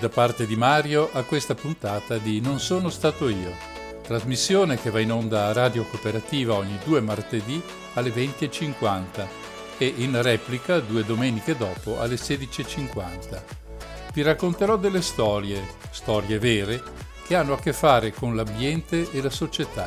Da 0.00 0.08
parte 0.08 0.46
di 0.46 0.56
Mario 0.56 1.10
a 1.12 1.24
questa 1.24 1.54
puntata 1.54 2.16
di 2.16 2.40
Non 2.40 2.58
sono 2.58 2.88
stato 2.88 3.28
io, 3.28 3.54
trasmissione 4.02 4.80
che 4.80 4.88
va 4.88 4.98
in 4.98 5.12
onda 5.12 5.48
a 5.48 5.52
Radio 5.52 5.84
Cooperativa 5.84 6.54
ogni 6.54 6.78
due 6.82 7.02
martedì 7.02 7.62
alle 7.92 8.08
20.50 8.08 9.28
e 9.76 9.92
in 9.98 10.22
replica 10.22 10.80
due 10.80 11.04
domeniche 11.04 11.54
dopo 11.54 12.00
alle 12.00 12.14
16.50. 12.14 13.42
Vi 14.14 14.22
racconterò 14.22 14.78
delle 14.78 15.02
storie, 15.02 15.62
storie 15.90 16.38
vere, 16.38 16.82
che 17.26 17.36
hanno 17.36 17.52
a 17.52 17.58
che 17.58 17.74
fare 17.74 18.10
con 18.10 18.34
l'ambiente 18.34 19.06
e 19.10 19.20
la 19.20 19.28
società. 19.28 19.86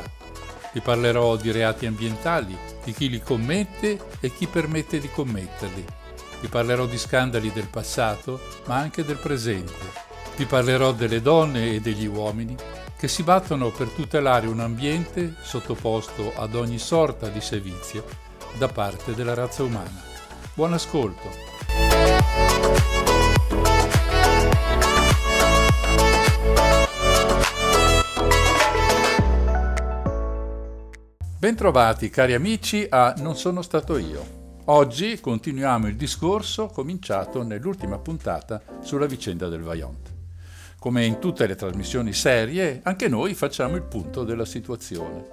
Vi 0.72 0.78
parlerò 0.78 1.34
di 1.34 1.50
reati 1.50 1.86
ambientali, 1.86 2.56
di 2.84 2.92
chi 2.92 3.10
li 3.10 3.20
commette 3.20 3.98
e 4.20 4.32
chi 4.32 4.46
permette 4.46 5.00
di 5.00 5.10
commetterli 5.10 6.02
vi 6.44 6.50
parlerò 6.50 6.84
di 6.84 6.98
scandali 6.98 7.50
del 7.52 7.68
passato, 7.68 8.38
ma 8.66 8.76
anche 8.76 9.02
del 9.02 9.16
presente. 9.16 10.12
Vi 10.36 10.46
parlerò 10.46 10.92
delle 10.92 11.22
donne 11.22 11.74
e 11.74 11.80
degli 11.80 12.06
uomini 12.06 12.56
che 12.96 13.06
si 13.06 13.22
battono 13.22 13.70
per 13.70 13.88
tutelare 13.88 14.48
un 14.48 14.58
ambiente 14.58 15.34
sottoposto 15.42 16.32
ad 16.34 16.54
ogni 16.54 16.78
sorta 16.78 17.28
di 17.28 17.40
servizio 17.40 18.04
da 18.58 18.66
parte 18.68 19.14
della 19.14 19.34
razza 19.34 19.62
umana. 19.62 20.02
Buon 20.54 20.72
ascolto! 20.72 21.30
Bentrovati 31.38 32.08
cari 32.08 32.32
amici 32.32 32.86
a 32.88 33.14
Non 33.18 33.36
sono 33.36 33.62
stato 33.62 33.98
io. 33.98 34.42
Oggi 34.66 35.20
continuiamo 35.20 35.88
il 35.88 35.96
discorso 35.96 36.68
cominciato 36.68 37.42
nell'ultima 37.42 37.98
puntata 37.98 38.62
sulla 38.80 39.04
vicenda 39.04 39.48
del 39.48 39.60
Vaillant. 39.60 40.03
Come 40.84 41.06
in 41.06 41.18
tutte 41.18 41.46
le 41.46 41.54
trasmissioni 41.54 42.12
serie, 42.12 42.80
anche 42.82 43.08
noi 43.08 43.32
facciamo 43.32 43.74
il 43.74 43.84
punto 43.84 44.22
della 44.22 44.44
situazione. 44.44 45.24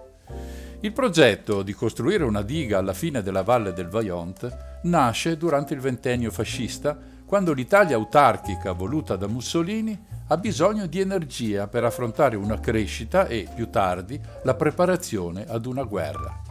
Il 0.79 0.93
progetto 0.93 1.61
di 1.61 1.73
costruire 1.73 2.23
una 2.23 2.41
diga 2.41 2.77
alla 2.77 2.93
fine 2.93 3.21
della 3.21 3.43
valle 3.43 3.73
del 3.73 3.89
Vaillant 3.89 4.79
nasce 4.83 5.35
durante 5.35 5.73
il 5.73 5.81
ventennio 5.81 6.31
fascista, 6.31 6.97
quando 7.25 7.51
l'Italia 7.51 7.97
autarchica 7.97 8.71
voluta 8.71 9.17
da 9.17 9.27
Mussolini 9.27 10.01
ha 10.27 10.37
bisogno 10.37 10.85
di 10.85 11.01
energia 11.01 11.67
per 11.67 11.83
affrontare 11.83 12.37
una 12.37 12.61
crescita 12.61 13.27
e, 13.27 13.45
più 13.53 13.69
tardi, 13.69 14.17
la 14.43 14.53
preparazione 14.53 15.43
ad 15.45 15.65
una 15.65 15.83
guerra. 15.83 16.43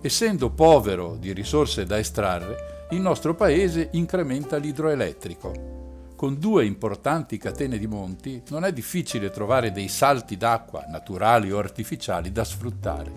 Essendo 0.00 0.48
povero 0.48 1.14
di 1.20 1.34
risorse 1.34 1.84
da 1.84 1.98
estrarre, 1.98 2.86
il 2.92 3.02
nostro 3.02 3.34
paese 3.34 3.90
incrementa 3.92 4.56
l'idroelettrico. 4.56 5.79
Con 6.20 6.38
due 6.38 6.66
importanti 6.66 7.38
catene 7.38 7.78
di 7.78 7.86
monti 7.86 8.42
non 8.50 8.66
è 8.66 8.74
difficile 8.74 9.30
trovare 9.30 9.72
dei 9.72 9.88
salti 9.88 10.36
d'acqua, 10.36 10.84
naturali 10.86 11.50
o 11.50 11.56
artificiali, 11.56 12.30
da 12.30 12.44
sfruttare. 12.44 13.10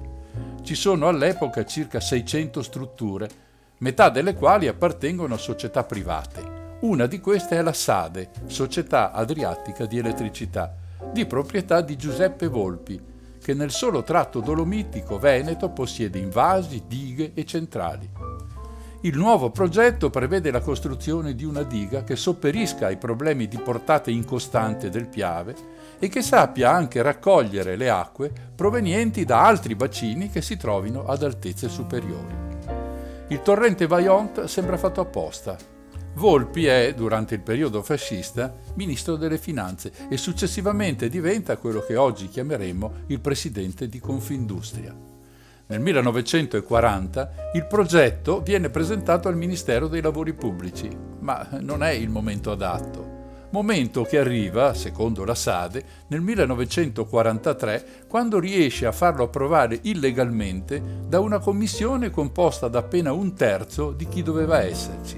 Ci 0.61 0.73
sono 0.73 1.09
all'epoca 1.09 1.65
circa 1.65 1.99
600 1.99 2.61
strutture, 2.61 3.29
metà 3.79 4.07
delle 4.07 4.35
quali 4.35 4.69
appartengono 4.69 5.33
a 5.33 5.37
società 5.37 5.83
private. 5.83 6.77
Una 6.83 7.05
di 7.05 7.19
queste 7.19 7.57
è 7.57 7.61
la 7.61 7.73
SADE, 7.73 8.29
Società 8.45 9.11
Adriatica 9.11 9.85
di 9.85 9.97
Elettricità, 9.97 10.73
di 11.11 11.25
proprietà 11.25 11.81
di 11.81 11.97
Giuseppe 11.97 12.47
Volpi, 12.47 12.97
che 13.37 13.53
nel 13.53 13.71
solo 13.71 14.03
tratto 14.03 14.39
dolomitico 14.39 15.19
veneto 15.19 15.71
possiede 15.71 16.19
invasi, 16.19 16.83
dighe 16.87 17.33
e 17.33 17.43
centrali. 17.43 18.09
Il 19.05 19.17
nuovo 19.17 19.49
progetto 19.49 20.09
prevede 20.09 20.49
la 20.49 20.61
costruzione 20.61 21.35
di 21.35 21.43
una 21.43 21.63
diga 21.63 22.05
che 22.05 22.15
sopperisca 22.15 22.87
ai 22.87 22.95
problemi 22.95 23.49
di 23.49 23.57
portata 23.57 24.09
incostante 24.09 24.89
del 24.89 25.07
Piave 25.07 25.55
e 25.99 26.07
che 26.07 26.21
sappia 26.21 26.71
anche 26.71 27.01
raccogliere 27.01 27.75
le 27.75 27.89
acque 27.89 28.31
provenienti 28.55 29.25
da 29.25 29.45
altri 29.45 29.75
bacini 29.75 30.29
che 30.29 30.41
si 30.41 30.55
trovino 30.55 31.05
ad 31.05 31.21
altezze 31.21 31.67
superiori. 31.67 32.33
Il 33.27 33.41
torrente 33.41 33.87
Vaillant 33.87 34.45
sembra 34.45 34.77
fatto 34.77 35.01
apposta 35.01 35.57
Volpi 36.15 36.65
è, 36.65 36.93
durante 36.95 37.35
il 37.35 37.41
periodo 37.41 37.81
fascista, 37.81 38.55
ministro 38.75 39.15
delle 39.15 39.37
finanze 39.37 39.91
e 40.09 40.15
successivamente 40.15 41.09
diventa 41.09 41.57
quello 41.57 41.81
che 41.81 41.95
oggi 41.95 42.29
chiameremmo 42.29 42.93
il 43.07 43.19
presidente 43.19 43.89
di 43.89 43.99
Confindustria. 43.99 45.12
Nel 45.65 45.79
1940 45.79 47.51
il 47.53 47.65
progetto 47.65 48.41
viene 48.41 48.69
presentato 48.69 49.29
al 49.29 49.37
Ministero 49.37 49.87
dei 49.87 50.01
Lavori 50.01 50.33
Pubblici, 50.33 50.89
ma 51.19 51.47
non 51.61 51.83
è 51.83 51.91
il 51.91 52.09
momento 52.09 52.51
adatto. 52.51 53.21
Momento 53.51 54.03
che 54.03 54.17
arriva, 54.17 54.73
secondo 54.73 55.23
la 55.23 55.35
Sade, 55.35 55.85
nel 56.07 56.19
1943, 56.19 57.85
quando 58.09 58.39
riesce 58.39 58.85
a 58.85 58.91
farlo 58.91 59.23
approvare 59.23 59.79
illegalmente 59.83 60.81
da 61.07 61.21
una 61.21 61.39
commissione 61.39 62.09
composta 62.09 62.67
da 62.67 62.79
appena 62.79 63.13
un 63.13 63.33
terzo 63.33 63.91
di 63.91 64.07
chi 64.09 64.21
doveva 64.21 64.61
esserci. 64.61 65.17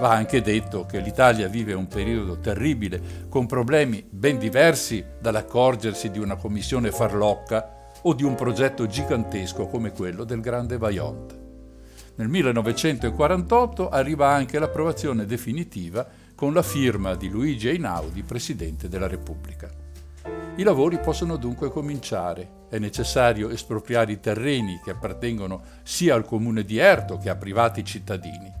Va 0.00 0.10
anche 0.10 0.42
detto 0.42 0.84
che 0.84 1.00
l'Italia 1.00 1.48
vive 1.48 1.72
un 1.72 1.86
periodo 1.86 2.38
terribile, 2.40 3.26
con 3.30 3.46
problemi 3.46 4.04
ben 4.10 4.38
diversi 4.38 5.02
dall'accorgersi 5.18 6.10
di 6.10 6.18
una 6.18 6.36
commissione 6.36 6.90
farlocca 6.90 7.76
o 8.02 8.14
di 8.14 8.22
un 8.22 8.34
progetto 8.34 8.86
gigantesco 8.86 9.66
come 9.66 9.92
quello 9.92 10.24
del 10.24 10.40
Grande 10.40 10.78
Vaillant. 10.78 11.36
Nel 12.16 12.28
1948 12.28 13.88
arriva 13.88 14.28
anche 14.28 14.58
l'approvazione 14.58 15.24
definitiva 15.24 16.06
con 16.34 16.52
la 16.52 16.62
firma 16.62 17.14
di 17.14 17.28
Luigi 17.28 17.68
Einaudi, 17.68 18.22
Presidente 18.22 18.88
della 18.88 19.06
Repubblica. 19.06 19.68
I 20.56 20.62
lavori 20.62 20.98
possono 20.98 21.36
dunque 21.36 21.70
cominciare. 21.70 22.66
È 22.68 22.78
necessario 22.78 23.48
espropriare 23.48 24.12
i 24.12 24.20
terreni 24.20 24.80
che 24.84 24.90
appartengono 24.90 25.62
sia 25.82 26.14
al 26.14 26.24
comune 26.24 26.64
di 26.64 26.78
Erto 26.78 27.18
che 27.18 27.30
a 27.30 27.36
privati 27.36 27.84
cittadini 27.84 28.58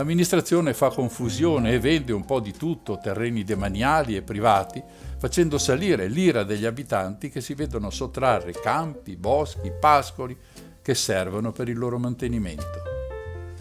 L'amministrazione 0.00 0.72
fa 0.72 0.88
confusione 0.88 1.72
e 1.72 1.78
vende 1.78 2.14
un 2.14 2.24
po' 2.24 2.40
di 2.40 2.52
tutto, 2.52 2.98
terreni 2.98 3.44
demaniali 3.44 4.16
e 4.16 4.22
privati, 4.22 4.82
facendo 5.20 5.58
salire 5.58 6.08
l'ira 6.08 6.44
degli 6.44 6.64
abitanti 6.64 7.28
che 7.28 7.42
si 7.42 7.52
vedono 7.52 7.90
sottrarre 7.90 8.52
campi, 8.52 9.16
boschi, 9.16 9.70
pascoli 9.70 10.34
che 10.80 10.94
servono 10.94 11.52
per 11.52 11.68
il 11.68 11.76
loro 11.76 11.98
mantenimento. 11.98 12.80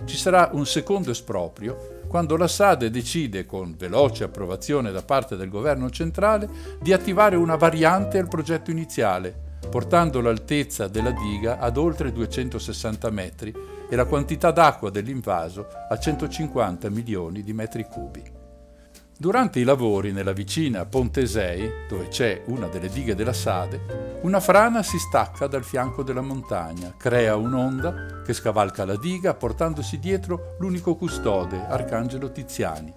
Ci 0.06 0.16
sarà 0.16 0.52
un 0.54 0.66
secondo 0.66 1.12
esproprio 1.12 1.98
quando 2.08 2.38
la 2.38 2.48
SADE 2.48 2.90
decide, 2.90 3.46
con 3.46 3.76
veloce 3.78 4.24
approvazione 4.24 4.94
da 4.94 5.02
parte 5.02 5.36
del 5.36 5.50
governo 5.50 5.90
centrale, 5.90 6.50
di 6.80 6.94
attivare 6.94 7.36
una 7.36 7.58
variante 7.58 8.20
al 8.20 8.30
progetto 8.30 8.72
iniziale, 8.72 9.58
portando 9.70 10.22
l'altezza 10.22 10.88
della 10.88 11.12
diga 11.12 11.60
ad 11.60 11.76
oltre 11.76 12.14
260 12.14 13.10
metri 13.10 13.54
e 13.90 13.96
la 13.98 14.06
quantità 14.06 14.52
d'acqua 14.52 14.90
dell'invaso 14.90 15.68
a 15.90 16.00
150 16.00 16.90
milioni 16.90 17.44
di 17.44 17.52
metri 17.52 17.84
cubi. 17.84 18.39
Durante 19.22 19.60
i 19.60 19.64
lavori 19.64 20.14
nella 20.14 20.32
vicina 20.32 20.86
Pontesei, 20.86 21.70
dove 21.90 22.08
c'è 22.08 22.44
una 22.46 22.68
delle 22.68 22.88
dighe 22.88 23.16
della 23.16 23.34
Sade, 23.34 24.20
una 24.22 24.40
frana 24.40 24.82
si 24.82 24.98
stacca 24.98 25.46
dal 25.46 25.66
fianco 25.66 26.04
della 26.04 26.22
montagna, 26.22 26.94
crea 26.96 27.36
un'onda 27.36 28.22
che 28.24 28.32
scavalca 28.32 28.86
la 28.86 28.96
diga 28.96 29.34
portandosi 29.34 30.00
dietro 30.00 30.56
l'unico 30.60 30.96
custode, 30.96 31.66
Arcangelo 31.68 32.32
Tiziani. 32.32 32.94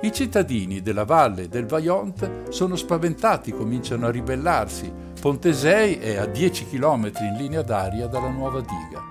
I 0.00 0.10
cittadini 0.10 0.80
della 0.80 1.04
valle 1.04 1.50
del 1.50 1.66
Vaillant 1.66 2.48
sono 2.48 2.74
spaventati, 2.74 3.52
cominciano 3.52 4.06
a 4.06 4.10
ribellarsi. 4.10 4.90
Pontesei 5.20 5.96
è 5.96 6.16
a 6.16 6.24
10 6.24 6.70
km 6.70 7.12
in 7.20 7.36
linea 7.36 7.60
d'aria 7.60 8.06
dalla 8.06 8.30
nuova 8.30 8.60
diga. 8.60 9.02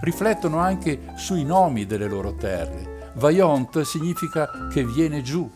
Riflettono 0.00 0.58
anche 0.58 1.12
sui 1.14 1.44
nomi 1.44 1.86
delle 1.86 2.08
loro 2.08 2.34
terre. 2.34 3.12
Vaillant 3.14 3.82
significa 3.82 4.50
che 4.68 4.84
viene 4.84 5.22
giù. 5.22 5.48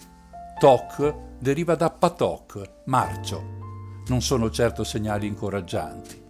Toc 0.58 1.14
deriva 1.38 1.74
da 1.74 1.90
patoc, 1.90 2.84
marcio. 2.86 4.04
Non 4.06 4.22
sono 4.22 4.50
certo 4.50 4.84
segnali 4.84 5.26
incoraggianti. 5.26 6.24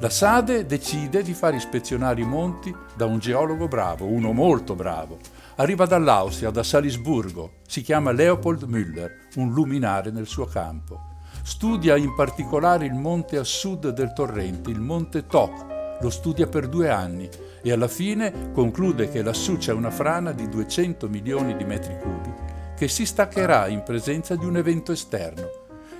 La 0.00 0.10
Sade 0.10 0.66
decide 0.66 1.22
di 1.22 1.34
far 1.34 1.54
ispezionare 1.54 2.20
i 2.20 2.26
monti 2.26 2.74
da 2.96 3.04
un 3.04 3.18
geologo 3.18 3.68
bravo, 3.68 4.06
uno 4.06 4.32
molto 4.32 4.74
bravo, 4.74 5.18
Arriva 5.60 5.84
dall'Austria, 5.84 6.50
da 6.50 6.62
Salisburgo, 6.62 7.58
si 7.66 7.82
chiama 7.82 8.12
Leopold 8.12 8.62
Müller, 8.62 9.28
un 9.36 9.52
luminare 9.52 10.10
nel 10.10 10.26
suo 10.26 10.46
campo. 10.46 11.18
Studia 11.42 11.96
in 11.96 12.14
particolare 12.14 12.86
il 12.86 12.94
monte 12.94 13.36
a 13.36 13.44
sud 13.44 13.90
del 13.90 14.14
torrente, 14.14 14.70
il 14.70 14.80
monte 14.80 15.26
Toc, 15.26 15.98
lo 16.00 16.08
studia 16.08 16.46
per 16.46 16.66
due 16.66 16.88
anni 16.88 17.28
e 17.62 17.72
alla 17.72 17.88
fine 17.88 18.52
conclude 18.52 19.10
che 19.10 19.22
lassù 19.22 19.58
c'è 19.58 19.72
una 19.72 19.90
frana 19.90 20.32
di 20.32 20.48
200 20.48 21.08
milioni 21.08 21.54
di 21.54 21.64
metri 21.64 21.98
cubi 21.98 22.49
che 22.80 22.88
si 22.88 23.04
staccherà 23.04 23.68
in 23.68 23.82
presenza 23.82 24.34
di 24.36 24.46
un 24.46 24.56
evento 24.56 24.90
esterno. 24.90 25.50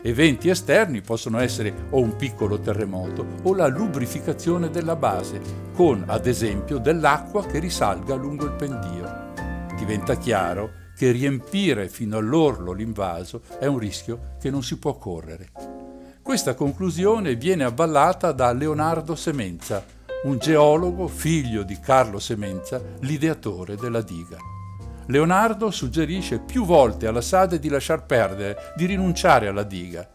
Eventi 0.01 0.49
esterni 0.49 1.03
possono 1.03 1.39
essere 1.39 1.89
o 1.91 2.01
un 2.01 2.17
piccolo 2.17 2.59
terremoto 2.59 3.27
o 3.43 3.55
la 3.55 3.67
lubrificazione 3.67 4.71
della 4.71 4.97
base, 4.97 5.43
con 5.75 6.05
ad 6.07 6.25
esempio 6.25 6.79
dell'acqua 6.79 7.45
che 7.45 7.59
risalga 7.59 8.15
lungo 8.15 8.47
il 8.47 8.53
pendio 8.53 9.29
diventa 9.77 10.17
chiaro 10.17 10.71
che 10.97 11.11
riempire 11.11 11.91
fino 11.91 12.17
all'orlo 12.17 12.73
l'invaso 12.73 13.43
è 13.59 13.67
un 13.67 13.79
rischio 13.79 14.37
che 14.41 14.49
non 14.49 14.63
si 14.63 14.79
può 14.79 14.97
correre. 14.97 15.51
Questa 16.23 16.55
conclusione 16.55 17.35
viene 17.35 17.65
avvallata 17.65 18.33
da 18.33 18.55
Leonardo 18.55 19.15
Semenza, 19.15 19.85
un 20.23 20.39
geologo 20.39 21.09
figlio 21.09 21.63
di 21.63 21.79
Carlo 21.79 22.19
Semenza, 22.19 22.81
l'ideatore 23.01 23.77
della 23.77 24.01
diga. 24.01 24.60
Leonardo 25.11 25.73
suggerisce 25.73 26.39
più 26.39 26.65
volte 26.65 27.09
alla 27.09 27.21
Sade 27.21 27.59
di 27.59 27.69
lasciar 27.69 28.07
perdere, 28.07 28.73
di 28.77 28.87
rinunciare 28.87 29.49
alla 29.49 29.65
diga. 29.65 30.09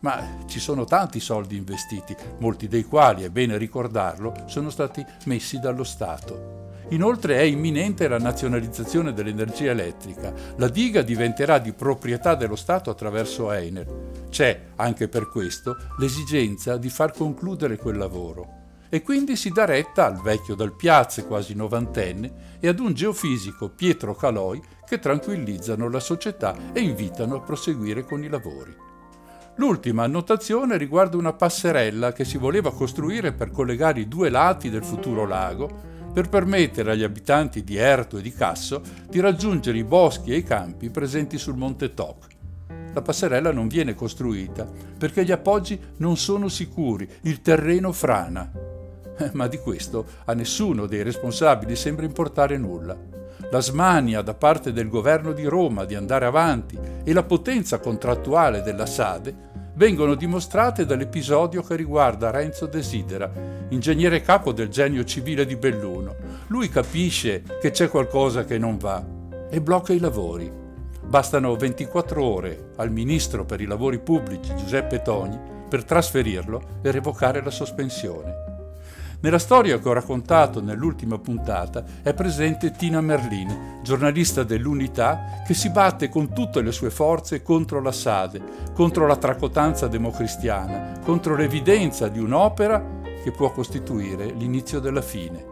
Ma 0.00 0.44
ci 0.46 0.58
sono 0.58 0.84
tanti 0.84 1.20
soldi 1.20 1.56
investiti, 1.56 2.16
molti 2.40 2.66
dei 2.66 2.82
quali, 2.82 3.22
è 3.22 3.30
bene 3.30 3.56
ricordarlo, 3.56 4.34
sono 4.46 4.70
stati 4.70 5.06
messi 5.26 5.60
dallo 5.60 5.84
Stato. 5.84 6.62
Inoltre 6.88 7.36
è 7.36 7.42
imminente 7.42 8.08
la 8.08 8.18
nazionalizzazione 8.18 9.12
dell'energia 9.12 9.70
elettrica. 9.70 10.32
La 10.56 10.68
diga 10.68 11.02
diventerà 11.02 11.58
di 11.58 11.72
proprietà 11.72 12.34
dello 12.34 12.56
Stato 12.56 12.90
attraverso 12.90 13.52
Einer. 13.52 13.86
C'è, 14.30 14.62
anche 14.74 15.06
per 15.06 15.28
questo, 15.28 15.76
l'esigenza 15.98 16.76
di 16.76 16.90
far 16.90 17.12
concludere 17.12 17.76
quel 17.76 17.96
lavoro 17.96 18.62
e 18.88 19.02
quindi 19.02 19.36
si 19.36 19.50
dà 19.50 19.64
retta 19.64 20.06
al 20.06 20.20
vecchio 20.20 20.54
del 20.54 20.72
Piazze, 20.72 21.26
quasi 21.26 21.54
novantenne, 21.54 22.58
e 22.60 22.68
ad 22.68 22.78
un 22.78 22.94
geofisico, 22.94 23.70
Pietro 23.70 24.14
Caloi, 24.14 24.62
che 24.86 24.98
tranquillizzano 24.98 25.88
la 25.88 26.00
società 26.00 26.54
e 26.72 26.80
invitano 26.80 27.36
a 27.36 27.40
proseguire 27.40 28.04
con 28.04 28.22
i 28.22 28.28
lavori. 28.28 28.74
L'ultima 29.56 30.02
annotazione 30.02 30.76
riguarda 30.76 31.16
una 31.16 31.32
passerella 31.32 32.12
che 32.12 32.24
si 32.24 32.38
voleva 32.38 32.72
costruire 32.72 33.32
per 33.32 33.50
collegare 33.52 34.00
i 34.00 34.08
due 34.08 34.28
lati 34.28 34.68
del 34.68 34.84
futuro 34.84 35.26
lago, 35.26 35.92
per 36.12 36.28
permettere 36.28 36.92
agli 36.92 37.02
abitanti 37.02 37.64
di 37.64 37.76
Erto 37.76 38.18
e 38.18 38.22
di 38.22 38.32
Casso 38.32 38.82
di 39.08 39.20
raggiungere 39.20 39.78
i 39.78 39.84
boschi 39.84 40.32
e 40.32 40.36
i 40.36 40.42
campi 40.44 40.90
presenti 40.90 41.38
sul 41.38 41.56
monte 41.56 41.94
Toc. 41.94 42.26
La 42.92 43.02
passerella 43.02 43.52
non 43.52 43.66
viene 43.66 43.94
costruita 43.94 44.68
perché 44.96 45.24
gli 45.24 45.32
appoggi 45.32 45.78
non 45.96 46.16
sono 46.16 46.48
sicuri, 46.48 47.08
il 47.22 47.40
terreno 47.40 47.90
frana. 47.90 48.73
Ma 49.32 49.46
di 49.46 49.58
questo 49.58 50.06
a 50.24 50.34
nessuno 50.34 50.86
dei 50.86 51.02
responsabili 51.02 51.76
sembra 51.76 52.04
importare 52.04 52.56
nulla. 52.56 52.96
La 53.50 53.60
smania 53.60 54.22
da 54.22 54.34
parte 54.34 54.72
del 54.72 54.88
governo 54.88 55.32
di 55.32 55.44
Roma 55.44 55.84
di 55.84 55.94
andare 55.94 56.24
avanti 56.24 56.78
e 57.04 57.12
la 57.12 57.22
potenza 57.22 57.78
contrattuale 57.78 58.62
della 58.62 58.86
Sade 58.86 59.52
vengono 59.74 60.14
dimostrate 60.14 60.86
dall'episodio 60.86 61.62
che 61.62 61.76
riguarda 61.76 62.30
Renzo 62.30 62.66
Desidera, 62.66 63.30
ingegnere 63.68 64.22
capo 64.22 64.52
del 64.52 64.68
genio 64.68 65.04
civile 65.04 65.44
di 65.46 65.56
Belluno. 65.56 66.14
Lui 66.48 66.68
capisce 66.68 67.42
che 67.60 67.70
c'è 67.70 67.88
qualcosa 67.88 68.44
che 68.44 68.58
non 68.58 68.78
va 68.78 69.04
e 69.50 69.60
blocca 69.60 69.92
i 69.92 69.98
lavori. 69.98 70.50
Bastano 71.06 71.54
24 71.54 72.24
ore 72.24 72.70
al 72.76 72.90
ministro 72.90 73.44
per 73.44 73.60
i 73.60 73.66
lavori 73.66 73.98
pubblici 73.98 74.54
Giuseppe 74.56 75.02
Togni 75.02 75.38
per 75.68 75.84
trasferirlo 75.84 76.80
e 76.82 76.90
revocare 76.90 77.42
la 77.42 77.50
sospensione. 77.50 78.53
Nella 79.24 79.38
storia 79.38 79.78
che 79.78 79.88
ho 79.88 79.94
raccontato 79.94 80.60
nell'ultima 80.60 81.18
puntata 81.18 81.82
è 82.02 82.12
presente 82.12 82.72
Tina 82.72 83.00
Merlin, 83.00 83.80
giornalista 83.82 84.42
dell'Unità, 84.42 85.42
che 85.46 85.54
si 85.54 85.70
batte 85.70 86.10
con 86.10 86.34
tutte 86.34 86.60
le 86.60 86.72
sue 86.72 86.90
forze 86.90 87.42
contro 87.42 87.80
la 87.80 87.90
Sade, 87.90 88.42
contro 88.74 89.06
la 89.06 89.16
tracotanza 89.16 89.86
democristiana, 89.86 91.00
contro 91.02 91.36
l'evidenza 91.36 92.08
di 92.08 92.18
un'opera 92.18 93.00
che 93.22 93.30
può 93.30 93.50
costituire 93.50 94.26
l'inizio 94.26 94.78
della 94.78 95.00
fine. 95.00 95.42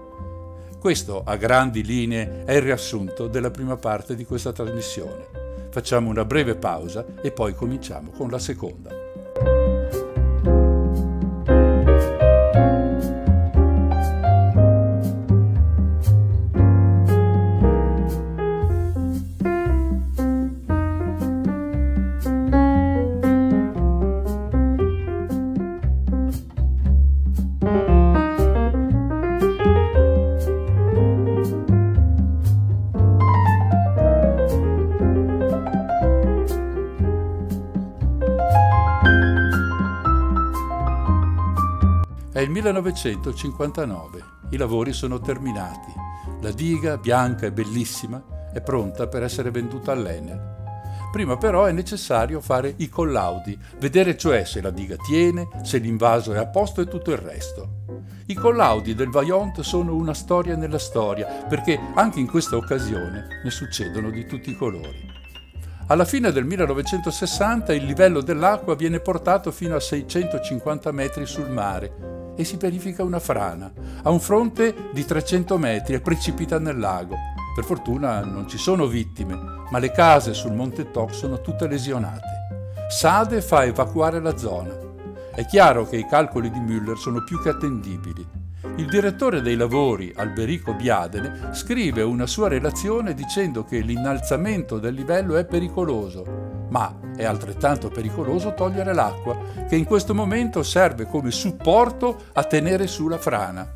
Questo, 0.79 1.23
a 1.25 1.35
grandi 1.37 1.83
linee, 1.83 2.45
è 2.45 2.53
il 2.53 2.63
riassunto 2.63 3.27
della 3.27 3.51
prima 3.51 3.77
parte 3.79 4.15
di 4.15 4.27
questa 4.27 4.53
trasmissione. 4.53 5.69
Facciamo 5.71 6.11
una 6.11 6.27
breve 6.27 6.57
pausa 6.57 7.07
e 7.23 7.31
poi 7.31 7.55
cominciamo 7.55 8.11
con 8.11 8.29
la 8.29 8.39
seconda. 8.39 9.02
1959, 42.63 44.25
i 44.51 44.57
lavori 44.57 44.93
sono 44.93 45.19
terminati, 45.19 45.93
la 46.41 46.53
diga, 46.53 46.97
bianca 46.97 47.47
e 47.47 47.51
bellissima, 47.53 48.51
è 48.53 48.61
pronta 48.61 49.09
per 49.09 49.25
essere 49.25 49.51
venduta 49.51 49.91
all'Enel. 49.91 50.51
Prima 51.11 51.37
però 51.37 51.65
è 51.65 51.73
necessario 51.73 52.41
fare 52.41 52.73
i 52.77 52.89
collaudi, 52.89 53.59
vedere 53.79 54.17
cioè 54.17 54.45
se 54.45 54.61
la 54.61 54.71
diga 54.71 54.95
tiene, 54.95 55.49
se 55.65 55.79
l'invaso 55.79 56.33
è 56.33 56.39
a 56.39 56.47
posto 56.47 56.81
e 56.81 56.87
tutto 56.87 57.11
il 57.11 57.19
resto. 57.19 57.81
I 58.27 58.35
collaudi 58.35 58.95
del 58.95 59.11
Vaillant 59.11 59.61
sono 59.63 59.97
una 59.97 60.15
storia 60.15 60.55
nella 60.55 60.79
storia, 60.79 61.27
perché 61.49 61.79
anche 61.95 62.21
in 62.21 62.29
questa 62.29 62.55
occasione 62.55 63.41
ne 63.43 63.51
succedono 63.51 64.09
di 64.11 64.25
tutti 64.25 64.51
i 64.51 64.57
colori. 64.57 65.11
Alla 65.89 66.05
fine 66.05 66.31
del 66.31 66.45
1960 66.45 67.75
il 67.75 67.85
livello 67.85 68.21
dell'acqua 68.21 68.77
viene 68.77 69.01
portato 69.01 69.51
fino 69.51 69.75
a 69.75 69.81
650 69.81 70.93
metri 70.93 71.27
sul 71.27 71.51
mare 71.51 72.22
e 72.37 72.45
si 72.45 72.57
verifica 72.57 73.03
una 73.03 73.21
frana 73.21 73.73
a 74.03 74.11
un 74.11 74.21
fronte 74.21 74.75
di 74.93 75.05
300 75.05 75.59
metri 75.59 75.95
e 75.95 76.01
precipita 76.01 76.59
nel 76.59 76.79
lago. 76.79 77.17
Per 77.55 77.65
fortuna 77.65 78.25
non 78.25 78.49
ci 78.49 78.59
sono 78.59 78.87
vittime, 78.87 79.39
ma 79.71 79.79
le 79.79 79.91
case 79.91 80.33
sul 80.35 80.53
Monte 80.53 80.91
Toc 80.91 81.15
sono 81.15 81.41
tutte 81.41 81.69
lesionate. 81.69 82.27
Sade 82.89 83.43
fa 83.43 83.65
evacuare 83.65 84.21
la 84.21 84.37
zona. 84.37 84.75
È 85.35 85.45
chiaro 85.47 85.87
che 85.87 85.97
i 85.97 86.07
calcoli 86.07 86.51
di 86.51 86.61
Müller 86.61 86.97
sono 86.97 87.23
più 87.25 87.41
che 87.43 87.51
attendibili. 87.51 88.42
Il 88.77 88.87
direttore 88.87 89.43
dei 89.43 89.57
lavori, 89.57 90.13
Alberico 90.15 90.73
Biadene, 90.73 91.51
scrive 91.53 92.03
una 92.03 92.27
sua 92.27 92.47
relazione 92.47 93.13
dicendo 93.13 93.65
che 93.65 93.81
l'innalzamento 93.81 94.79
del 94.79 94.95
livello 94.95 95.37
è 95.37 95.45
pericoloso, 95.45 96.67
ma 96.71 96.97
è 97.17 97.25
altrettanto 97.25 97.89
pericoloso 97.89 98.55
togliere 98.55 98.95
l'acqua, 98.95 99.37
che 99.69 99.75
in 99.75 99.85
questo 99.85 100.15
momento 100.15 100.63
serve 100.63 101.07
come 101.07 101.33
supporto 101.33 102.27
a 102.35 102.45
tenere 102.45 102.87
su 102.87 103.09
la 103.09 103.19
frana. 103.19 103.69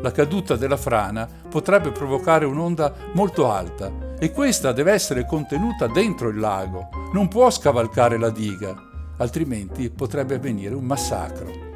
La 0.00 0.12
caduta 0.12 0.54
della 0.54 0.76
frana 0.76 1.28
potrebbe 1.48 1.90
provocare 1.90 2.44
un'onda 2.44 2.92
molto 3.14 3.50
alta 3.50 3.90
e 4.18 4.30
questa 4.30 4.72
deve 4.72 4.92
essere 4.92 5.26
contenuta 5.26 5.88
dentro 5.88 6.28
il 6.28 6.38
lago, 6.38 6.90
non 7.12 7.26
può 7.26 7.50
scavalcare 7.50 8.18
la 8.18 8.30
diga, 8.30 8.74
altrimenti 9.16 9.90
potrebbe 9.90 10.36
avvenire 10.36 10.74
un 10.74 10.84
massacro. 10.84 11.73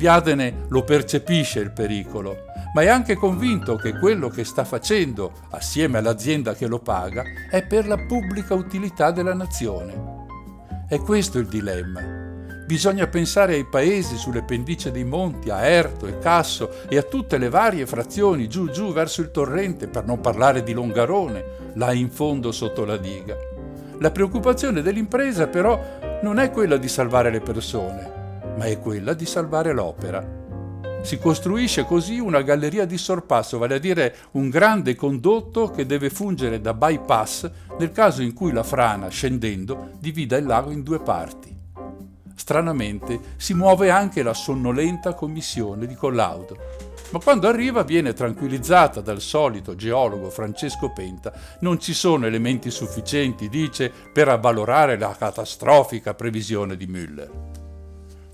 Biadene 0.00 0.64
lo 0.68 0.82
percepisce 0.82 1.60
il 1.60 1.72
pericolo, 1.72 2.44
ma 2.72 2.80
è 2.80 2.88
anche 2.88 3.16
convinto 3.16 3.76
che 3.76 3.98
quello 3.98 4.30
che 4.30 4.44
sta 4.44 4.64
facendo, 4.64 5.30
assieme 5.50 5.98
all'azienda 5.98 6.54
che 6.54 6.66
lo 6.66 6.78
paga, 6.78 7.22
è 7.50 7.66
per 7.66 7.86
la 7.86 7.98
pubblica 7.98 8.54
utilità 8.54 9.10
della 9.10 9.34
nazione. 9.34 9.92
È 10.88 10.96
questo 11.00 11.38
il 11.38 11.48
dilemma. 11.48 12.00
Bisogna 12.66 13.08
pensare 13.08 13.56
ai 13.56 13.66
paesi 13.66 14.16
sulle 14.16 14.42
pendici 14.42 14.90
dei 14.90 15.04
monti, 15.04 15.50
a 15.50 15.66
Erto 15.66 16.06
e 16.06 16.18
Casso 16.18 16.70
e 16.88 16.96
a 16.96 17.02
tutte 17.02 17.36
le 17.36 17.50
varie 17.50 17.84
frazioni 17.84 18.48
giù 18.48 18.70
giù 18.70 18.94
verso 18.94 19.20
il 19.20 19.30
torrente, 19.30 19.86
per 19.86 20.06
non 20.06 20.22
parlare 20.22 20.62
di 20.62 20.72
Longarone, 20.72 21.44
là 21.74 21.92
in 21.92 22.08
fondo 22.08 22.52
sotto 22.52 22.86
la 22.86 22.96
diga. 22.96 23.36
La 23.98 24.10
preoccupazione 24.10 24.80
dell'impresa 24.80 25.46
però 25.46 25.78
non 26.22 26.38
è 26.38 26.50
quella 26.50 26.78
di 26.78 26.88
salvare 26.88 27.30
le 27.30 27.40
persone, 27.40 28.19
ma 28.60 28.66
è 28.66 28.78
quella 28.78 29.14
di 29.14 29.24
salvare 29.24 29.72
l'opera. 29.72 30.22
Si 31.00 31.16
costruisce 31.18 31.86
così 31.86 32.18
una 32.18 32.42
galleria 32.42 32.84
di 32.84 32.98
sorpasso, 32.98 33.56
vale 33.56 33.76
a 33.76 33.78
dire 33.78 34.14
un 34.32 34.50
grande 34.50 34.94
condotto 34.94 35.70
che 35.70 35.86
deve 35.86 36.10
fungere 36.10 36.60
da 36.60 36.74
bypass 36.74 37.50
nel 37.78 37.90
caso 37.90 38.20
in 38.20 38.34
cui 38.34 38.52
la 38.52 38.62
frana, 38.62 39.08
scendendo, 39.08 39.92
divida 39.98 40.36
il 40.36 40.44
lago 40.44 40.70
in 40.72 40.82
due 40.82 41.00
parti. 41.00 41.56
Stranamente 42.34 43.18
si 43.36 43.54
muove 43.54 43.88
anche 43.88 44.22
la 44.22 44.34
sonnolenta 44.34 45.14
commissione 45.14 45.86
di 45.86 45.94
collaudo, 45.94 46.58
ma 47.12 47.18
quando 47.18 47.48
arriva 47.48 47.82
viene 47.82 48.12
tranquillizzata 48.12 49.00
dal 49.00 49.22
solito 49.22 49.74
geologo 49.74 50.28
Francesco 50.28 50.92
Penta. 50.92 51.32
Non 51.60 51.80
ci 51.80 51.94
sono 51.94 52.26
elementi 52.26 52.70
sufficienti, 52.70 53.48
dice, 53.48 53.90
per 54.12 54.28
avvalorare 54.28 54.98
la 54.98 55.16
catastrofica 55.18 56.12
previsione 56.12 56.76
di 56.76 56.86
Müller. 56.86 57.59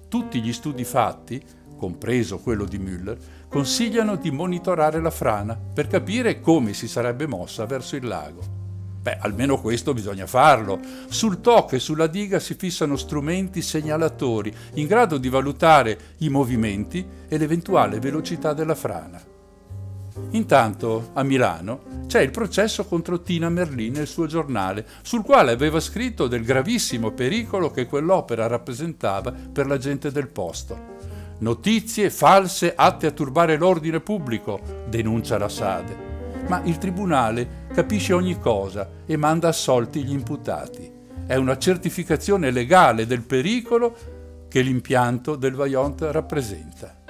Tutti 0.09 0.41
gli 0.41 0.53
studi 0.53 0.85
fatti, 0.85 1.43
compreso 1.77 2.39
quello 2.39 2.65
di 2.65 2.79
Müller, 2.79 3.17
consigliano 3.49 4.17
di 4.17 4.31
monitorare 4.31 5.01
la 5.01 5.11
frana 5.11 5.57
per 5.57 5.87
capire 5.87 6.41
come 6.41 6.73
si 6.75 6.89
sarebbe 6.89 7.27
mossa 7.27 7.67
verso 7.67 7.97
il 7.97 8.07
lago. 8.07 8.65
Beh, 9.03 9.19
almeno 9.21 9.61
questo 9.61 9.95
bisogna 9.95 10.27
farlo. 10.27 10.81
Sul 11.09 11.41
TOC 11.41 11.75
e 11.75 11.79
sulla 11.79 12.09
diga 12.09 12.41
si 12.41 12.55
fissano 12.55 12.97
strumenti 12.97 13.63
segnalatori 13.63 14.53
in 14.75 14.87
grado 14.87 15.19
di 15.19 15.29
valutare 15.29 15.99
i 16.19 16.29
movimenti 16.29 17.07
e 17.29 17.39
l'eventuale 17.39 18.01
velocità 18.01 18.53
della 18.53 18.75
frana. 18.75 19.35
Intanto, 20.31 21.11
a 21.15 21.23
Milano, 21.23 22.05
c'è 22.07 22.21
il 22.21 22.31
processo 22.31 22.85
contro 22.87 23.23
Tina 23.23 23.49
Merlin 23.49 23.93
nel 23.93 24.07
suo 24.07 24.27
giornale, 24.27 24.87
sul 25.03 25.23
quale 25.23 25.53
aveva 25.53 25.81
scritto 25.81 26.27
del 26.27 26.45
gravissimo 26.45 27.13
pericolo 27.13 27.71
che 27.71 27.87
quell'opera 27.87 28.47
rappresentava 28.47 29.33
per 29.33 29.67
la 29.67 29.79
gente 29.79 30.11
del 30.11 30.29
posto. 30.29 30.95
Notizie 31.39 32.09
false 32.11 32.75
atte 32.75 33.07
a 33.07 33.11
turbare 33.11 33.57
l'ordine 33.57 34.01
pubblico, 34.01 34.61
denuncia 34.89 35.37
la 35.37 35.49
Sade. 35.49 36.05
Ma 36.49 36.63
il 36.65 36.79
tribunale 36.79 37.67
capisce 37.75 38.13
ogni 38.15 38.39
cosa 38.39 38.89
e 39.05 39.17
manda 39.17 39.49
assolti 39.49 40.03
gli 40.03 40.13
imputati. 40.13 40.91
È 41.27 41.35
una 41.35 41.59
certificazione 41.59 42.51
legale 42.51 43.05
del 43.05 43.23
pericolo 43.23 43.97
che 44.49 44.61
l'impianto 44.61 45.37
del 45.37 45.55
Vaillant 45.55 46.01
rappresenta. 46.11 47.05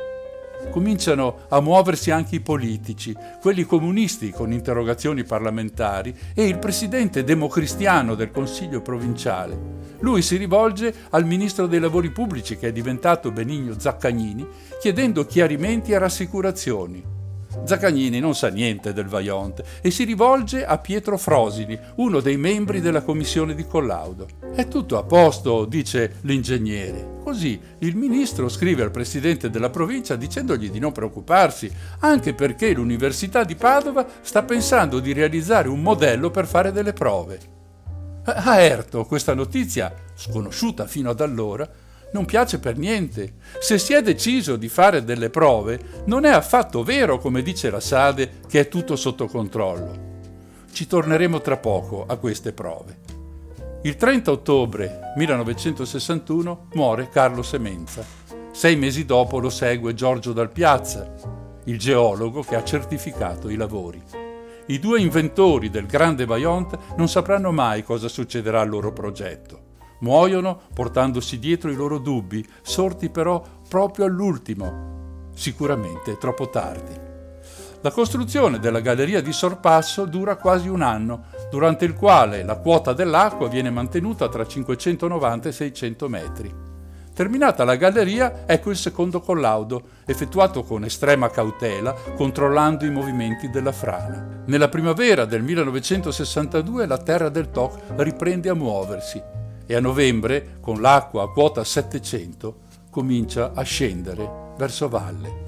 Cominciano 0.70 1.46
a 1.48 1.60
muoversi 1.60 2.10
anche 2.10 2.36
i 2.36 2.40
politici, 2.40 3.16
quelli 3.40 3.64
comunisti 3.64 4.30
con 4.30 4.52
interrogazioni 4.52 5.24
parlamentari 5.24 6.14
e 6.34 6.46
il 6.46 6.58
presidente 6.58 7.24
democristiano 7.24 8.14
del 8.14 8.30
Consiglio 8.30 8.82
provinciale. 8.82 9.58
Lui 10.00 10.20
si 10.20 10.36
rivolge 10.36 10.94
al 11.10 11.24
ministro 11.24 11.66
dei 11.66 11.80
lavori 11.80 12.10
pubblici, 12.10 12.56
che 12.56 12.68
è 12.68 12.72
diventato 12.72 13.30
Benigno 13.30 13.78
Zaccagnini, 13.78 14.46
chiedendo 14.80 15.24
chiarimenti 15.24 15.92
e 15.92 15.98
rassicurazioni. 15.98 17.15
Zaccagnini 17.64 18.20
non 18.20 18.34
sa 18.34 18.48
niente 18.48 18.92
del 18.92 19.06
Vaillant 19.06 19.62
e 19.80 19.90
si 19.90 20.04
rivolge 20.04 20.64
a 20.64 20.78
Pietro 20.78 21.16
Frosini, 21.16 21.78
uno 21.96 22.20
dei 22.20 22.36
membri 22.36 22.80
della 22.80 23.02
commissione 23.02 23.54
di 23.54 23.66
collaudo. 23.66 24.26
È 24.54 24.68
tutto 24.68 24.98
a 24.98 25.02
posto, 25.02 25.64
dice 25.64 26.16
l'ingegnere. 26.22 27.14
Così 27.22 27.60
il 27.78 27.96
ministro 27.96 28.48
scrive 28.48 28.82
al 28.82 28.90
presidente 28.90 29.50
della 29.50 29.70
provincia 29.70 30.16
dicendogli 30.16 30.70
di 30.70 30.78
non 30.78 30.92
preoccuparsi, 30.92 31.70
anche 32.00 32.34
perché 32.34 32.72
l'Università 32.72 33.42
di 33.44 33.56
Padova 33.56 34.06
sta 34.20 34.42
pensando 34.44 35.00
di 35.00 35.12
realizzare 35.12 35.68
un 35.68 35.82
modello 35.82 36.30
per 36.30 36.46
fare 36.46 36.70
delle 36.70 36.92
prove. 36.92 37.54
A 38.24 38.58
Erto 38.58 39.04
questa 39.04 39.34
notizia, 39.34 39.94
sconosciuta 40.14 40.86
fino 40.86 41.10
ad 41.10 41.20
allora, 41.20 41.68
non 42.16 42.24
piace 42.24 42.58
per 42.58 42.78
niente. 42.78 43.34
Se 43.60 43.76
si 43.76 43.92
è 43.92 44.00
deciso 44.00 44.56
di 44.56 44.70
fare 44.70 45.04
delle 45.04 45.28
prove, 45.28 46.02
non 46.06 46.24
è 46.24 46.30
affatto 46.30 46.82
vero, 46.82 47.18
come 47.18 47.42
dice 47.42 47.68
la 47.68 47.80
Sade, 47.80 48.38
che 48.48 48.60
è 48.60 48.68
tutto 48.68 48.96
sotto 48.96 49.26
controllo. 49.26 50.14
Ci 50.72 50.86
torneremo 50.86 51.42
tra 51.42 51.58
poco 51.58 52.06
a 52.08 52.16
queste 52.16 52.54
prove. 52.54 53.00
Il 53.82 53.96
30 53.96 54.30
ottobre 54.30 55.12
1961 55.16 56.68
muore 56.72 57.10
Carlo 57.10 57.42
Semenza. 57.42 58.02
Sei 58.50 58.76
mesi 58.76 59.04
dopo 59.04 59.38
lo 59.38 59.50
segue 59.50 59.92
Giorgio 59.92 60.32
Dal 60.32 60.50
Piazza, 60.50 61.12
il 61.64 61.78
geologo 61.78 62.40
che 62.40 62.56
ha 62.56 62.64
certificato 62.64 63.50
i 63.50 63.56
lavori. 63.56 64.02
I 64.68 64.78
due 64.78 65.00
inventori 65.00 65.68
del 65.68 65.84
grande 65.84 66.24
Vaillant 66.24 66.78
non 66.96 67.08
sapranno 67.08 67.52
mai 67.52 67.84
cosa 67.84 68.08
succederà 68.08 68.62
al 68.62 68.70
loro 68.70 68.94
progetto. 68.94 69.65
Muoiono 70.00 70.60
portandosi 70.74 71.38
dietro 71.38 71.70
i 71.70 71.74
loro 71.74 71.98
dubbi, 71.98 72.46
sorti 72.62 73.08
però 73.08 73.42
proprio 73.68 74.04
all'ultimo, 74.04 75.28
sicuramente 75.34 76.18
troppo 76.18 76.50
tardi. 76.50 77.04
La 77.80 77.90
costruzione 77.90 78.58
della 78.58 78.80
galleria 78.80 79.20
di 79.22 79.32
sorpasso 79.32 80.06
dura 80.06 80.36
quasi 80.36 80.68
un 80.68 80.82
anno, 80.82 81.26
durante 81.50 81.84
il 81.84 81.94
quale 81.94 82.42
la 82.42 82.56
quota 82.56 82.92
dell'acqua 82.92 83.48
viene 83.48 83.70
mantenuta 83.70 84.28
tra 84.28 84.46
590 84.46 85.48
e 85.48 85.52
600 85.52 86.08
metri. 86.08 86.54
Terminata 87.14 87.64
la 87.64 87.76
galleria, 87.76 88.42
ecco 88.44 88.70
il 88.70 88.76
secondo 88.76 89.20
collaudo, 89.20 89.82
effettuato 90.04 90.64
con 90.64 90.84
estrema 90.84 91.30
cautela, 91.30 91.94
controllando 92.14 92.84
i 92.84 92.90
movimenti 92.90 93.48
della 93.48 93.72
frana. 93.72 94.42
Nella 94.46 94.68
primavera 94.68 95.24
del 95.24 95.42
1962 95.42 96.86
la 96.86 96.98
terra 96.98 97.28
del 97.30 97.50
Toc 97.50 97.78
riprende 97.96 98.50
a 98.50 98.54
muoversi 98.54 99.44
e 99.66 99.74
a 99.74 99.80
novembre, 99.80 100.58
con 100.60 100.80
l'acqua 100.80 101.24
a 101.24 101.28
quota 101.28 101.64
700, 101.64 102.60
comincia 102.90 103.52
a 103.54 103.62
scendere 103.62 104.54
verso 104.56 104.88
valle. 104.88 105.44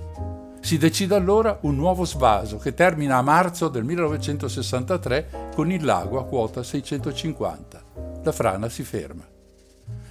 Si 0.60 0.76
decide 0.76 1.14
allora 1.14 1.58
un 1.62 1.76
nuovo 1.76 2.04
svaso 2.04 2.58
che 2.58 2.74
termina 2.74 3.16
a 3.16 3.22
marzo 3.22 3.68
del 3.68 3.84
1963 3.84 5.50
con 5.54 5.70
il 5.70 5.84
lago 5.84 6.18
a 6.18 6.24
quota 6.24 6.62
650. 6.62 7.82
La 8.22 8.32
frana 8.32 8.68
si 8.68 8.82
ferma. 8.82 9.24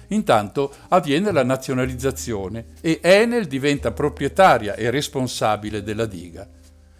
Intanto 0.08 0.72
avviene 0.88 1.30
la 1.30 1.44
nazionalizzazione 1.44 2.66
e 2.80 2.98
Enel 3.02 3.46
diventa 3.46 3.92
proprietaria 3.92 4.74
e 4.74 4.90
responsabile 4.90 5.82
della 5.82 6.06
diga. 6.06 6.48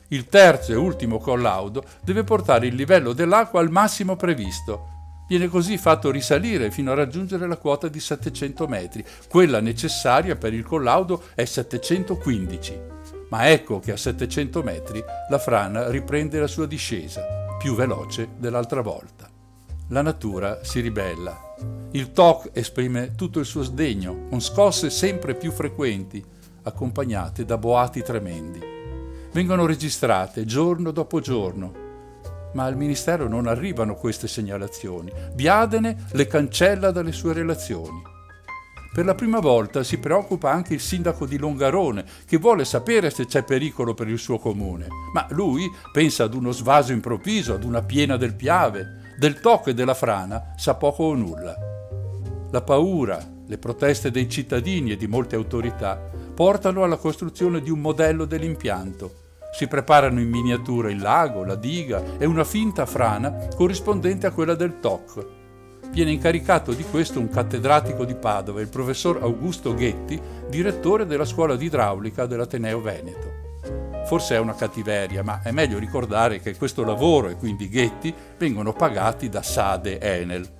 Il 0.08 0.28
terzo 0.28 0.72
e 0.72 0.76
ultimo 0.76 1.18
collaudo 1.18 1.82
deve 2.02 2.22
portare 2.22 2.66
il 2.66 2.74
livello 2.74 3.12
dell'acqua 3.12 3.60
al 3.60 3.70
massimo 3.70 4.16
previsto, 4.16 4.97
Viene 5.28 5.48
così 5.48 5.76
fatto 5.76 6.10
risalire 6.10 6.70
fino 6.70 6.90
a 6.90 6.94
raggiungere 6.94 7.46
la 7.46 7.58
quota 7.58 7.88
di 7.88 8.00
700 8.00 8.66
metri. 8.66 9.04
Quella 9.28 9.60
necessaria 9.60 10.36
per 10.36 10.54
il 10.54 10.64
collaudo 10.64 11.22
è 11.34 11.44
715. 11.44 12.80
Ma 13.28 13.50
ecco 13.50 13.78
che 13.78 13.92
a 13.92 13.96
700 13.98 14.62
metri 14.62 15.04
la 15.28 15.38
frana 15.38 15.90
riprende 15.90 16.40
la 16.40 16.46
sua 16.46 16.66
discesa, 16.66 17.56
più 17.58 17.74
veloce 17.74 18.30
dell'altra 18.38 18.80
volta. 18.80 19.28
La 19.88 20.00
natura 20.00 20.64
si 20.64 20.80
ribella. 20.80 21.38
Il 21.90 22.12
TOC 22.12 22.50
esprime 22.54 23.14
tutto 23.14 23.38
il 23.38 23.44
suo 23.44 23.62
sdegno, 23.62 24.28
con 24.30 24.40
scosse 24.40 24.88
sempre 24.88 25.34
più 25.34 25.50
frequenti, 25.50 26.24
accompagnate 26.62 27.44
da 27.44 27.58
boati 27.58 28.02
tremendi. 28.02 28.60
Vengono 29.30 29.66
registrate 29.66 30.46
giorno 30.46 30.90
dopo 30.90 31.20
giorno, 31.20 31.87
ma 32.58 32.64
al 32.64 32.76
Ministero 32.76 33.28
non 33.28 33.46
arrivano 33.46 33.94
queste 33.94 34.26
segnalazioni. 34.26 35.12
Biadene 35.32 36.06
le 36.10 36.26
cancella 36.26 36.90
dalle 36.90 37.12
sue 37.12 37.32
relazioni. 37.32 38.02
Per 38.92 39.04
la 39.04 39.14
prima 39.14 39.38
volta 39.38 39.84
si 39.84 39.98
preoccupa 39.98 40.50
anche 40.50 40.74
il 40.74 40.80
sindaco 40.80 41.24
di 41.24 41.38
Longarone, 41.38 42.04
che 42.26 42.36
vuole 42.36 42.64
sapere 42.64 43.10
se 43.10 43.26
c'è 43.26 43.44
pericolo 43.44 43.94
per 43.94 44.08
il 44.08 44.18
suo 44.18 44.38
comune. 44.38 44.88
Ma 45.12 45.28
lui 45.30 45.70
pensa 45.92 46.24
ad 46.24 46.34
uno 46.34 46.50
svaso 46.50 46.90
improvviso, 46.90 47.54
ad 47.54 47.62
una 47.62 47.82
piena 47.82 48.16
del 48.16 48.34
Piave. 48.34 49.14
Del 49.16 49.38
tocco 49.38 49.70
e 49.70 49.74
della 49.74 49.94
frana 49.94 50.54
sa 50.56 50.74
poco 50.74 51.04
o 51.04 51.14
nulla. 51.14 51.54
La 52.50 52.62
paura, 52.62 53.24
le 53.46 53.58
proteste 53.58 54.10
dei 54.10 54.28
cittadini 54.28 54.90
e 54.90 54.96
di 54.96 55.06
molte 55.06 55.36
autorità 55.36 55.94
portano 56.34 56.82
alla 56.82 56.96
costruzione 56.96 57.60
di 57.60 57.70
un 57.70 57.78
modello 57.78 58.24
dell'impianto 58.24 59.26
si 59.50 59.66
preparano 59.66 60.20
in 60.20 60.28
miniatura 60.28 60.90
il 60.90 61.00
lago, 61.00 61.44
la 61.44 61.54
diga 61.54 62.02
e 62.18 62.26
una 62.26 62.44
finta 62.44 62.86
frana 62.86 63.48
corrispondente 63.54 64.26
a 64.26 64.30
quella 64.30 64.54
del 64.54 64.80
Toc. 64.80 65.26
Viene 65.90 66.12
incaricato 66.12 66.72
di 66.72 66.84
questo 66.84 67.18
un 67.18 67.30
cattedratico 67.30 68.04
di 68.04 68.14
Padova, 68.14 68.60
il 68.60 68.68
professor 68.68 69.18
Augusto 69.22 69.74
Ghetti, 69.74 70.20
direttore 70.48 71.06
della 71.06 71.24
scuola 71.24 71.56
di 71.56 71.64
idraulica 71.64 72.26
dell'Ateneo 72.26 72.80
Veneto. 72.80 73.46
Forse 74.04 74.36
è 74.36 74.38
una 74.38 74.54
cattiveria, 74.54 75.22
ma 75.22 75.40
è 75.42 75.50
meglio 75.50 75.78
ricordare 75.78 76.40
che 76.40 76.56
questo 76.56 76.84
lavoro 76.84 77.28
e 77.28 77.36
quindi 77.36 77.68
Ghetti 77.68 78.14
vengono 78.36 78.72
pagati 78.72 79.28
da 79.28 79.42
Sade 79.42 80.00
Enel. 80.00 80.56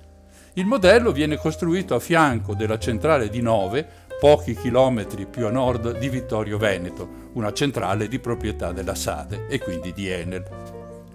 Il 0.53 0.65
modello 0.65 1.11
viene 1.11 1.37
costruito 1.37 1.95
a 1.95 1.99
fianco 1.99 2.53
della 2.53 2.77
centrale 2.77 3.29
di 3.29 3.41
Nove 3.41 3.87
pochi 4.19 4.53
chilometri 4.53 5.25
più 5.25 5.47
a 5.47 5.49
nord 5.49 5.97
di 5.97 6.09
Vittorio 6.09 6.57
Veneto, 6.57 7.07
una 7.33 7.53
centrale 7.53 8.09
di 8.09 8.19
proprietà 8.19 8.73
della 8.73 8.93
Sade 8.93 9.47
e 9.47 9.59
quindi 9.59 9.93
di 9.93 10.09
Enel. 10.09 10.45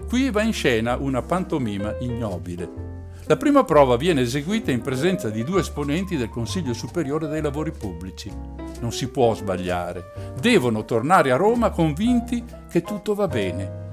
Qui 0.08 0.30
va 0.30 0.42
in 0.42 0.54
scena 0.54 0.96
una 0.96 1.20
pantomima 1.20 1.94
ignobile. 2.00 2.92
La 3.26 3.36
prima 3.36 3.62
prova 3.62 3.96
viene 3.96 4.22
eseguita 4.22 4.70
in 4.70 4.80
presenza 4.80 5.28
di 5.28 5.44
due 5.44 5.60
esponenti 5.60 6.16
del 6.16 6.30
Consiglio 6.30 6.72
Superiore 6.72 7.28
dei 7.28 7.42
Lavori 7.42 7.72
Pubblici. 7.72 8.32
Non 8.80 8.90
si 8.90 9.08
può 9.08 9.34
sbagliare. 9.34 10.32
Devono 10.40 10.86
tornare 10.86 11.30
a 11.30 11.36
Roma 11.36 11.70
convinti 11.70 12.42
che 12.70 12.80
tutto 12.80 13.14
va 13.14 13.28
bene 13.28 13.83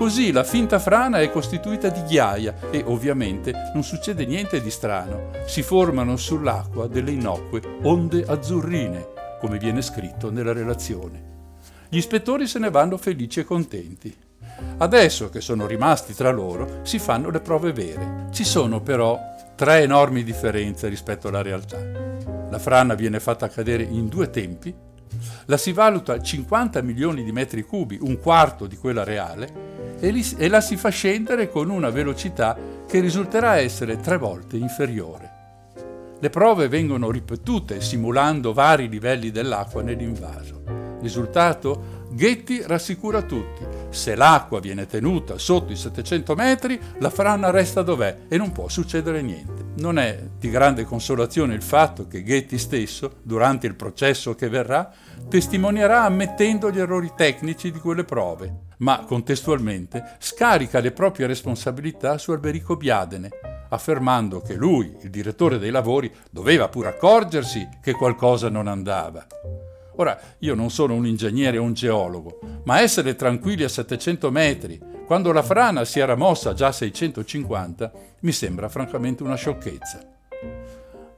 Così 0.00 0.32
la 0.32 0.44
finta 0.44 0.78
frana 0.78 1.20
è 1.20 1.30
costituita 1.30 1.90
di 1.90 2.02
ghiaia 2.04 2.70
e 2.70 2.82
ovviamente 2.86 3.52
non 3.74 3.84
succede 3.84 4.24
niente 4.24 4.62
di 4.62 4.70
strano. 4.70 5.28
Si 5.44 5.60
formano 5.60 6.16
sull'acqua 6.16 6.86
delle 6.86 7.10
innocue 7.10 7.60
onde 7.82 8.24
azzurrine, 8.26 9.08
come 9.38 9.58
viene 9.58 9.82
scritto 9.82 10.30
nella 10.30 10.54
relazione. 10.54 11.22
Gli 11.90 11.98
ispettori 11.98 12.46
se 12.46 12.58
ne 12.58 12.70
vanno 12.70 12.96
felici 12.96 13.40
e 13.40 13.44
contenti. 13.44 14.16
Adesso 14.78 15.28
che 15.28 15.42
sono 15.42 15.66
rimasti 15.66 16.14
tra 16.14 16.30
loro, 16.30 16.80
si 16.80 16.98
fanno 16.98 17.28
le 17.28 17.40
prove 17.40 17.74
vere. 17.74 18.28
Ci 18.30 18.44
sono 18.44 18.80
però 18.80 19.20
tre 19.54 19.82
enormi 19.82 20.24
differenze 20.24 20.88
rispetto 20.88 21.28
alla 21.28 21.42
realtà. 21.42 21.78
La 22.48 22.58
frana 22.58 22.94
viene 22.94 23.20
fatta 23.20 23.50
cadere 23.50 23.82
in 23.82 24.08
due 24.08 24.30
tempi, 24.30 24.74
la 25.46 25.56
si 25.58 25.72
valuta 25.72 26.14
a 26.14 26.22
50 26.22 26.80
milioni 26.80 27.22
di 27.22 27.32
metri 27.32 27.62
cubi, 27.62 27.98
un 28.00 28.18
quarto 28.18 28.66
di 28.66 28.76
quella 28.76 29.04
reale, 29.04 29.69
e, 30.00 30.10
li, 30.10 30.26
e 30.36 30.48
la 30.48 30.60
si 30.60 30.76
fa 30.76 30.88
scendere 30.88 31.48
con 31.48 31.70
una 31.70 31.90
velocità 31.90 32.56
che 32.88 33.00
risulterà 33.00 33.58
essere 33.58 34.00
tre 34.00 34.16
volte 34.16 34.56
inferiore. 34.56 35.38
Le 36.18 36.30
prove 36.30 36.68
vengono 36.68 37.10
ripetute 37.10 37.80
simulando 37.80 38.52
vari 38.52 38.88
livelli 38.88 39.30
dell'acqua 39.30 39.82
nell'invaso. 39.82 40.62
Risultato? 41.00 42.08
Ghetti 42.10 42.62
rassicura 42.66 43.22
tutti. 43.22 43.64
Se 43.88 44.14
l'acqua 44.14 44.60
viene 44.60 44.86
tenuta 44.86 45.38
sotto 45.38 45.72
i 45.72 45.76
700 45.76 46.34
metri, 46.34 46.78
la 46.98 47.10
frana 47.10 47.50
resta 47.50 47.82
dov'è 47.82 48.22
e 48.28 48.36
non 48.36 48.52
può 48.52 48.68
succedere 48.68 49.22
niente. 49.22 49.59
Non 49.76 49.98
è 49.98 50.18
di 50.38 50.50
grande 50.50 50.84
consolazione 50.84 51.54
il 51.54 51.62
fatto 51.62 52.06
che 52.06 52.22
Ghetti 52.22 52.58
stesso, 52.58 53.16
durante 53.22 53.66
il 53.66 53.76
processo 53.76 54.34
che 54.34 54.48
verrà, 54.48 54.92
testimonierà 55.28 56.02
ammettendo 56.02 56.70
gli 56.70 56.78
errori 56.78 57.12
tecnici 57.16 57.70
di 57.70 57.78
quelle 57.78 58.04
prove, 58.04 58.66
ma 58.78 59.04
contestualmente 59.04 60.16
scarica 60.18 60.80
le 60.80 60.90
proprie 60.90 61.26
responsabilità 61.26 62.18
su 62.18 62.32
Alberico 62.32 62.76
Biadene, 62.76 63.30
affermando 63.70 64.40
che 64.40 64.54
lui, 64.54 64.94
il 65.02 65.10
direttore 65.10 65.58
dei 65.58 65.70
lavori, 65.70 66.12
doveva 66.30 66.68
pure 66.68 66.88
accorgersi 66.88 67.66
che 67.80 67.92
qualcosa 67.92 68.48
non 68.48 68.66
andava. 68.66 69.24
Ora, 69.96 70.18
io 70.38 70.54
non 70.54 70.70
sono 70.70 70.94
un 70.94 71.06
ingegnere 71.06 71.58
o 71.58 71.62
un 71.62 71.74
geologo, 71.74 72.40
ma 72.64 72.80
essere 72.80 73.14
tranquilli 73.14 73.64
a 73.64 73.68
700 73.68 74.30
metri, 74.30 74.80
quando 75.10 75.32
la 75.32 75.42
frana 75.42 75.84
si 75.84 75.98
era 75.98 76.14
mossa 76.14 76.54
già 76.54 76.68
a 76.68 76.72
650, 76.72 77.92
mi 78.20 78.30
sembra 78.30 78.68
francamente 78.68 79.24
una 79.24 79.34
sciocchezza. 79.34 79.98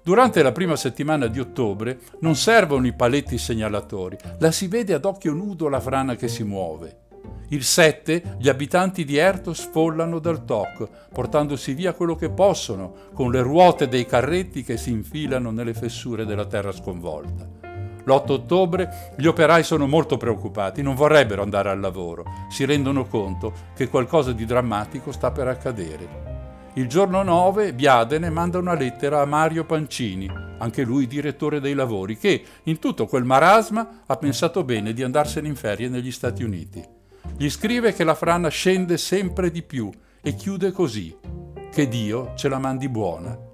Durante 0.03 0.43
la 0.43 0.51
prima 0.51 0.77
settimana 0.77 1.27
di 1.27 1.39
ottobre 1.39 1.99
non 2.21 2.35
servono 2.35 2.87
i 2.87 2.95
paletti 2.95 3.37
segnalatori, 3.37 4.17
la 4.39 4.51
si 4.51 4.67
vede 4.67 4.95
ad 4.95 5.05
occhio 5.05 5.35
nudo 5.35 5.69
la 5.69 5.79
frana 5.79 6.15
che 6.15 6.29
si 6.29 6.43
muove. 6.43 7.01
Il 7.49 7.65
7 7.65 8.37
gli 8.39 8.49
abitanti 8.49 9.05
di 9.05 9.19
Erto 9.19 9.53
sfollano 9.53 10.21
dal 10.21 10.47
TOC, 10.47 10.89
portandosi 11.13 11.75
via 11.75 11.93
quello 11.93 12.17
che 12.17 12.31
possono, 12.31 12.95
con 13.13 13.31
le 13.31 13.43
ruote 13.43 13.89
dei 13.89 14.07
carretti 14.07 14.63
che 14.63 14.79
si 14.79 14.91
infilano 14.91 15.51
nelle 15.51 15.75
fessure 15.75 16.25
della 16.25 16.47
terra 16.47 16.73
sconvolta. 16.73 17.72
L'8 18.05 18.33
ottobre 18.33 19.13
gli 19.17 19.27
operai 19.27 19.63
sono 19.63 19.87
molto 19.87 20.17
preoccupati, 20.17 20.83
non 20.83 20.95
vorrebbero 20.95 21.43
andare 21.43 21.71
al 21.71 21.81
lavoro, 21.81 22.25
si 22.49 22.65
rendono 22.65 23.07
conto 23.07 23.53
che 23.75 23.89
qualcosa 23.89 24.33
di 24.33 24.45
drammatico 24.45 25.13
sta 25.13 25.31
per 25.31 25.49
accadere. 25.49 26.31
Il 26.75 26.89
giorno 26.89 27.23
9 27.23 27.75
Biadene 27.75 28.31
manda 28.31 28.59
una 28.59 28.75
lettera 28.75 29.21
a 29.21 29.27
Mario 29.27 29.65
Pancini, 29.65 30.27
anche 30.59 30.85
lui 30.85 31.07
direttore 31.07 31.61
dei 31.61 31.75
lavori, 31.75 32.17
che 32.17 32.43
in 32.65 32.79
tutto 32.79 33.07
quel 33.07 33.25
marasma 33.25 34.05
ha 34.07 34.17
pensato 34.17 34.65
bene 34.65 34.93
di 34.93 35.03
andarsene 35.03 35.49
in 35.49 35.55
ferie 35.55 35.89
negli 35.89 36.11
Stati 36.11 36.43
Uniti. 36.43 36.83
Gli 37.37 37.51
scrive 37.51 37.93
che 37.93 38.05
la 38.05 38.15
frana 38.15 38.49
scende 38.49 38.97
sempre 38.97 39.51
di 39.51 39.63
più 39.63 39.91
e 40.23 40.35
chiude 40.35 40.73
così, 40.73 41.15
che 41.71 41.89
Dio 41.89 42.33
ce 42.37 42.49
la 42.49 42.59
mandi 42.59 42.89
buona. 42.89 43.52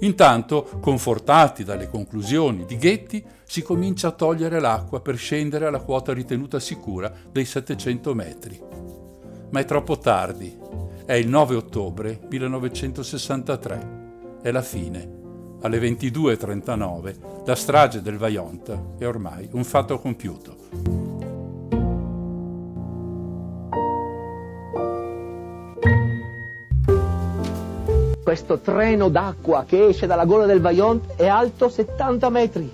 Intanto, 0.00 0.68
confortati 0.80 1.64
dalle 1.64 1.88
conclusioni 1.88 2.64
di 2.64 2.76
Ghetti, 2.76 3.24
si 3.44 3.62
comincia 3.62 4.08
a 4.08 4.12
togliere 4.12 4.60
l'acqua 4.60 5.00
per 5.00 5.16
scendere 5.16 5.66
alla 5.66 5.80
quota 5.80 6.12
ritenuta 6.12 6.58
sicura 6.58 7.12
dei 7.30 7.44
700 7.44 8.14
metri. 8.14 8.60
Ma 9.50 9.60
è 9.60 9.64
troppo 9.64 9.98
tardi. 9.98 10.56
È 11.04 11.12
il 11.12 11.28
9 11.28 11.54
ottobre 11.56 12.20
1963. 12.28 13.98
È 14.40 14.50
la 14.50 14.62
fine. 14.62 15.18
Alle 15.62 15.78
22.39 15.78 17.44
la 17.44 17.54
strage 17.54 18.00
del 18.00 18.16
Vajont 18.16 18.96
è 18.98 19.06
ormai 19.06 19.48
un 19.52 19.64
fatto 19.64 19.98
compiuto. 19.98 21.09
Questo 28.22 28.58
treno 28.58 29.08
d'acqua 29.08 29.64
che 29.66 29.88
esce 29.88 30.06
dalla 30.06 30.24
gola 30.24 30.46
del 30.46 30.60
Vajont 30.60 31.14
è 31.16 31.26
alto 31.26 31.68
70 31.68 32.28
metri 32.28 32.70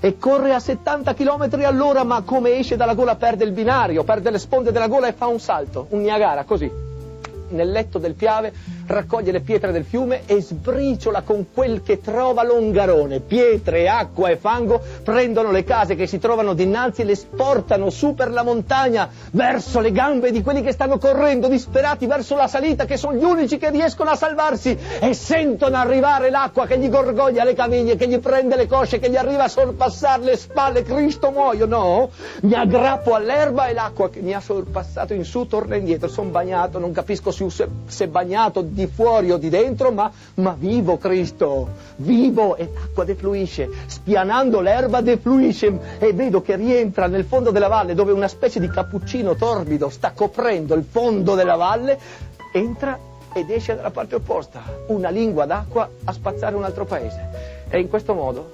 e 0.00 0.18
corre 0.18 0.54
a 0.54 0.60
70 0.60 1.14
km 1.14 1.48
all'ora, 1.64 2.04
ma 2.04 2.22
come 2.22 2.56
esce 2.56 2.76
dalla 2.76 2.94
gola 2.94 3.16
perde 3.16 3.44
il 3.44 3.52
binario, 3.52 4.04
perde 4.04 4.30
le 4.30 4.38
sponde 4.38 4.70
della 4.70 4.88
gola 4.88 5.08
e 5.08 5.12
fa 5.12 5.26
un 5.26 5.40
salto, 5.40 5.86
un 5.90 6.02
Niagara, 6.02 6.44
così. 6.44 6.70
Nel 7.50 7.70
letto 7.70 7.98
del 7.98 8.14
Piave 8.14 8.52
raccoglie 8.88 9.32
le 9.32 9.40
pietre 9.40 9.72
del 9.72 9.84
fiume 9.84 10.22
e 10.26 10.40
sbriciola 10.40 11.22
con 11.22 11.46
quel 11.52 11.82
che 11.82 12.00
trova 12.00 12.42
l'ongarone. 12.42 13.20
Pietre, 13.20 13.88
acqua 13.88 14.30
e 14.30 14.36
fango 14.36 14.80
prendono 15.02 15.50
le 15.50 15.64
case 15.64 15.94
che 15.94 16.06
si 16.06 16.18
trovano 16.18 16.54
dinanzi 16.54 17.02
e 17.02 17.04
le 17.04 17.14
sportano 17.14 17.90
su 17.90 18.14
per 18.14 18.30
la 18.30 18.42
montagna, 18.42 19.08
verso 19.32 19.80
le 19.80 19.92
gambe 19.92 20.30
di 20.30 20.42
quelli 20.42 20.62
che 20.62 20.72
stanno 20.72 20.98
correndo 20.98 21.48
disperati 21.48 22.06
verso 22.06 22.34
la 22.34 22.48
salita, 22.48 22.84
che 22.84 22.96
sono 22.96 23.16
gli 23.16 23.24
unici 23.24 23.58
che 23.58 23.70
riescono 23.70 24.10
a 24.10 24.16
salvarsi 24.16 24.76
e 25.00 25.12
sentono 25.14 25.76
arrivare 25.76 26.30
l'acqua 26.30 26.66
che 26.66 26.78
gli 26.78 26.88
gorgoglia 26.88 27.44
le 27.44 27.54
caviglie, 27.54 27.96
che 27.96 28.08
gli 28.08 28.18
prende 28.18 28.56
le 28.56 28.66
cosce, 28.66 28.98
che 28.98 29.10
gli 29.10 29.16
arriva 29.16 29.44
a 29.44 29.48
sorpassare 29.48 30.22
le 30.22 30.36
spalle. 30.36 30.82
Cristo 30.82 31.30
muoio, 31.30 31.66
no? 31.66 32.10
Mi 32.42 32.54
aggrappo 32.54 33.14
all'erba 33.14 33.66
e 33.66 33.74
l'acqua 33.74 34.08
che 34.08 34.20
mi 34.20 34.34
ha 34.34 34.40
sorpassato 34.40 35.12
in 35.12 35.24
su 35.24 35.46
torna 35.46 35.76
indietro. 35.76 36.08
Sono 36.08 36.30
bagnato, 36.30 36.78
non 36.78 36.92
capisco 36.92 37.30
se, 37.30 37.68
se 37.86 38.08
bagnato 38.08 38.62
di 38.78 38.86
fuori 38.86 39.32
o 39.32 39.38
di 39.38 39.48
dentro, 39.48 39.90
ma, 39.90 40.08
ma 40.34 40.54
vivo 40.56 40.98
Cristo, 40.98 41.68
vivo 41.96 42.54
e 42.54 42.70
l'acqua 42.72 43.02
defluisce, 43.02 43.68
spianando 43.86 44.60
l'erba 44.60 45.00
defluisce 45.00 45.98
e 45.98 46.12
vedo 46.12 46.40
che 46.42 46.54
rientra 46.54 47.08
nel 47.08 47.24
fondo 47.24 47.50
della 47.50 47.66
valle 47.66 47.94
dove 47.94 48.12
una 48.12 48.28
specie 48.28 48.60
di 48.60 48.68
cappuccino 48.68 49.34
torbido 49.34 49.88
sta 49.88 50.12
coprendo 50.12 50.74
il 50.74 50.84
fondo 50.88 51.34
della 51.34 51.56
valle, 51.56 51.98
entra 52.52 52.96
ed 53.32 53.50
esce 53.50 53.74
dalla 53.74 53.90
parte 53.90 54.14
opposta, 54.14 54.62
una 54.86 55.08
lingua 55.08 55.44
d'acqua 55.44 55.90
a 56.04 56.12
spazzare 56.12 56.54
un 56.54 56.62
altro 56.62 56.84
paese. 56.84 57.66
E 57.68 57.80
in 57.80 57.88
questo 57.88 58.14
modo 58.14 58.52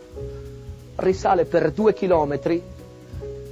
risale 0.97 1.45
per 1.45 1.71
due 1.73 1.93
chilometri 1.93 2.63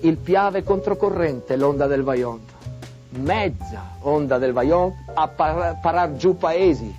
il 0.01 0.17
Piave 0.17 0.63
controcorrente, 0.63 1.55
l'onda 1.57 1.87
del 1.87 2.03
Vajont 2.03 2.52
mezza 3.19 3.83
onda 4.01 4.39
del 4.39 4.53
Vajont 4.53 4.95
a 5.15 5.29
par- 5.29 5.79
parar 5.81 6.17
giù 6.17 6.37
paesi 6.37 6.95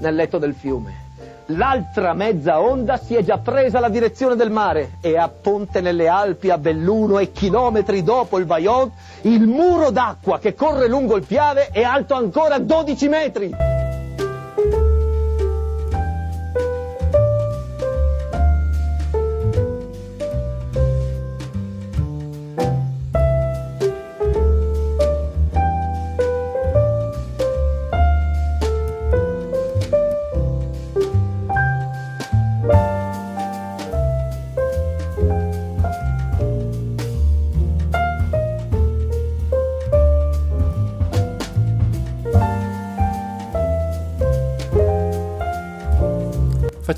nel 0.00 0.14
letto 0.14 0.38
del 0.38 0.54
fiume. 0.54 1.06
L'altra 1.52 2.12
mezza 2.12 2.60
onda 2.60 2.98
si 2.98 3.14
è 3.14 3.24
già 3.24 3.38
presa 3.38 3.80
la 3.80 3.88
direzione 3.88 4.36
del 4.36 4.50
mare 4.50 4.98
e 5.00 5.16
a 5.16 5.28
Ponte 5.28 5.80
nelle 5.80 6.06
Alpi, 6.06 6.50
a 6.50 6.58
Belluno 6.58 7.18
e 7.18 7.32
chilometri 7.32 8.02
dopo 8.02 8.38
il 8.38 8.44
Vajont, 8.44 8.92
il 9.22 9.46
muro 9.46 9.90
d'acqua 9.90 10.38
che 10.38 10.54
corre 10.54 10.88
lungo 10.88 11.16
il 11.16 11.24
Piave 11.24 11.68
è 11.68 11.82
alto 11.82 12.14
ancora 12.14 12.58
12 12.58 13.08
metri. 13.08 13.77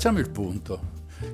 Facciamo 0.01 0.17
il 0.17 0.31
punto. 0.31 0.79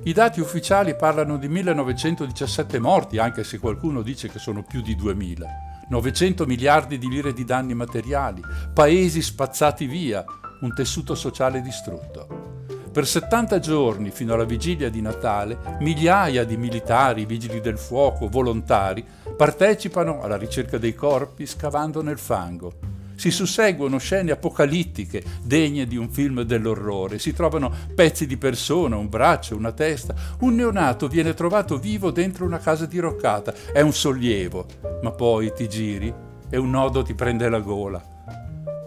I 0.02 0.12
dati 0.12 0.40
ufficiali 0.40 0.94
parlano 0.94 1.38
di 1.38 1.48
1917 1.48 2.78
morti, 2.78 3.16
anche 3.16 3.42
se 3.42 3.58
qualcuno 3.58 4.02
dice 4.02 4.28
che 4.28 4.38
sono 4.38 4.62
più 4.62 4.82
di 4.82 4.94
2000. 4.94 5.86
900 5.88 6.44
miliardi 6.44 6.98
di 6.98 7.08
lire 7.08 7.32
di 7.32 7.46
danni 7.46 7.72
materiali, 7.72 8.42
paesi 8.74 9.22
spazzati 9.22 9.86
via, 9.86 10.22
un 10.60 10.74
tessuto 10.74 11.14
sociale 11.14 11.62
distrutto. 11.62 12.66
Per 12.92 13.06
70 13.06 13.58
giorni, 13.58 14.10
fino 14.10 14.34
alla 14.34 14.44
vigilia 14.44 14.90
di 14.90 15.00
Natale, 15.00 15.78
migliaia 15.80 16.44
di 16.44 16.58
militari, 16.58 17.24
vigili 17.24 17.62
del 17.62 17.78
fuoco, 17.78 18.28
volontari 18.28 19.02
partecipano 19.34 20.20
alla 20.20 20.36
ricerca 20.36 20.76
dei 20.76 20.94
corpi 20.94 21.46
scavando 21.46 22.02
nel 22.02 22.18
fango 22.18 22.97
si 23.18 23.32
susseguono 23.32 23.98
scene 23.98 24.30
apocalittiche 24.30 25.24
degne 25.42 25.88
di 25.88 25.96
un 25.96 26.08
film 26.08 26.42
dell'orrore. 26.42 27.18
Si 27.18 27.32
trovano 27.32 27.74
pezzi 27.92 28.28
di 28.28 28.36
persona, 28.36 28.96
un 28.96 29.08
braccio, 29.08 29.56
una 29.56 29.72
testa. 29.72 30.14
Un 30.38 30.54
neonato 30.54 31.08
viene 31.08 31.34
trovato 31.34 31.78
vivo 31.78 32.12
dentro 32.12 32.44
una 32.44 32.58
casa 32.58 32.86
diroccata. 32.86 33.52
È 33.72 33.80
un 33.80 33.92
sollievo, 33.92 34.66
ma 35.02 35.10
poi 35.10 35.52
ti 35.52 35.68
giri 35.68 36.14
e 36.48 36.56
un 36.56 36.70
nodo 36.70 37.02
ti 37.02 37.14
prende 37.14 37.48
la 37.48 37.58
gola. 37.58 38.00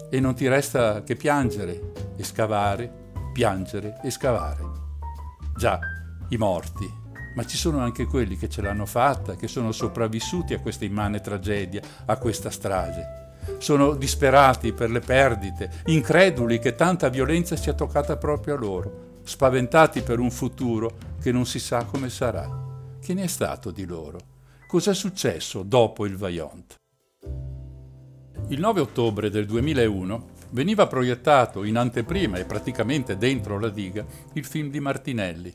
E 0.10 0.20
non 0.22 0.34
ti 0.34 0.48
resta 0.48 1.04
che 1.04 1.18
piangere 1.18 1.92
e 2.16 2.24
scavare, 2.24 2.90
piangere 3.34 4.00
e 4.02 4.10
scavare. 4.12 4.64
Già, 5.58 5.78
i 6.30 6.38
morti, 6.38 6.90
ma 7.36 7.46
ci 7.46 7.58
sono 7.58 7.80
anche 7.80 8.06
quelli 8.06 8.38
che 8.38 8.48
ce 8.48 8.62
l'hanno 8.62 8.86
fatta, 8.86 9.36
che 9.36 9.50
sono 9.50 9.74
sopravvissuti 9.74 10.54
a 10.54 10.62
questa 10.62 10.86
immane 10.86 11.20
tragedia, 11.20 11.82
a 12.06 12.16
questa 12.16 12.50
strage 12.50 13.22
sono 13.58 13.94
disperati 13.96 14.74
per 14.74 14.90
le 14.90 15.00
perdite, 15.00 15.72
increduli 15.86 16.60
che 16.60 16.76
tanta 16.76 17.10
violenza 17.10 17.56
sia 17.56 17.74
toccata 17.74 18.18
proprio 18.18 18.56
a 18.56 18.58
loro, 18.58 19.20
spaventati 19.24 20.02
per 20.02 20.20
un 20.20 20.32
futuro 20.32 20.98
che 21.22 21.32
non 21.32 21.46
si 21.46 21.60
sa 21.60 21.86
come 21.86 22.10
sarà. 22.10 22.50
Che 23.02 23.14
ne 23.14 23.24
è 23.24 23.28
stato 23.28 23.72
di 23.72 23.86
loro? 23.86 24.20
Cos'è 24.68 24.94
successo 24.94 25.64
dopo 25.64 26.06
il 26.06 26.16
Vaillant? 26.18 26.76
Il 28.48 28.60
9 28.60 28.82
ottobre 28.82 29.30
del 29.30 29.46
2001 29.46 30.30
veniva 30.52 30.88
proiettato 30.88 31.64
in 31.64 31.78
anteprima 31.78 32.38
e 32.38 32.46
praticamente 32.46 33.18
dentro 33.18 33.60
la 33.60 33.70
diga 33.70 34.06
il 34.34 34.46
film 34.46 34.70
di 34.70 34.80
Martinelli. 34.80 35.54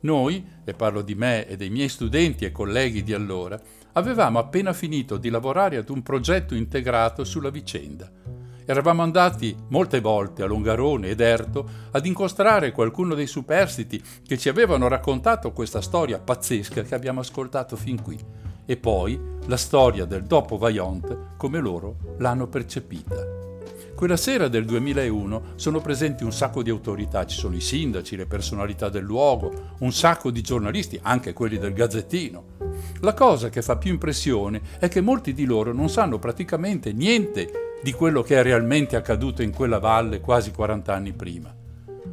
Noi, 0.00 0.44
e 0.64 0.72
parlo 0.74 1.02
di 1.02 1.14
me 1.14 1.46
e 1.48 1.56
dei 1.56 1.70
miei 1.70 1.88
studenti 1.88 2.44
e 2.44 2.52
colleghi 2.52 3.02
di 3.02 3.12
allora, 3.12 3.60
avevamo 3.96 4.38
appena 4.38 4.72
finito 4.72 5.16
di 5.16 5.30
lavorare 5.30 5.76
ad 5.76 5.88
un 5.88 6.02
progetto 6.02 6.54
integrato 6.54 7.24
sulla 7.24 7.50
vicenda. 7.50 8.10
Eravamo 8.64 9.02
andati 9.02 9.56
molte 9.68 10.00
volte 10.00 10.42
a 10.42 10.46
Longarone 10.46 11.08
ed 11.08 11.20
Erto 11.20 11.68
ad 11.92 12.04
incontrare 12.04 12.72
qualcuno 12.72 13.14
dei 13.14 13.26
superstiti 13.26 14.02
che 14.26 14.36
ci 14.36 14.48
avevano 14.48 14.88
raccontato 14.88 15.52
questa 15.52 15.80
storia 15.80 16.18
pazzesca 16.18 16.82
che 16.82 16.94
abbiamo 16.94 17.20
ascoltato 17.20 17.76
fin 17.76 18.02
qui 18.02 18.18
e 18.66 18.76
poi 18.76 19.18
la 19.46 19.56
storia 19.56 20.04
del 20.04 20.24
dopo 20.24 20.58
Vaillant 20.58 21.36
come 21.36 21.60
loro 21.60 22.16
l'hanno 22.18 22.48
percepita. 22.48 23.45
Quella 23.96 24.18
sera 24.18 24.48
del 24.48 24.66
2001 24.66 25.54
sono 25.54 25.80
presenti 25.80 26.22
un 26.22 26.30
sacco 26.30 26.62
di 26.62 26.68
autorità, 26.68 27.24
ci 27.24 27.38
sono 27.38 27.56
i 27.56 27.62
sindaci, 27.62 28.14
le 28.14 28.26
personalità 28.26 28.90
del 28.90 29.02
luogo, 29.02 29.70
un 29.78 29.90
sacco 29.90 30.30
di 30.30 30.42
giornalisti, 30.42 31.00
anche 31.02 31.32
quelli 31.32 31.56
del 31.56 31.72
Gazzettino. 31.72 32.44
La 33.00 33.14
cosa 33.14 33.48
che 33.48 33.62
fa 33.62 33.78
più 33.78 33.90
impressione 33.90 34.60
è 34.78 34.88
che 34.88 35.00
molti 35.00 35.32
di 35.32 35.46
loro 35.46 35.72
non 35.72 35.88
sanno 35.88 36.18
praticamente 36.18 36.92
niente 36.92 37.78
di 37.82 37.92
quello 37.92 38.20
che 38.20 38.38
è 38.38 38.42
realmente 38.42 38.96
accaduto 38.96 39.40
in 39.40 39.50
quella 39.50 39.78
valle 39.78 40.20
quasi 40.20 40.50
40 40.50 40.92
anni 40.92 41.14
prima. 41.14 41.54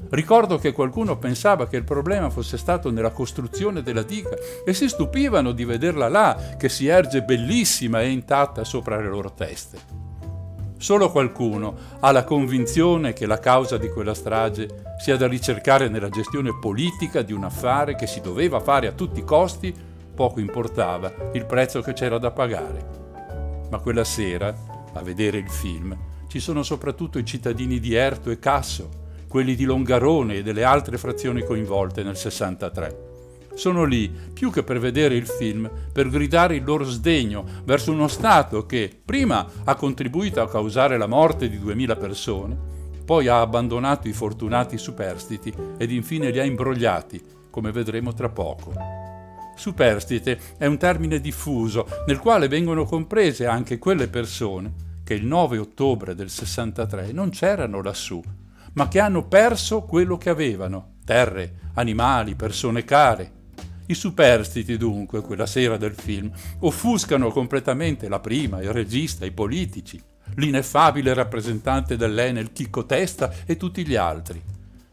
Ricordo 0.10 0.58
che 0.58 0.72
qualcuno 0.72 1.18
pensava 1.18 1.68
che 1.68 1.76
il 1.76 1.84
problema 1.84 2.30
fosse 2.30 2.58
stato 2.58 2.92
nella 2.92 3.12
costruzione 3.12 3.82
della 3.82 4.04
diga 4.04 4.30
e 4.66 4.74
si 4.74 4.88
stupivano 4.88 5.52
di 5.52 5.66
vederla 5.66 6.08
là, 6.08 6.56
che 6.58 6.70
si 6.70 6.88
erge 6.88 7.24
bellissima 7.24 8.02
e 8.02 8.10
intatta 8.10 8.64
sopra 8.64 8.96
le 8.96 9.10
loro 9.10 9.34
teste. 9.34 10.03
Solo 10.84 11.10
qualcuno 11.10 11.78
ha 12.02 12.12
la 12.12 12.26
convinzione 12.26 13.14
che 13.14 13.26
la 13.26 13.40
causa 13.40 13.78
di 13.78 13.88
quella 13.88 14.14
strage 14.14 14.96
sia 15.00 15.16
da 15.16 15.30
ricercare 15.30 15.88
nella 15.88 16.10
gestione 16.10 16.60
politica 16.60 17.22
di 17.22 17.32
un 17.32 17.46
affare 17.46 17.96
che 17.96 18.06
si 18.06 18.20
doveva 18.20 18.60
fare 18.60 18.88
a 18.88 18.92
tutti 18.92 19.22
i 19.22 19.24
costi, 19.24 19.74
poco 20.14 20.42
importava 20.42 21.32
il 21.32 21.46
prezzo 21.46 21.80
che 21.80 21.94
c'era 21.94 22.18
da 22.18 22.32
pagare. 22.32 23.66
Ma 23.70 23.80
quella 23.80 24.04
sera, 24.04 24.54
a 24.92 25.02
vedere 25.02 25.38
il 25.38 25.50
film, 25.50 25.98
ci 26.28 26.42
sono 26.42 26.64
soprattutto 26.64 27.18
i 27.18 27.24
cittadini 27.24 27.80
di 27.80 27.94
Erto 27.94 28.30
e 28.30 28.38
Casso, 28.38 28.90
quelli 29.30 29.56
di 29.56 29.64
Longarone 29.64 30.36
e 30.36 30.44
delle 30.44 30.66
altre 30.66 30.98
frazioni 30.98 31.46
coinvolte 31.46 32.04
nel 32.04 32.18
63. 32.18 33.13
Sono 33.56 33.84
lì 33.84 34.12
più 34.34 34.52
che 34.52 34.64
per 34.64 34.80
vedere 34.80 35.16
il 35.16 35.28
film, 35.28 35.70
per 35.92 36.10
gridare 36.10 36.56
il 36.56 36.64
loro 36.64 36.84
sdegno 36.84 37.46
verso 37.64 37.92
uno 37.92 38.08
Stato 38.08 38.66
che 38.66 39.02
prima 39.04 39.48
ha 39.64 39.76
contribuito 39.76 40.42
a 40.42 40.50
causare 40.50 40.98
la 40.98 41.08
morte 41.08 41.50
di 41.50 41.60
2000 41.60 41.96
persone, 41.96 42.58
poi 43.06 43.28
ha 43.28 43.42
abbandonato 43.42 44.08
i 44.08 44.14
fortunati 44.14 44.78
superstiti 44.78 45.54
ed 45.78 45.92
infine 45.92 46.32
li 46.32 46.40
ha 46.40 46.44
imbrogliati, 46.44 47.22
come 47.50 47.72
vedremo 47.72 48.14
tra 48.14 48.30
poco. 48.30 48.74
Superstite 49.56 50.40
è 50.58 50.66
un 50.66 50.78
termine 50.78 51.20
diffuso 51.20 51.88
nel 52.08 52.20
quale 52.20 52.48
vengono 52.48 52.86
comprese 52.86 53.46
anche 53.46 53.78
quelle 53.78 54.08
persone 54.08 54.74
che 55.04 55.14
il 55.14 55.26
9 55.26 55.60
ottobre 55.60 56.16
del 56.16 56.30
63 56.30 57.12
non 57.12 57.30
c'erano 57.30 57.82
lassù, 57.82 58.22
ma 58.74 58.88
che 58.88 59.00
hanno 59.00 59.28
perso 59.28 59.82
quello 59.84 60.18
che 60.18 60.30
avevano, 60.30 60.96
terre, 61.06 61.60
animali, 61.76 62.36
persone 62.36 62.84
care, 62.84 63.42
i 63.88 63.94
superstiti, 63.94 64.78
dunque, 64.78 65.22
quella 65.22 65.46
sera 65.46 65.78
del 65.78 65.94
film, 65.94 66.32
offuscano 66.60 67.32
completamente 67.32 68.08
la 68.08 68.20
prima, 68.20 68.62
il 68.62 68.72
regista, 68.72 69.26
i 69.26 69.32
politici, 69.32 70.02
l'ineffabile 70.36 71.14
rappresentante 71.14 71.98
dell'Enel 71.98 72.54
Chicco 72.54 72.86
Testa 72.86 73.32
e 73.46 73.58
tutti 73.58 73.86
gli 73.86 73.96
altri. 73.96 74.42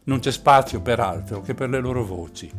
Non 0.03 0.19
c'è 0.19 0.31
spazio 0.31 0.81
per 0.81 0.99
altro 0.99 1.41
che 1.41 1.53
per 1.53 1.69
le 1.69 1.79
loro 1.79 2.03
voci. 2.03 2.51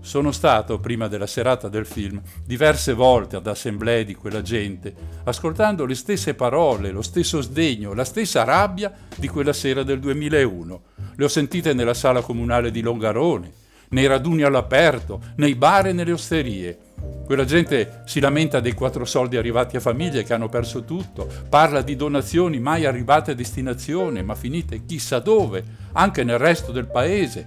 Sono 0.00 0.30
stato, 0.30 0.78
prima 0.78 1.08
della 1.08 1.26
serata 1.26 1.68
del 1.68 1.84
film, 1.84 2.22
diverse 2.44 2.92
volte 2.92 3.34
ad 3.34 3.46
assemblee 3.48 4.04
di 4.04 4.14
quella 4.14 4.40
gente, 4.40 4.94
ascoltando 5.24 5.84
le 5.84 5.96
stesse 5.96 6.34
parole, 6.34 6.92
lo 6.92 7.02
stesso 7.02 7.40
sdegno, 7.40 7.92
la 7.92 8.04
stessa 8.04 8.44
rabbia 8.44 8.92
di 9.16 9.26
quella 9.26 9.52
sera 9.52 9.82
del 9.82 9.98
2001. 9.98 10.82
Le 11.16 11.24
ho 11.24 11.28
sentite 11.28 11.74
nella 11.74 11.92
sala 11.92 12.20
comunale 12.20 12.70
di 12.70 12.82
Longarone, 12.82 13.52
nei 13.90 14.06
raduni 14.06 14.42
all'aperto, 14.42 15.20
nei 15.36 15.54
bar 15.54 15.86
e 15.86 15.92
nelle 15.92 16.12
osterie. 16.12 16.78
Quella 17.24 17.44
gente 17.44 18.02
si 18.06 18.20
lamenta 18.20 18.60
dei 18.60 18.72
quattro 18.72 19.04
soldi 19.04 19.36
arrivati 19.36 19.76
a 19.76 19.80
famiglie 19.80 20.22
che 20.22 20.32
hanno 20.32 20.48
perso 20.48 20.84
tutto, 20.84 21.28
parla 21.48 21.82
di 21.82 21.96
donazioni 21.96 22.60
mai 22.60 22.84
arrivate 22.84 23.32
a 23.32 23.34
destinazione, 23.34 24.22
ma 24.22 24.34
finite 24.34 24.84
chissà 24.86 25.18
dove, 25.18 25.64
anche 25.92 26.22
nel 26.22 26.38
resto 26.38 26.72
del 26.72 26.86
paese, 26.86 27.44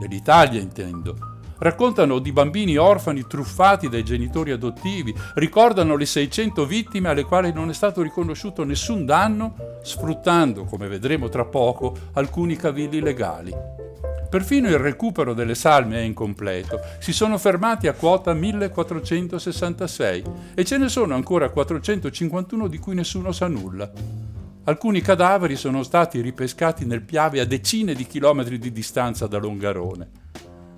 dell'Italia 0.00 0.60
intendo. 0.60 1.38
Raccontano 1.58 2.20
di 2.20 2.32
bambini 2.32 2.76
orfani 2.78 3.26
truffati 3.26 3.90
dai 3.90 4.02
genitori 4.02 4.50
adottivi, 4.50 5.14
ricordano 5.34 5.94
le 5.94 6.06
600 6.06 6.64
vittime 6.64 7.10
alle 7.10 7.24
quali 7.24 7.52
non 7.52 7.68
è 7.68 7.74
stato 7.74 8.00
riconosciuto 8.00 8.64
nessun 8.64 9.04
danno, 9.04 9.78
sfruttando, 9.82 10.64
come 10.64 10.88
vedremo 10.88 11.28
tra 11.28 11.44
poco, 11.44 11.94
alcuni 12.14 12.56
cavilli 12.56 13.00
legali. 13.00 13.54
Perfino 14.30 14.68
il 14.68 14.78
recupero 14.78 15.34
delle 15.34 15.56
salme 15.56 15.96
è 15.96 16.02
incompleto. 16.02 16.78
Si 17.00 17.12
sono 17.12 17.36
fermati 17.36 17.88
a 17.88 17.94
quota 17.94 18.32
1466 18.32 20.22
e 20.54 20.64
ce 20.64 20.78
ne 20.78 20.88
sono 20.88 21.16
ancora 21.16 21.50
451 21.50 22.68
di 22.68 22.78
cui 22.78 22.94
nessuno 22.94 23.32
sa 23.32 23.48
nulla. 23.48 23.90
Alcuni 24.64 25.00
cadaveri 25.00 25.56
sono 25.56 25.82
stati 25.82 26.20
ripescati 26.20 26.84
nel 26.84 27.02
Piave 27.02 27.40
a 27.40 27.44
decine 27.44 27.92
di 27.92 28.06
chilometri 28.06 28.58
di 28.58 28.70
distanza 28.70 29.26
da 29.26 29.38
Longarone. 29.38 30.08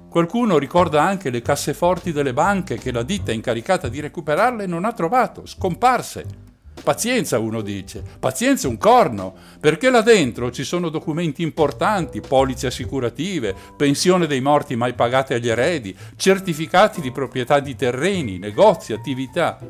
Qualcuno 0.08 0.56
ricorda 0.56 1.02
anche 1.02 1.28
le 1.28 1.42
casseforti 1.42 2.10
delle 2.10 2.32
banche 2.32 2.78
che 2.78 2.90
la 2.90 3.02
ditta 3.02 3.32
incaricata 3.32 3.88
di 3.88 4.00
recuperarle 4.00 4.64
non 4.64 4.86
ha 4.86 4.94
trovato, 4.94 5.44
scomparse. 5.44 6.51
Pazienza, 6.82 7.38
uno 7.38 7.60
dice, 7.60 8.02
pazienza 8.18 8.66
un 8.66 8.76
corno, 8.76 9.34
perché 9.60 9.88
là 9.88 10.00
dentro 10.00 10.50
ci 10.50 10.64
sono 10.64 10.88
documenti 10.88 11.42
importanti, 11.42 12.20
polizze 12.20 12.66
assicurative, 12.66 13.54
pensione 13.76 14.26
dei 14.26 14.40
morti 14.40 14.74
mai 14.74 14.92
pagate 14.92 15.34
agli 15.34 15.48
eredi, 15.48 15.96
certificati 16.16 17.00
di 17.00 17.12
proprietà 17.12 17.60
di 17.60 17.76
terreni, 17.76 18.38
negozi, 18.38 18.92
attività. 18.92 19.60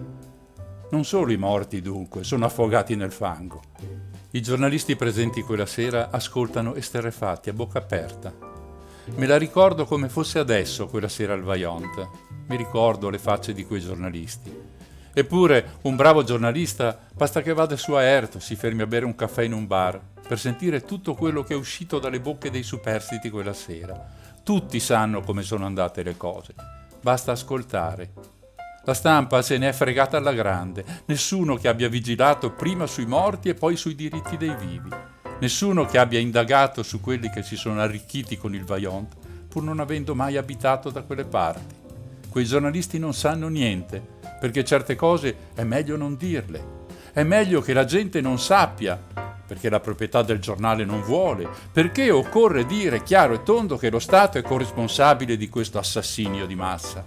Non 0.91 1.05
solo 1.05 1.33
i 1.33 1.37
morti, 1.37 1.83
dunque, 1.83 2.25
sono 2.25 2.47
affogati 2.47 2.97
nel 2.97 3.13
fango. 3.13 3.61
I 4.31 4.41
giornalisti 4.41 4.97
presenti 4.97 5.43
quella 5.43 5.67
sera 5.67 6.09
ascoltano 6.11 6.75
esterrefatti, 6.75 7.51
a 7.51 7.53
bocca 7.53 7.77
aperta. 7.79 8.33
Me 9.17 9.27
la 9.27 9.37
ricordo 9.37 9.85
come 9.85 10.09
fosse 10.09 10.39
adesso 10.39 10.87
quella 10.87 11.09
sera 11.09 11.35
al 11.35 11.43
Vaillant. 11.43 12.09
Mi 12.49 12.57
ricordo 12.57 13.11
le 13.11 13.19
facce 13.19 13.53
di 13.53 13.67
quei 13.67 13.81
giornalisti. 13.81 14.72
Eppure 15.15 15.79
un 15.83 15.95
bravo 15.95 16.25
giornalista 16.25 16.99
basta 17.15 17.43
che 17.43 17.53
vada 17.53 17.77
su 17.77 17.93
a 17.93 18.03
Erto, 18.03 18.41
si 18.41 18.57
fermi 18.57 18.81
a 18.81 18.87
bere 18.87 19.05
un 19.05 19.15
caffè 19.15 19.43
in 19.43 19.53
un 19.53 19.67
bar, 19.67 20.01
per 20.27 20.39
sentire 20.39 20.85
tutto 20.85 21.15
quello 21.15 21.43
che 21.43 21.53
è 21.53 21.57
uscito 21.57 21.99
dalle 21.99 22.19
bocche 22.19 22.51
dei 22.51 22.63
superstiti 22.63 23.29
quella 23.29 23.53
sera. 23.53 23.95
Tutti 24.43 24.81
sanno 24.81 25.21
come 25.21 25.43
sono 25.43 25.67
andate 25.67 26.03
le 26.03 26.17
cose. 26.17 26.55
Basta 27.03 27.33
ascoltare. 27.33 28.13
La 28.85 28.95
stampa 28.95 29.43
se 29.43 29.59
ne 29.59 29.69
è 29.69 29.73
fregata 29.73 30.17
alla 30.17 30.33
grande. 30.33 30.85
Nessuno 31.05 31.57
che 31.57 31.69
abbia 31.69 31.91
vigilato 31.91 32.53
prima 32.53 32.87
sui 32.87 33.07
morti 33.07 33.51
e 33.51 33.55
poi 33.55 33.77
sui 33.77 33.95
diritti 33.95 34.39
dei 34.39 34.57
vivi. 34.57 34.89
Nessuno 35.41 35.85
che 35.85 35.99
abbia 35.99 36.19
indagato 36.21 36.83
su 36.83 37.01
quelli 37.01 37.29
che 37.29 37.43
si 37.43 37.57
sono 37.57 37.81
arricchiti 37.81 38.39
con 38.39 38.55
il 38.55 38.65
Vaillant, 38.65 39.15
pur 39.47 39.63
non 39.63 39.79
avendo 39.79 40.15
mai 40.15 40.39
abitato 40.39 40.89
da 40.91 41.03
quelle 41.03 41.25
parti. 41.25 41.75
Quei 42.31 42.47
giornalisti 42.47 42.99
non 42.99 43.13
sanno 43.13 43.49
niente 43.49 44.12
perché 44.43 44.65
certe 44.65 44.97
cose 44.97 45.37
è 45.55 45.63
meglio 45.63 45.97
non 45.97 46.17
dirle. 46.17 46.81
È 47.13 47.23
meglio 47.23 47.61
che 47.61 47.73
la 47.73 47.85
gente 47.85 48.21
non 48.21 48.41
sappia, 48.41 49.01
perché 49.47 49.71
la 49.71 49.79
proprietà 49.79 50.23
del 50.23 50.41
giornale 50.41 50.85
non 50.85 51.01
vuole, 51.01 51.49
perché 51.71 52.11
occorre 52.11 52.67
dire 52.67 53.05
chiaro 53.05 53.35
e 53.35 53.45
tondo 53.45 53.77
che 53.77 53.89
lo 53.89 54.01
Stato 54.01 54.39
è 54.39 54.43
corresponsabile 54.43 55.37
di 55.37 55.49
questo 55.49 55.79
assassinio 55.79 56.45
di 56.47 56.57
massa. 56.57 57.07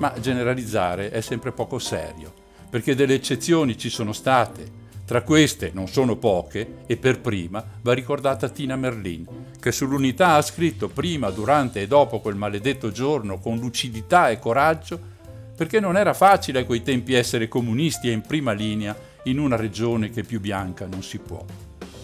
Ma 0.00 0.12
generalizzare 0.20 1.10
è 1.10 1.22
sempre 1.22 1.50
poco 1.50 1.78
serio, 1.78 2.30
perché 2.68 2.94
delle 2.94 3.14
eccezioni 3.14 3.78
ci 3.78 3.88
sono 3.88 4.12
state. 4.12 4.82
Tra 5.06 5.22
queste 5.22 5.70
non 5.72 5.88
sono 5.88 6.16
poche, 6.16 6.80
e 6.84 6.98
per 6.98 7.22
prima 7.22 7.64
va 7.80 7.94
ricordata 7.94 8.50
Tina 8.50 8.76
Merlin, 8.76 9.26
che 9.58 9.72
sull'unità 9.72 10.34
ha 10.34 10.42
scritto 10.42 10.88
prima, 10.88 11.30
durante 11.30 11.80
e 11.80 11.86
dopo 11.86 12.20
quel 12.20 12.36
maledetto 12.36 12.90
giorno 12.90 13.38
con 13.38 13.56
lucidità 13.56 14.28
e 14.28 14.38
coraggio 14.38 15.12
perché 15.56 15.80
non 15.80 15.96
era 15.96 16.14
facile 16.14 16.60
a 16.60 16.64
quei 16.64 16.82
tempi 16.82 17.14
essere 17.14 17.48
comunisti 17.48 18.08
e 18.08 18.12
in 18.12 18.22
prima 18.22 18.52
linea 18.52 18.96
in 19.24 19.38
una 19.38 19.56
regione 19.56 20.10
che 20.10 20.22
più 20.22 20.40
bianca 20.40 20.86
non 20.86 21.02
si 21.02 21.18
può. 21.18 21.44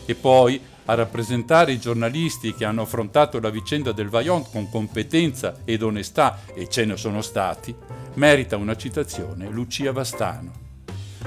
E 0.06 0.14
poi 0.14 0.60
a 0.86 0.94
rappresentare 0.94 1.72
i 1.72 1.78
giornalisti 1.78 2.54
che 2.54 2.64
hanno 2.64 2.82
affrontato 2.82 3.38
la 3.38 3.50
vicenda 3.50 3.92
del 3.92 4.08
Vaillant 4.08 4.50
con 4.50 4.68
competenza 4.68 5.58
ed 5.64 5.82
onestà, 5.82 6.40
e 6.52 6.68
ce 6.68 6.84
ne 6.84 6.96
sono 6.96 7.22
stati, 7.22 7.74
merita 8.14 8.56
una 8.56 8.76
citazione 8.76 9.48
Lucia 9.48 9.92
Vastano. 9.92 10.52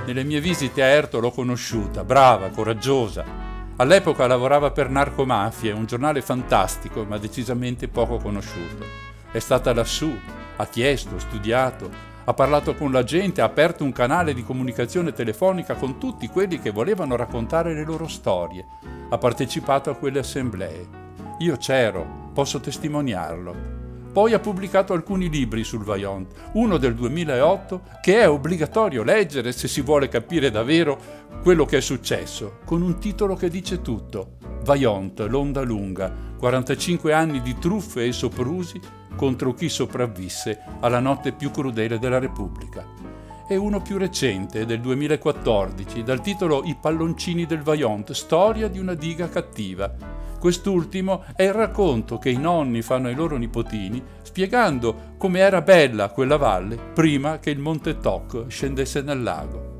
Nelle 0.05 0.23
mie 0.23 0.41
visite 0.41 0.83
a 0.83 0.87
Erto 0.87 1.19
l'ho 1.19 1.31
conosciuta, 1.31 2.03
brava, 2.03 2.49
coraggiosa. 2.49 3.23
All'epoca 3.77 4.27
lavorava 4.27 4.71
per 4.71 4.89
Narcomafie, 4.89 5.71
un 5.71 5.85
giornale 5.85 6.21
fantastico 6.21 7.05
ma 7.05 7.17
decisamente 7.17 7.87
poco 7.87 8.17
conosciuto. 8.17 8.85
È 9.31 9.39
stata 9.39 9.73
lassù, 9.73 10.13
ha 10.57 10.65
chiesto, 10.67 11.19
studiato, 11.19 12.11
ha 12.25 12.33
parlato 12.33 12.73
con 12.75 12.91
la 12.91 13.03
gente, 13.03 13.41
ha 13.41 13.45
aperto 13.45 13.83
un 13.83 13.91
canale 13.91 14.33
di 14.33 14.43
comunicazione 14.43 15.11
telefonica 15.11 15.75
con 15.75 15.97
tutti 15.97 16.27
quelli 16.27 16.59
che 16.59 16.71
volevano 16.71 17.15
raccontare 17.15 17.73
le 17.73 17.83
loro 17.83 18.07
storie, 18.07 18.65
ha 19.09 19.17
partecipato 19.17 19.89
a 19.89 19.95
quelle 19.95 20.19
assemblee. 20.19 20.87
Io 21.39 21.57
c'ero, 21.57 22.29
posso 22.33 22.59
testimoniarlo. 22.59 23.81
Poi 24.13 24.33
ha 24.33 24.39
pubblicato 24.39 24.93
alcuni 24.93 25.27
libri 25.27 25.63
sul 25.63 25.83
Vaillant, 25.83 26.51
uno 26.53 26.77
del 26.77 26.93
2008 26.93 27.81
che 27.99 28.19
è 28.19 28.29
obbligatorio 28.29 29.01
leggere 29.01 29.51
se 29.51 29.67
si 29.67 29.81
vuole 29.81 30.07
capire 30.07 30.51
davvero 30.51 30.99
quello 31.41 31.65
che 31.65 31.77
è 31.77 31.81
successo, 31.81 32.59
con 32.63 32.83
un 32.83 32.99
titolo 32.99 33.35
che 33.35 33.49
dice 33.49 33.81
tutto. 33.81 34.37
Vaillant, 34.63 35.19
l'onda 35.21 35.61
lunga, 35.61 36.13
45 36.37 37.11
anni 37.11 37.41
di 37.41 37.57
truffe 37.57 38.05
e 38.05 38.11
soprusi 38.11 38.79
contro 39.15 39.53
chi 39.53 39.69
sopravvisse 39.69 40.59
alla 40.79 40.99
notte 40.99 41.31
più 41.31 41.51
crudele 41.51 41.99
della 41.99 42.19
Repubblica. 42.19 42.85
E 43.47 43.55
uno 43.55 43.81
più 43.81 43.97
recente, 43.97 44.65
del 44.65 44.79
2014, 44.79 46.03
dal 46.03 46.21
titolo 46.21 46.63
I 46.63 46.77
palloncini 46.79 47.45
del 47.45 47.61
Vaillant, 47.61 48.11
storia 48.11 48.67
di 48.67 48.79
una 48.79 48.93
diga 48.93 49.27
cattiva. 49.29 49.93
Quest'ultimo 50.39 51.23
è 51.35 51.43
il 51.43 51.53
racconto 51.53 52.17
che 52.17 52.29
i 52.29 52.37
nonni 52.37 52.81
fanno 52.81 53.07
ai 53.07 53.15
loro 53.15 53.37
nipotini, 53.37 54.01
spiegando 54.21 55.13
come 55.17 55.39
era 55.39 55.61
bella 55.61 56.09
quella 56.09 56.37
valle 56.37 56.77
prima 56.77 57.39
che 57.39 57.49
il 57.49 57.59
Monte 57.59 57.97
Toc 57.99 58.45
scendesse 58.47 59.01
nel 59.01 59.21
lago. 59.21 59.71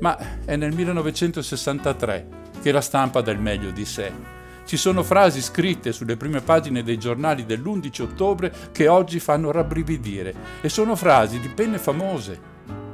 Ma 0.00 0.18
è 0.44 0.56
nel 0.56 0.74
1963 0.74 2.28
che 2.60 2.72
la 2.72 2.80
stampa 2.80 3.20
dà 3.20 3.30
il 3.30 3.38
meglio 3.38 3.70
di 3.70 3.84
sé 3.84 4.40
ci 4.64 4.76
sono 4.76 5.02
frasi 5.02 5.40
scritte 5.40 5.92
sulle 5.92 6.16
prime 6.16 6.40
pagine 6.40 6.82
dei 6.82 6.98
giornali 6.98 7.44
dell'11 7.44 8.02
ottobre 8.02 8.52
che 8.72 8.88
oggi 8.88 9.20
fanno 9.20 9.50
rabbrividire 9.50 10.34
e 10.60 10.68
sono 10.68 10.96
frasi 10.96 11.40
di 11.40 11.48
penne 11.48 11.78
famose. 11.78 12.50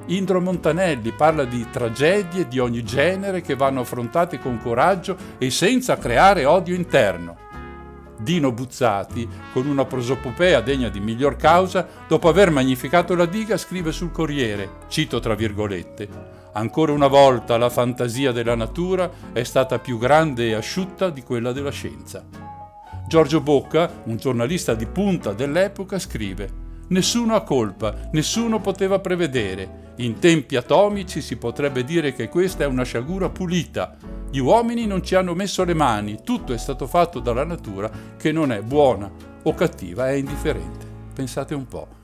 Indro 0.06 0.40
Montanelli 0.40 1.12
parla 1.12 1.44
di 1.44 1.66
tragedie 1.70 2.48
di 2.48 2.58
ogni 2.58 2.82
genere 2.82 3.42
che 3.42 3.56
vanno 3.56 3.80
affrontate 3.80 4.38
con 4.38 4.58
coraggio 4.58 5.16
e 5.36 5.50
senza 5.50 5.98
creare 5.98 6.46
odio 6.46 6.74
interno. 6.74 7.46
Dino 8.18 8.50
Buzzati, 8.50 9.28
con 9.52 9.66
una 9.66 9.84
prosopopea 9.84 10.60
degna 10.60 10.88
di 10.88 10.98
miglior 10.98 11.36
causa, 11.36 11.86
dopo 12.08 12.28
aver 12.28 12.50
magnificato 12.50 13.14
la 13.14 13.26
diga, 13.26 13.56
scrive 13.56 13.92
sul 13.92 14.10
Corriere, 14.10 14.70
cito 14.88 15.20
tra 15.20 15.34
virgolette, 15.34 16.37
Ancora 16.58 16.90
una 16.90 17.06
volta 17.06 17.56
la 17.56 17.70
fantasia 17.70 18.32
della 18.32 18.56
natura 18.56 19.08
è 19.32 19.44
stata 19.44 19.78
più 19.78 19.96
grande 19.96 20.48
e 20.48 20.54
asciutta 20.54 21.08
di 21.08 21.22
quella 21.22 21.52
della 21.52 21.70
scienza. 21.70 22.26
Giorgio 23.06 23.40
Bocca, 23.40 23.88
un 24.06 24.16
giornalista 24.16 24.74
di 24.74 24.84
punta 24.86 25.32
dell'epoca, 25.32 26.00
scrive 26.00 26.66
Nessuno 26.88 27.36
ha 27.36 27.42
colpa, 27.42 28.08
nessuno 28.10 28.60
poteva 28.60 28.98
prevedere. 28.98 29.92
In 29.98 30.18
tempi 30.18 30.56
atomici 30.56 31.20
si 31.20 31.36
potrebbe 31.36 31.84
dire 31.84 32.12
che 32.12 32.28
questa 32.28 32.64
è 32.64 32.66
una 32.66 32.82
sciagura 32.82 33.28
pulita. 33.28 33.96
Gli 34.28 34.38
uomini 34.38 34.84
non 34.84 35.04
ci 35.04 35.14
hanno 35.14 35.36
messo 35.36 35.62
le 35.62 35.74
mani, 35.74 36.22
tutto 36.24 36.52
è 36.52 36.58
stato 36.58 36.88
fatto 36.88 37.20
dalla 37.20 37.44
natura 37.44 37.88
che 38.16 38.32
non 38.32 38.50
è 38.50 38.62
buona 38.62 39.08
o 39.44 39.54
cattiva, 39.54 40.08
è 40.08 40.14
indifferente. 40.14 40.86
Pensate 41.14 41.54
un 41.54 41.68
po'. 41.68 41.97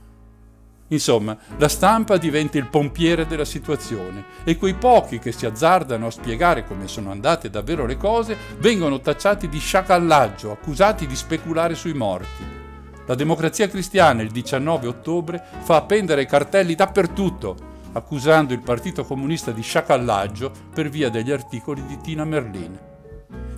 Insomma, 0.88 1.36
la 1.56 1.68
stampa 1.68 2.18
diventa 2.18 2.58
il 2.58 2.68
pompiere 2.68 3.26
della 3.26 3.46
situazione 3.46 4.24
e 4.44 4.56
quei 4.56 4.74
pochi 4.74 5.18
che 5.18 5.32
si 5.32 5.46
azzardano 5.46 6.06
a 6.06 6.10
spiegare 6.10 6.66
come 6.66 6.88
sono 6.88 7.10
andate 7.10 7.48
davvero 7.48 7.86
le 7.86 7.96
cose 7.96 8.36
vengono 8.58 9.00
tacciati 9.00 9.48
di 9.48 9.58
sciacallaggio, 9.58 10.50
accusati 10.50 11.06
di 11.06 11.16
speculare 11.16 11.74
sui 11.74 11.94
morti. 11.94 12.62
La 13.06 13.14
democrazia 13.14 13.68
cristiana 13.68 14.22
il 14.22 14.30
19 14.30 14.86
ottobre 14.86 15.42
fa 15.62 15.76
appendere 15.76 16.26
cartelli 16.26 16.74
dappertutto, 16.74 17.72
accusando 17.92 18.52
il 18.52 18.60
Partito 18.60 19.04
Comunista 19.04 19.52
di 19.52 19.62
sciacallaggio 19.62 20.50
per 20.72 20.88
via 20.88 21.08
degli 21.08 21.30
articoli 21.30 21.84
di 21.86 21.98
Tina 21.98 22.24
Merlin. 22.24 22.92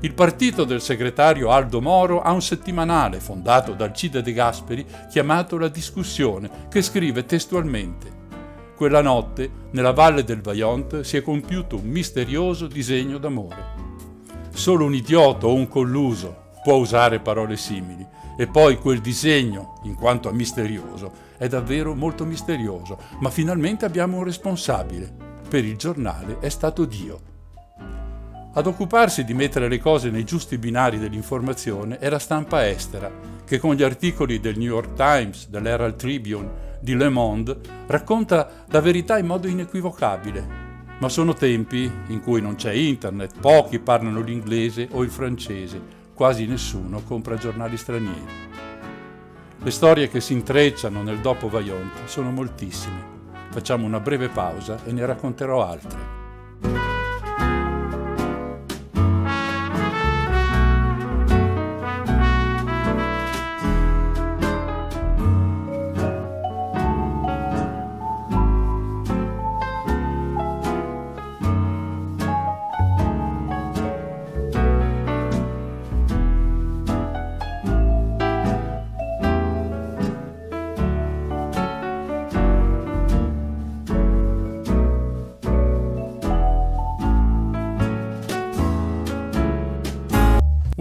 Il 0.00 0.12
partito 0.12 0.64
del 0.64 0.82
segretario 0.82 1.50
Aldo 1.50 1.80
Moro 1.80 2.20
ha 2.20 2.30
un 2.30 2.42
settimanale 2.42 3.18
fondato 3.18 3.72
dal 3.72 3.94
Cide 3.94 4.20
De 4.20 4.34
Gasperi 4.34 4.84
chiamato 5.10 5.56
La 5.56 5.68
Discussione, 5.68 6.50
che 6.68 6.82
scrive 6.82 7.24
testualmente 7.24 8.12
Quella 8.76 9.00
notte, 9.00 9.50
nella 9.70 9.92
valle 9.92 10.22
del 10.22 10.42
Vaillant, 10.42 11.00
si 11.00 11.16
è 11.16 11.22
compiuto 11.22 11.76
un 11.76 11.86
misterioso 11.86 12.66
disegno 12.66 13.16
d'amore. 13.16 13.84
Solo 14.52 14.84
un 14.84 14.94
idiota 14.94 15.46
o 15.46 15.54
un 15.54 15.66
colluso 15.66 16.44
può 16.62 16.74
usare 16.74 17.20
parole 17.20 17.56
simili, 17.56 18.06
e 18.36 18.46
poi 18.46 18.76
quel 18.76 19.00
disegno, 19.00 19.80
in 19.84 19.94
quanto 19.94 20.30
misterioso, 20.30 21.10
è 21.38 21.48
davvero 21.48 21.94
molto 21.94 22.26
misterioso, 22.26 22.98
ma 23.20 23.30
finalmente 23.30 23.86
abbiamo 23.86 24.18
un 24.18 24.24
responsabile. 24.24 25.10
Per 25.48 25.64
il 25.64 25.76
giornale 25.76 26.38
è 26.40 26.50
stato 26.50 26.84
Dio. 26.84 27.34
Ad 28.56 28.66
occuparsi 28.66 29.22
di 29.24 29.34
mettere 29.34 29.68
le 29.68 29.78
cose 29.78 30.08
nei 30.08 30.24
giusti 30.24 30.56
binari 30.56 30.98
dell'informazione 30.98 31.98
è 31.98 32.08
la 32.08 32.18
stampa 32.18 32.66
estera, 32.66 33.12
che 33.44 33.58
con 33.58 33.74
gli 33.74 33.82
articoli 33.82 34.40
del 34.40 34.56
New 34.56 34.68
York 34.68 34.94
Times, 34.94 35.48
dell'Herald 35.50 35.96
Tribune, 35.96 36.78
di 36.80 36.96
Le 36.96 37.10
Monde, 37.10 37.58
racconta 37.86 38.64
la 38.68 38.80
verità 38.80 39.18
in 39.18 39.26
modo 39.26 39.46
inequivocabile. 39.46 40.64
Ma 41.00 41.08
sono 41.10 41.34
tempi 41.34 41.82
in 42.06 42.22
cui 42.22 42.40
non 42.40 42.54
c'è 42.54 42.72
internet, 42.72 43.38
pochi 43.38 43.78
parlano 43.78 44.22
l'inglese 44.22 44.88
o 44.90 45.02
il 45.02 45.10
francese, 45.10 45.78
quasi 46.14 46.46
nessuno 46.46 47.02
compra 47.02 47.36
giornali 47.36 47.76
stranieri. 47.76 48.54
Le 49.58 49.70
storie 49.70 50.08
che 50.08 50.22
si 50.22 50.32
intrecciano 50.32 51.02
nel 51.02 51.18
dopo 51.18 51.50
Vaillant 51.50 52.06
sono 52.06 52.30
moltissime. 52.30 53.04
Facciamo 53.50 53.84
una 53.84 54.00
breve 54.00 54.30
pausa 54.30 54.82
e 54.86 54.92
ne 54.92 55.04
racconterò 55.04 55.62
altre. 55.62 56.95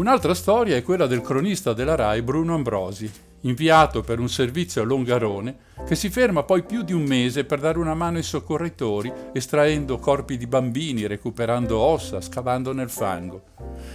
Un'altra 0.05 0.35
storia 0.35 0.75
è 0.75 0.83
quella 0.83 1.07
del 1.07 1.21
cronista 1.21 1.73
della 1.73 1.95
RAI 1.95 2.21
Bruno 2.21 2.53
Ambrosi, 2.53 3.11
inviato 3.41 4.01
per 4.01 4.19
un 4.19 4.29
servizio 4.29 4.83
a 4.83 4.85
Longarone, 4.85 5.57
che 5.83 5.95
si 5.95 6.11
ferma 6.11 6.43
poi 6.43 6.61
più 6.61 6.83
di 6.83 6.93
un 6.93 7.01
mese 7.01 7.43
per 7.43 7.59
dare 7.59 7.79
una 7.79 7.95
mano 7.95 8.17
ai 8.17 8.23
soccorritori, 8.23 9.11
estraendo 9.33 9.97
corpi 9.97 10.37
di 10.37 10.45
bambini, 10.45 11.07
recuperando 11.07 11.79
ossa, 11.79 12.21
scavando 12.21 12.71
nel 12.71 12.91
fango. 12.91 13.45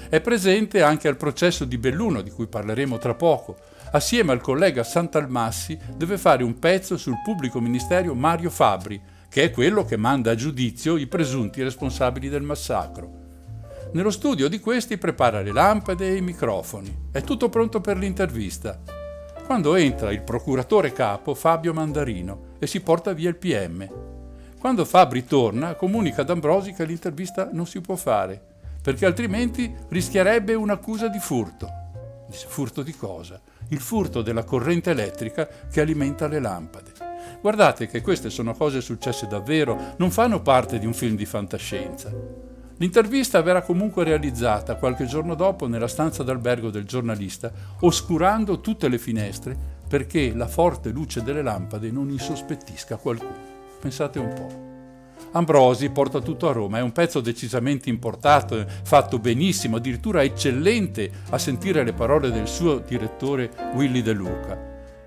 È 0.09 0.21
presente 0.21 0.83
anche 0.83 1.07
al 1.07 1.17
processo 1.17 1.65
di 1.65 1.79
Belluno, 1.79 2.23
di 2.23 2.31
cui 2.31 2.49
parleremo 2.49 2.99
tra 2.99 3.15
poco. 3.15 3.57
Assieme 3.93 4.33
al 4.33 4.41
collega 4.41 4.83
Santalmassi 4.83 5.79
deve 5.95 6.19
fare 6.19 6.43
un 6.43 6.59
pezzo 6.59 6.97
sul 6.97 7.21
pubblico 7.23 7.61
ministero 7.61 8.17
Mario 8.17 8.51
Fabri, 8.51 9.01
che 9.29 9.45
è 9.45 9.51
quello 9.53 9.85
che 9.85 9.97
manda 9.97 10.33
a 10.33 10.35
giudizio 10.35 10.97
i 10.97 11.07
presunti 11.07 11.63
responsabili 11.63 12.29
del 12.29 12.43
massacro. 12.43 13.20
Nello 13.93 14.11
studio 14.11 14.49
di 14.49 14.61
questi 14.61 14.99
prepara 14.99 15.41
le 15.41 15.51
lampade 15.51 16.09
e 16.09 16.15
i 16.15 16.21
microfoni. 16.21 17.09
È 17.11 17.23
tutto 17.23 17.49
pronto 17.49 17.81
per 17.81 17.97
l'intervista. 17.97 18.81
Quando 19.45 19.75
entra 19.75 20.13
il 20.13 20.23
procuratore 20.23 20.93
capo 20.93 21.35
Fabio 21.35 21.73
Mandarino 21.73 22.55
e 22.61 22.69
si 22.69 22.83
porta 22.83 23.13
via 23.13 23.29
il 23.29 23.35
PM. 23.35 23.85
Quando 24.61 24.85
Fabri 24.85 25.25
torna, 25.25 25.75
comunica 25.75 26.23
ad 26.23 26.31
Ambrosi 26.31 26.73
che 26.73 26.85
l'intervista 26.85 27.49
non 27.53 27.67
si 27.67 27.81
può 27.81 27.97
fare, 27.97 28.41
perché 28.81 29.07
altrimenti 29.07 29.75
rischierebbe 29.89 30.55
un'accusa 30.55 31.09
di 31.09 31.19
furto. 31.19 31.69
Furto 32.31 32.85
di 32.85 32.93
cosa? 32.93 33.41
Il 33.71 33.81
furto 33.81 34.23
della 34.23 34.45
corrente 34.45 34.91
elettrica 34.91 35.49
che 35.69 35.81
alimenta 35.81 36.29
le 36.29 36.39
lampade. 36.39 36.93
Guardate 37.41 37.89
che 37.89 38.03
queste 38.03 38.31
sono 38.31 38.55
cose 38.55 38.81
successe 38.81 39.27
davvero, 39.27 39.95
non 39.97 40.13
fanno 40.13 40.41
parte 40.43 40.79
di 40.79 40.87
un 40.87 40.95
film 40.95 41.17
di 41.17 41.27
fantascienza. 41.27 42.50
L'intervista 42.81 43.43
verrà 43.43 43.61
comunque 43.61 44.05
realizzata 44.05 44.77
qualche 44.77 45.05
giorno 45.05 45.35
dopo 45.35 45.67
nella 45.67 45.87
stanza 45.87 46.23
d'albergo 46.23 46.71
del 46.71 46.85
giornalista, 46.85 47.53
oscurando 47.81 48.61
tutte 48.61 48.89
le 48.89 48.97
finestre 48.97 49.55
perché 49.87 50.33
la 50.35 50.49
forte 50.49 50.89
luce 50.89 51.23
delle 51.23 51.43
lampade 51.43 51.91
non 51.91 52.09
insospettisca 52.09 52.97
qualcuno. 52.97 53.37
Pensate 53.79 54.19
un 54.19 54.33
po'. 54.33 54.69
Ambrosi 55.33 55.91
porta 55.91 56.21
tutto 56.21 56.49
a 56.49 56.53
Roma, 56.53 56.79
è 56.79 56.81
un 56.81 56.93
pezzo 56.93 57.21
decisamente 57.21 57.91
importato, 57.91 58.65
fatto 58.83 59.19
benissimo, 59.19 59.77
addirittura 59.77 60.23
eccellente 60.23 61.11
a 61.29 61.37
sentire 61.37 61.85
le 61.85 61.93
parole 61.93 62.31
del 62.31 62.49
suo 62.49 62.79
direttore 62.79 63.51
Willy 63.75 64.01
De 64.01 64.13
Luca, 64.13 64.59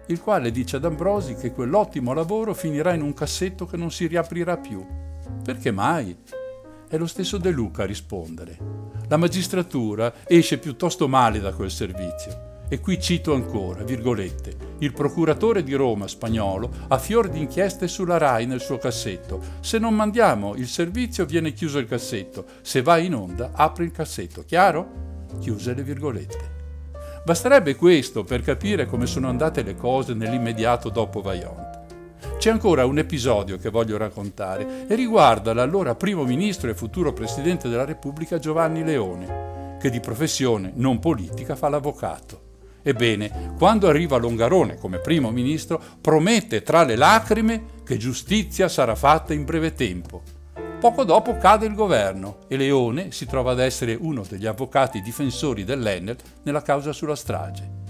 il 0.07 0.21
quale 0.21 0.51
dice 0.51 0.75
ad 0.75 0.86
Ambrosi 0.86 1.33
che 1.33 1.51
quell'ottimo 1.51 2.13
lavoro 2.13 2.53
finirà 2.53 2.93
in 2.93 3.01
un 3.01 3.15
cassetto 3.15 3.65
che 3.65 3.77
non 3.77 3.89
si 3.89 4.05
riaprirà 4.05 4.57
più. 4.57 4.86
Perché 5.43 5.71
mai? 5.71 6.15
È 6.93 6.97
lo 6.99 7.08
stesso 7.08 7.39
De 7.39 7.49
Luca 7.49 7.82
a 7.82 7.86
rispondere. 7.88 8.56
La 9.08 9.17
magistratura 9.17 10.13
esce 10.27 10.60
piuttosto 10.60 11.08
male 11.08 11.39
da 11.39 11.51
quel 11.51 11.71
servizio. 11.71 12.65
E 12.69 12.79
qui 12.79 13.01
cito 13.01 13.34
ancora, 13.34 13.84
virgolette, 13.84 14.75
il 14.77 14.93
procuratore 14.93 15.63
di 15.63 15.73
Roma 15.73 16.08
spagnolo 16.08 16.69
ha 16.89 16.99
fior 16.99 17.29
di 17.29 17.39
inchieste 17.39 17.88
sulla 17.88 18.19
RAI 18.19 18.45
nel 18.45 18.62
suo 18.62 18.77
cassetto. 18.77 19.41
Se 19.62 19.79
non 19.79 19.95
mandiamo 19.95 20.53
il 20.53 20.67
servizio 20.67 21.25
viene 21.25 21.53
chiuso 21.53 21.79
il 21.79 21.88
cassetto. 21.88 22.45
Se 22.62 22.84
va 22.84 22.99
in 22.99 23.15
onda 23.15 23.49
apre 23.56 23.86
il 23.86 23.91
cassetto. 23.91 24.43
Chiaro? 24.45 25.25
Chiuse 25.39 25.73
le 25.73 25.82
virgolette. 25.82 26.51
Basterebbe 27.25 27.75
questo 27.75 28.23
per 28.23 28.43
capire 28.43 28.86
come 28.86 29.08
sono 29.08 29.29
andate 29.29 29.63
le 29.63 29.75
cose 29.75 30.13
nell'immediato 30.13 30.89
dopo 30.89 31.21
Vaillant. 31.21 31.72
C'è 32.43 32.49
ancora 32.49 32.86
un 32.86 32.97
episodio 32.97 33.58
che 33.58 33.69
voglio 33.69 33.95
raccontare 33.95 34.86
e 34.89 34.95
riguarda 34.95 35.53
l'allora 35.53 35.95
primo 35.95 36.25
ministro 36.25 36.69
e 36.69 36.75
futuro 36.75 37.13
presidente 37.13 37.69
della 37.69 37.86
Repubblica 37.86 38.38
Giovanni 38.38 38.84
Leone, 38.84 39.77
che 39.79 39.89
di 39.89 40.01
professione 40.01 40.73
non 40.75 40.99
politica 40.99 41.56
fa 41.56 41.69
l'avvocato. 41.69 42.41
Ebbene, 42.82 43.53
quando 43.58 43.88
arriva 43.88 44.17
Longarone 44.17 44.75
come 44.75 44.99
primo 44.99 45.32
ministro, 45.32 45.82
promette 46.01 46.63
tra 46.63 46.84
le 46.84 46.97
lacrime 46.97 47.63
che 47.86 47.95
giustizia 47.95 48.67
sarà 48.67 48.95
fatta 48.95 49.34
in 49.34 49.45
breve 49.45 49.73
tempo. 49.73 50.21
Poco 50.82 51.06
dopo 51.06 51.38
cade 51.38 51.65
il 51.65 51.75
governo 51.75 52.39
e 52.49 52.58
Leone 52.58 53.13
si 53.13 53.25
trova 53.25 53.51
ad 53.51 53.62
essere 53.62 53.97
uno 53.97 54.25
degli 54.27 54.47
avvocati 54.47 54.99
difensori 54.99 55.63
dell'Enel 55.63 56.17
nella 56.43 56.62
causa 56.62 56.91
sulla 56.91 57.15
strage. 57.15 57.83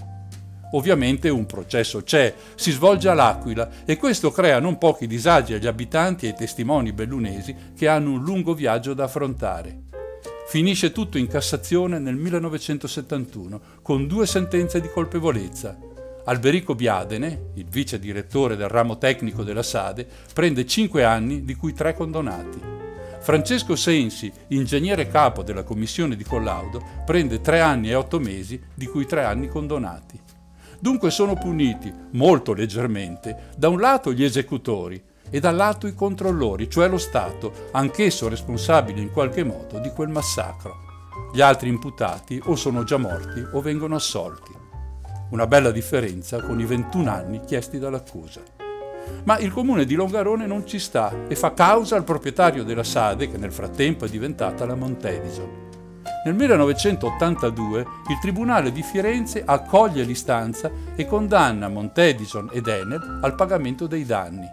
Ovviamente 0.74 1.28
un 1.28 1.46
processo 1.46 2.02
c'è, 2.02 2.34
si 2.56 2.72
svolge 2.72 3.08
all'Aquila 3.08 3.70
e 3.84 3.96
questo 3.96 4.32
crea 4.32 4.58
non 4.58 4.76
pochi 4.76 5.06
disagi 5.06 5.54
agli 5.54 5.68
abitanti 5.68 6.26
e 6.26 6.30
ai 6.30 6.34
testimoni 6.34 6.92
bellunesi 6.92 7.54
che 7.76 7.86
hanno 7.86 8.10
un 8.10 8.22
lungo 8.22 8.54
viaggio 8.54 8.92
da 8.92 9.04
affrontare. 9.04 9.82
Finisce 10.48 10.90
tutto 10.90 11.16
in 11.16 11.28
Cassazione 11.28 12.00
nel 12.00 12.16
1971 12.16 13.60
con 13.82 14.08
due 14.08 14.26
sentenze 14.26 14.80
di 14.80 14.90
colpevolezza. 14.90 15.78
Alberico 16.24 16.74
Biadene, 16.74 17.50
il 17.54 17.66
vice 17.66 18.00
direttore 18.00 18.56
del 18.56 18.68
ramo 18.68 18.98
tecnico 18.98 19.44
della 19.44 19.62
Sade, 19.62 20.06
prende 20.32 20.66
5 20.66 21.04
anni 21.04 21.44
di 21.44 21.54
cui 21.54 21.72
3 21.72 21.94
condonati. 21.94 22.60
Francesco 23.20 23.76
Sensi, 23.76 24.30
ingegnere 24.48 25.06
capo 25.06 25.44
della 25.44 25.62
commissione 25.62 26.16
di 26.16 26.24
collaudo, 26.24 26.82
prende 27.06 27.40
3 27.40 27.60
anni 27.60 27.90
e 27.90 27.94
8 27.94 28.18
mesi 28.18 28.60
di 28.74 28.86
cui 28.86 29.06
3 29.06 29.22
anni 29.22 29.48
condonati. 29.48 30.18
Dunque 30.78 31.10
sono 31.10 31.34
puniti, 31.34 31.92
molto 32.12 32.52
leggermente, 32.52 33.50
da 33.56 33.68
un 33.68 33.80
lato 33.80 34.12
gli 34.12 34.24
esecutori 34.24 35.02
e 35.30 35.40
dall'altro 35.40 35.88
i 35.88 35.94
controllori, 35.94 36.68
cioè 36.68 36.88
lo 36.88 36.98
Stato, 36.98 37.68
anch'esso 37.72 38.28
responsabile 38.28 39.00
in 39.00 39.10
qualche 39.10 39.44
modo 39.44 39.78
di 39.78 39.90
quel 39.90 40.08
massacro. 40.08 40.82
Gli 41.32 41.40
altri 41.40 41.68
imputati 41.68 42.40
o 42.44 42.54
sono 42.54 42.84
già 42.84 42.96
morti 42.96 43.44
o 43.52 43.60
vengono 43.60 43.96
assolti. 43.96 44.52
Una 45.30 45.46
bella 45.46 45.70
differenza 45.70 46.40
con 46.42 46.60
i 46.60 46.64
21 46.64 47.10
anni 47.10 47.40
chiesti 47.44 47.78
dall'accusa. 47.78 48.42
Ma 49.24 49.38
il 49.38 49.52
comune 49.52 49.84
di 49.84 49.94
Longarone 49.94 50.46
non 50.46 50.66
ci 50.66 50.78
sta 50.78 51.26
e 51.26 51.34
fa 51.34 51.52
causa 51.52 51.96
al 51.96 52.04
proprietario 52.04 52.62
della 52.62 52.84
Sade, 52.84 53.30
che 53.30 53.36
nel 53.36 53.52
frattempo 53.52 54.04
è 54.04 54.08
diventata 54.08 54.64
la 54.64 54.74
Montedison. 54.74 55.63
Nel 56.24 56.34
1982 56.34 57.80
il 58.08 58.18
Tribunale 58.20 58.72
di 58.72 58.82
Firenze 58.82 59.42
accoglie 59.44 60.04
l'istanza 60.04 60.70
e 60.94 61.06
condanna 61.06 61.68
Montedison 61.68 62.48
ed 62.52 62.66
Enel 62.66 63.18
al 63.22 63.34
pagamento 63.34 63.86
dei 63.86 64.04
danni. 64.04 64.46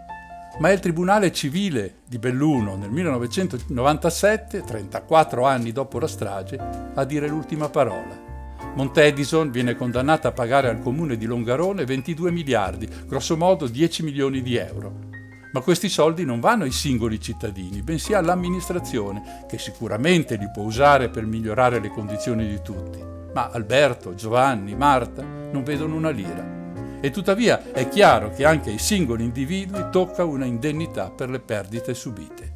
Ma 0.58 0.68
è 0.68 0.72
il 0.72 0.80
Tribunale 0.80 1.32
civile 1.32 2.00
di 2.06 2.18
Belluno 2.18 2.76
nel 2.76 2.90
1997, 2.90 4.62
34 4.62 5.46
anni 5.46 5.72
dopo 5.72 5.98
la 5.98 6.06
strage, 6.06 6.58
a 6.94 7.04
dire 7.04 7.26
l'ultima 7.26 7.68
parola. 7.68 8.30
Montedison 8.74 9.50
viene 9.50 9.74
condannata 9.74 10.28
a 10.28 10.32
pagare 10.32 10.68
al 10.68 10.80
comune 10.80 11.16
di 11.16 11.26
Longarone 11.26 11.84
22 11.84 12.30
miliardi, 12.30 12.88
grossomodo 13.06 13.66
10 13.66 14.02
milioni 14.02 14.42
di 14.42 14.56
euro. 14.56 15.11
Ma 15.52 15.60
questi 15.60 15.90
soldi 15.90 16.24
non 16.24 16.40
vanno 16.40 16.64
ai 16.64 16.70
singoli 16.70 17.20
cittadini, 17.20 17.82
bensì 17.82 18.14
all'amministrazione, 18.14 19.44
che 19.46 19.58
sicuramente 19.58 20.36
li 20.36 20.50
può 20.50 20.62
usare 20.62 21.10
per 21.10 21.26
migliorare 21.26 21.78
le 21.78 21.90
condizioni 21.90 22.48
di 22.48 22.62
tutti. 22.62 22.98
Ma 23.34 23.50
Alberto, 23.50 24.14
Giovanni, 24.14 24.74
Marta 24.74 25.22
non 25.22 25.62
vedono 25.62 25.94
una 25.94 26.08
lira. 26.08 26.60
E 27.02 27.10
tuttavia 27.10 27.70
è 27.70 27.86
chiaro 27.88 28.30
che 28.30 28.46
anche 28.46 28.70
ai 28.70 28.78
singoli 28.78 29.24
individui 29.24 29.90
tocca 29.90 30.24
una 30.24 30.46
indennità 30.46 31.10
per 31.10 31.28
le 31.28 31.40
perdite 31.40 31.92
subite. 31.92 32.54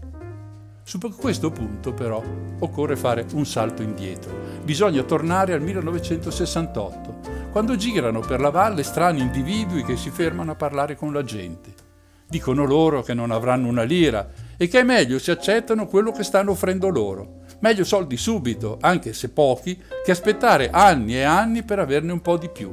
Su 0.83 0.99
questo 0.99 1.51
punto 1.51 1.93
però 1.93 2.23
occorre 2.61 2.97
fare 2.97 3.27
un 3.35 3.45
salto 3.45 3.83
indietro. 3.83 4.33
Bisogna 4.63 5.03
tornare 5.03 5.53
al 5.53 5.61
1968, 5.61 7.19
quando 7.53 7.77
girano 7.77 8.21
per 8.21 8.41
la 8.41 8.51
valle 8.51 8.85
strani 8.85 9.21
individui 9.21 9.85
che 9.85 9.99
si 9.99 10.09
fermano 10.09 10.53
a 10.53 10.55
parlare 10.55 10.97
con 10.97 11.13
la 11.13 11.23
gente. 11.23 11.85
Dicono 12.29 12.65
loro 12.65 13.03
che 13.03 13.15
non 13.15 13.31
avranno 13.31 13.69
una 13.69 13.85
lira 13.85 14.29
e 14.57 14.67
che 14.67 14.81
è 14.81 14.83
meglio 14.83 15.19
se 15.19 15.31
accettano 15.31 15.87
quello 15.87 16.11
che 16.11 16.25
stanno 16.25 16.51
offrendo 16.51 16.89
loro. 16.89 17.43
Meglio 17.61 17.85
soldi 17.85 18.17
subito, 18.17 18.79
anche 18.81 19.13
se 19.13 19.29
pochi, 19.31 19.81
che 20.05 20.11
aspettare 20.11 20.71
anni 20.71 21.17
e 21.17 21.23
anni 21.23 21.63
per 21.63 21.79
averne 21.79 22.13
un 22.13 22.21
po' 22.21 22.37
di 22.37 22.49
più. 22.49 22.73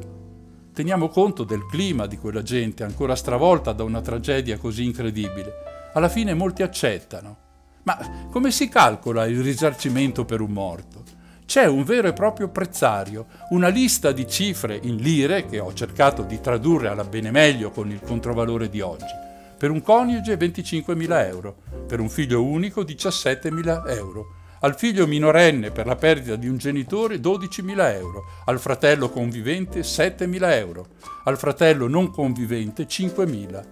Teniamo 0.74 1.08
conto 1.08 1.44
del 1.44 1.68
clima 1.68 2.08
di 2.08 2.18
quella 2.18 2.42
gente 2.42 2.84
ancora 2.84 3.16
stravolta 3.16 3.74
da 3.74 3.84
una 3.84 4.02
tragedia 4.02 4.58
così 4.58 4.86
incredibile. 4.86 5.54
Alla 5.94 6.10
fine 6.10 6.34
molti 6.34 6.64
accettano. 6.64 7.38
Ma 7.84 8.28
come 8.32 8.50
si 8.50 8.68
calcola 8.70 9.26
il 9.26 9.44
risarcimento 9.44 10.26
per 10.26 10.42
un 10.42 10.52
morto? 10.52 11.04
C'è 11.46 11.68
un 11.68 11.84
vero 11.84 12.08
e 12.08 12.14
proprio 12.14 12.50
prezzario, 12.50 13.28
una 13.50 13.68
lista 13.68 14.12
di 14.12 14.28
cifre 14.28 14.80
in 14.82 14.96
lire 14.96 15.46
che 15.46 15.60
ho 15.60 15.72
cercato 15.74 16.24
di 16.24 16.42
tradurre 16.42 16.88
alla 16.88 17.04
bene 17.04 17.30
meglio 17.30 17.70
con 17.70 17.92
il 17.92 18.00
controvalore 18.02 18.70
di 18.70 18.82
oggi. 18.82 19.23
Per 19.64 19.72
un 19.72 19.82
coniuge 19.82 20.36
25.000 20.36 21.26
euro, 21.26 21.56
per 21.88 22.02
un 22.02 22.10
figlio 22.10 22.44
unico 22.44 22.82
17.000 22.82 23.96
euro, 23.96 24.34
al 24.60 24.78
figlio 24.78 25.08
minorenne 25.08 25.72
per 25.72 25.86
la 25.86 25.96
perdita 25.96 26.36
di 26.36 26.50
un 26.50 26.58
genitore 26.58 27.16
12.000 27.16 27.94
euro, 27.94 28.26
al 28.44 28.60
fratello 28.60 29.10
convivente 29.10 29.80
7.000 29.80 30.52
euro, 30.52 30.88
al 31.24 31.38
fratello 31.38 31.88
non 31.88 32.12
convivente 32.12 32.88
5.000, 32.88 33.64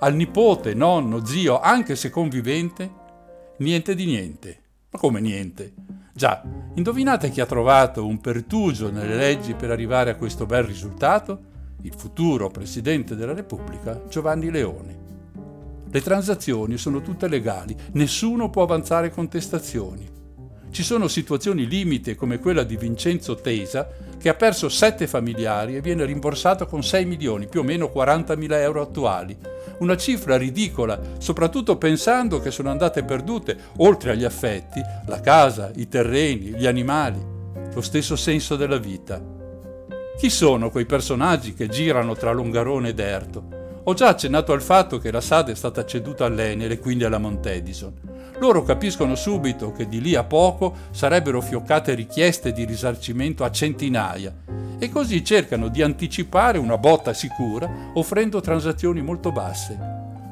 al 0.00 0.14
nipote, 0.14 0.74
nonno, 0.74 1.24
zio, 1.24 1.58
anche 1.60 1.96
se 1.96 2.10
convivente, 2.10 2.90
niente 3.60 3.94
di 3.94 4.04
niente. 4.04 4.60
Ma 4.90 4.98
come 4.98 5.18
niente? 5.22 5.72
Già, 6.12 6.42
indovinate 6.74 7.30
chi 7.30 7.40
ha 7.40 7.46
trovato 7.46 8.04
un 8.04 8.20
pertugio 8.20 8.90
nelle 8.90 9.16
leggi 9.16 9.54
per 9.54 9.70
arrivare 9.70 10.10
a 10.10 10.16
questo 10.16 10.44
bel 10.44 10.64
risultato? 10.64 11.40
Il 11.84 11.94
futuro 11.96 12.48
Presidente 12.48 13.16
della 13.16 13.32
Repubblica, 13.32 14.02
Giovanni 14.10 14.50
Leone. 14.50 15.07
Le 15.90 16.02
transazioni 16.02 16.76
sono 16.76 17.00
tutte 17.00 17.28
legali, 17.28 17.74
nessuno 17.92 18.50
può 18.50 18.62
avanzare 18.62 19.10
contestazioni. 19.10 20.06
Ci 20.70 20.82
sono 20.82 21.08
situazioni 21.08 21.66
limite 21.66 22.14
come 22.14 22.38
quella 22.38 22.62
di 22.62 22.76
Vincenzo 22.76 23.36
Tesa 23.36 23.88
che 24.18 24.28
ha 24.28 24.34
perso 24.34 24.68
sette 24.68 25.06
familiari 25.06 25.76
e 25.76 25.80
viene 25.80 26.04
rimborsato 26.04 26.66
con 26.66 26.84
6 26.84 27.06
milioni, 27.06 27.48
più 27.48 27.60
o 27.60 27.62
meno 27.62 27.88
40 27.88 28.36
mila 28.36 28.60
euro 28.60 28.82
attuali. 28.82 29.34
Una 29.78 29.96
cifra 29.96 30.36
ridicola, 30.36 31.00
soprattutto 31.18 31.78
pensando 31.78 32.38
che 32.38 32.50
sono 32.50 32.70
andate 32.70 33.02
perdute, 33.02 33.56
oltre 33.78 34.10
agli 34.10 34.24
affetti, 34.24 34.82
la 35.06 35.20
casa, 35.20 35.70
i 35.76 35.88
terreni, 35.88 36.54
gli 36.54 36.66
animali, 36.66 37.18
lo 37.72 37.80
stesso 37.80 38.14
senso 38.14 38.56
della 38.56 38.78
vita. 38.78 39.22
Chi 40.18 40.28
sono 40.28 40.68
quei 40.68 40.84
personaggi 40.84 41.54
che 41.54 41.68
girano 41.68 42.14
tra 42.14 42.32
Longarone 42.32 42.90
ed 42.90 42.98
Erto? 42.98 43.57
Ho 43.88 43.94
già 43.94 44.08
accennato 44.08 44.52
al 44.52 44.60
fatto 44.60 44.98
che 44.98 45.10
la 45.10 45.22
SAD 45.22 45.48
è 45.48 45.54
stata 45.54 45.86
ceduta 45.86 46.26
all'Enel 46.26 46.72
e 46.72 46.78
quindi 46.78 47.04
alla 47.04 47.16
Montedison. 47.16 47.94
Loro 48.38 48.62
capiscono 48.62 49.14
subito 49.14 49.72
che 49.72 49.88
di 49.88 50.02
lì 50.02 50.14
a 50.14 50.24
poco 50.24 50.74
sarebbero 50.90 51.40
fioccate 51.40 51.94
richieste 51.94 52.52
di 52.52 52.66
risarcimento 52.66 53.44
a 53.44 53.50
centinaia 53.50 54.30
e 54.78 54.90
così 54.90 55.24
cercano 55.24 55.68
di 55.68 55.80
anticipare 55.80 56.58
una 56.58 56.76
botta 56.76 57.14
sicura 57.14 57.90
offrendo 57.94 58.42
transazioni 58.42 59.00
molto 59.00 59.32
basse. 59.32 59.78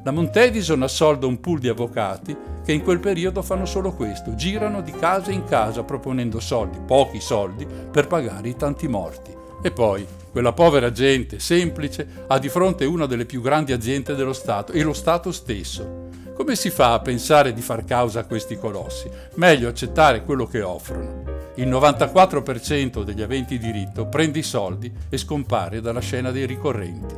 La 0.05 0.11
Montedison 0.11 0.83
assolda 0.83 1.27
un 1.27 1.41
pool 1.41 1.59
di 1.59 1.69
avvocati 1.69 2.37
che 2.63 2.73
in 2.73 2.83
quel 2.83 3.01
periodo 3.01 3.41
fanno 3.41 3.65
solo 3.65 3.95
questo, 3.95 4.35
girano 4.35 4.83
di 4.83 4.93
casa 4.93 5.31
in 5.31 5.45
casa 5.45 5.83
proponendo 5.83 6.41
soldi, 6.41 6.79
pochi 6.85 7.21
soldi, 7.21 7.67
per 7.91 8.07
pagare 8.07 8.51
i 8.51 8.57
tanti 8.57 8.87
morti. 8.87 9.45
E 9.67 9.73
poi, 9.73 10.07
quella 10.31 10.53
povera 10.53 10.93
gente 10.93 11.41
semplice 11.41 12.07
ha 12.29 12.39
di 12.39 12.49
fronte 12.49 12.85
una 12.85 13.07
delle 13.07 13.25
più 13.25 13.41
grandi 13.41 13.73
aziende 13.73 14.15
dello 14.15 14.33
Stato 14.33 14.71
e 14.71 14.81
lo 14.85 14.93
Stato 14.93 15.33
stesso. 15.33 16.07
Come 16.37 16.55
si 16.55 16.71
fa 16.71 16.93
a 16.93 17.01
pensare 17.01 17.53
di 17.53 17.61
far 17.63 17.85
causa 17.85 18.21
a 18.21 18.27
questi 18.27 18.57
colossi? 18.57 19.11
Meglio 19.35 19.69
accettare 19.69 20.23
quello 20.23 20.47
che 20.47 20.63
offrono. 20.63 21.25
Il 21.57 21.67
94% 21.67 23.03
degli 23.03 23.23
aventi 23.23 23.59
diritto 23.59 24.07
prende 24.07 24.39
i 24.39 24.45
soldi 24.45 24.93
e 25.09 25.19
scompare 25.19 25.81
dalla 25.81 25.99
scena 25.99 26.31
dei 26.31 26.47
ricorrenti. 26.47 27.17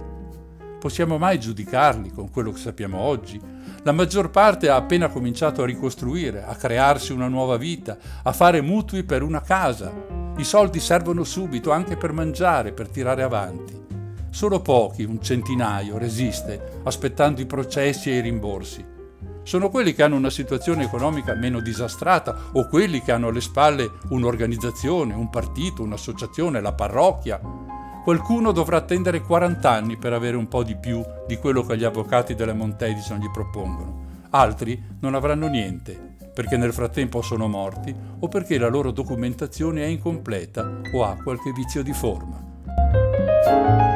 Possiamo 0.81 1.19
mai 1.19 1.39
giudicarli 1.39 2.11
con 2.13 2.31
quello 2.31 2.53
che 2.53 2.61
sappiamo 2.61 2.99
oggi? 2.99 3.39
La 3.83 3.93
maggior 3.93 4.31
parte 4.31 4.69
ha 4.69 4.77
appena 4.77 5.09
cominciato 5.09 5.63
a 5.63 5.67
ricostruire, 5.67 6.45
a 6.45 6.55
crearsi 6.55 7.13
una 7.13 7.29
nuova 7.29 7.57
vita, 7.57 7.97
a 8.23 8.33
fare 8.33 8.61
mutui 8.61 9.05
per 9.05 9.23
una 9.23 9.41
casa. 9.41 9.93
I 10.37 10.45
soldi 10.45 10.81
servono 10.81 11.25
subito 11.25 11.71
anche 11.71 11.97
per 11.97 12.13
mangiare, 12.13 12.73
per 12.73 12.89
tirare 12.89 13.23
avanti. 13.23 13.77
Solo 14.31 14.61
pochi, 14.61 15.05
un 15.05 15.23
centinaio, 15.23 15.97
resiste, 15.97 16.81
aspettando 16.85 17.41
i 17.41 17.47
processi 17.47 18.11
e 18.11 18.17
i 18.17 18.21
rimborsi 18.21 18.97
sono 19.49 19.71
quelli 19.71 19.95
che 19.95 20.03
hanno 20.03 20.17
una 20.17 20.29
situazione 20.29 20.85
economica 20.85 21.33
meno 21.33 21.61
disastrata 21.61 22.51
o 22.53 22.69
quelli 22.69 23.01
che 23.01 23.13
hanno 23.13 23.29
alle 23.29 23.41
spalle 23.41 23.93
un'organizzazione, 24.11 25.15
un 25.15 25.31
partito, 25.31 25.83
un'associazione, 25.83 26.61
la 26.61 26.75
parrocchia. 26.75 27.41
Qualcuno 28.09 28.53
dovrà 28.53 28.79
attendere 28.79 29.21
40 29.21 29.71
anni 29.71 29.99
per 29.99 30.15
avere 30.15 30.39
un 30.39 30.49
po' 30.49 30.63
di 30.63 30.77
più 30.77 31.05
di 31.27 31.37
quello 31.37 31.63
che 31.63 31.77
gli 31.77 31.85
avvocati 31.85 32.35
della 32.35 32.55
Montedison 32.55 33.19
gli 33.19 33.31
propongono. 33.31 34.05
Altri 34.31 34.83
non 35.01 35.15
avranno 35.15 35.47
niente, 35.47 36.17
perché 36.33 36.57
nel 36.57 36.73
frattempo 36.73 37.21
sono 37.21 37.49
morti 37.49 37.95
o 38.21 38.27
perché 38.29 38.57
la 38.57 38.69
loro 38.69 38.93
documentazione 38.93 39.83
è 39.83 39.89
incompleta 39.89 40.81
o 40.91 41.05
ha 41.05 41.19
qualche 41.23 41.53
vizio 41.53 41.83
di 41.83 41.93
forma. 41.93 43.88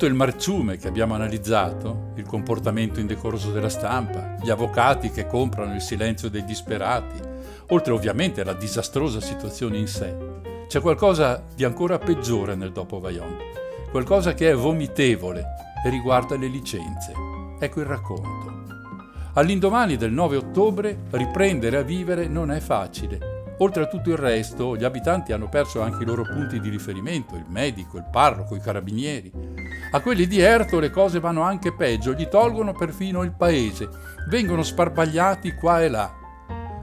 Tutto 0.00 0.14
il 0.14 0.18
marciume 0.18 0.78
che 0.78 0.88
abbiamo 0.88 1.12
analizzato, 1.12 2.12
il 2.16 2.24
comportamento 2.24 3.00
indecoroso 3.00 3.52
della 3.52 3.68
stampa, 3.68 4.36
gli 4.42 4.48
avvocati 4.48 5.10
che 5.10 5.26
comprano 5.26 5.74
il 5.74 5.82
silenzio 5.82 6.30
dei 6.30 6.42
disperati, 6.42 7.20
oltre 7.68 7.92
ovviamente 7.92 8.40
alla 8.40 8.54
disastrosa 8.54 9.20
situazione 9.20 9.76
in 9.76 9.86
sé, 9.86 10.16
c'è 10.68 10.80
qualcosa 10.80 11.44
di 11.54 11.64
ancora 11.64 11.98
peggiore 11.98 12.54
nel 12.54 12.72
dopo 12.72 12.98
Vaillant, 12.98 13.90
qualcosa 13.90 14.32
che 14.32 14.50
è 14.50 14.54
vomitevole 14.54 15.44
e 15.84 15.90
riguarda 15.90 16.34
le 16.34 16.46
licenze. 16.46 17.12
Ecco 17.58 17.80
il 17.80 17.86
racconto. 17.86 18.54
All'indomani 19.34 19.98
del 19.98 20.12
9 20.12 20.36
ottobre 20.36 20.98
riprendere 21.10 21.76
a 21.76 21.82
vivere 21.82 22.26
non 22.26 22.50
è 22.50 22.60
facile 22.60 23.40
Oltre 23.62 23.82
a 23.82 23.86
tutto 23.88 24.08
il 24.08 24.16
resto, 24.16 24.74
gli 24.74 24.84
abitanti 24.84 25.32
hanno 25.32 25.50
perso 25.50 25.82
anche 25.82 26.02
i 26.02 26.06
loro 26.06 26.22
punti 26.22 26.60
di 26.60 26.70
riferimento, 26.70 27.36
il 27.36 27.44
medico, 27.46 27.98
il 27.98 28.06
parroco, 28.10 28.56
i 28.56 28.60
carabinieri. 28.60 29.30
A 29.92 30.00
quelli 30.02 30.28
di 30.28 30.38
Erto 30.38 30.78
le 30.78 30.90
cose 30.90 31.18
vanno 31.18 31.42
anche 31.42 31.74
peggio, 31.74 32.12
gli 32.12 32.28
tolgono 32.28 32.72
perfino 32.72 33.24
il 33.24 33.32
paese, 33.32 33.88
vengono 34.28 34.62
sparpagliati 34.62 35.54
qua 35.54 35.82
e 35.82 35.88
là. 35.88 36.14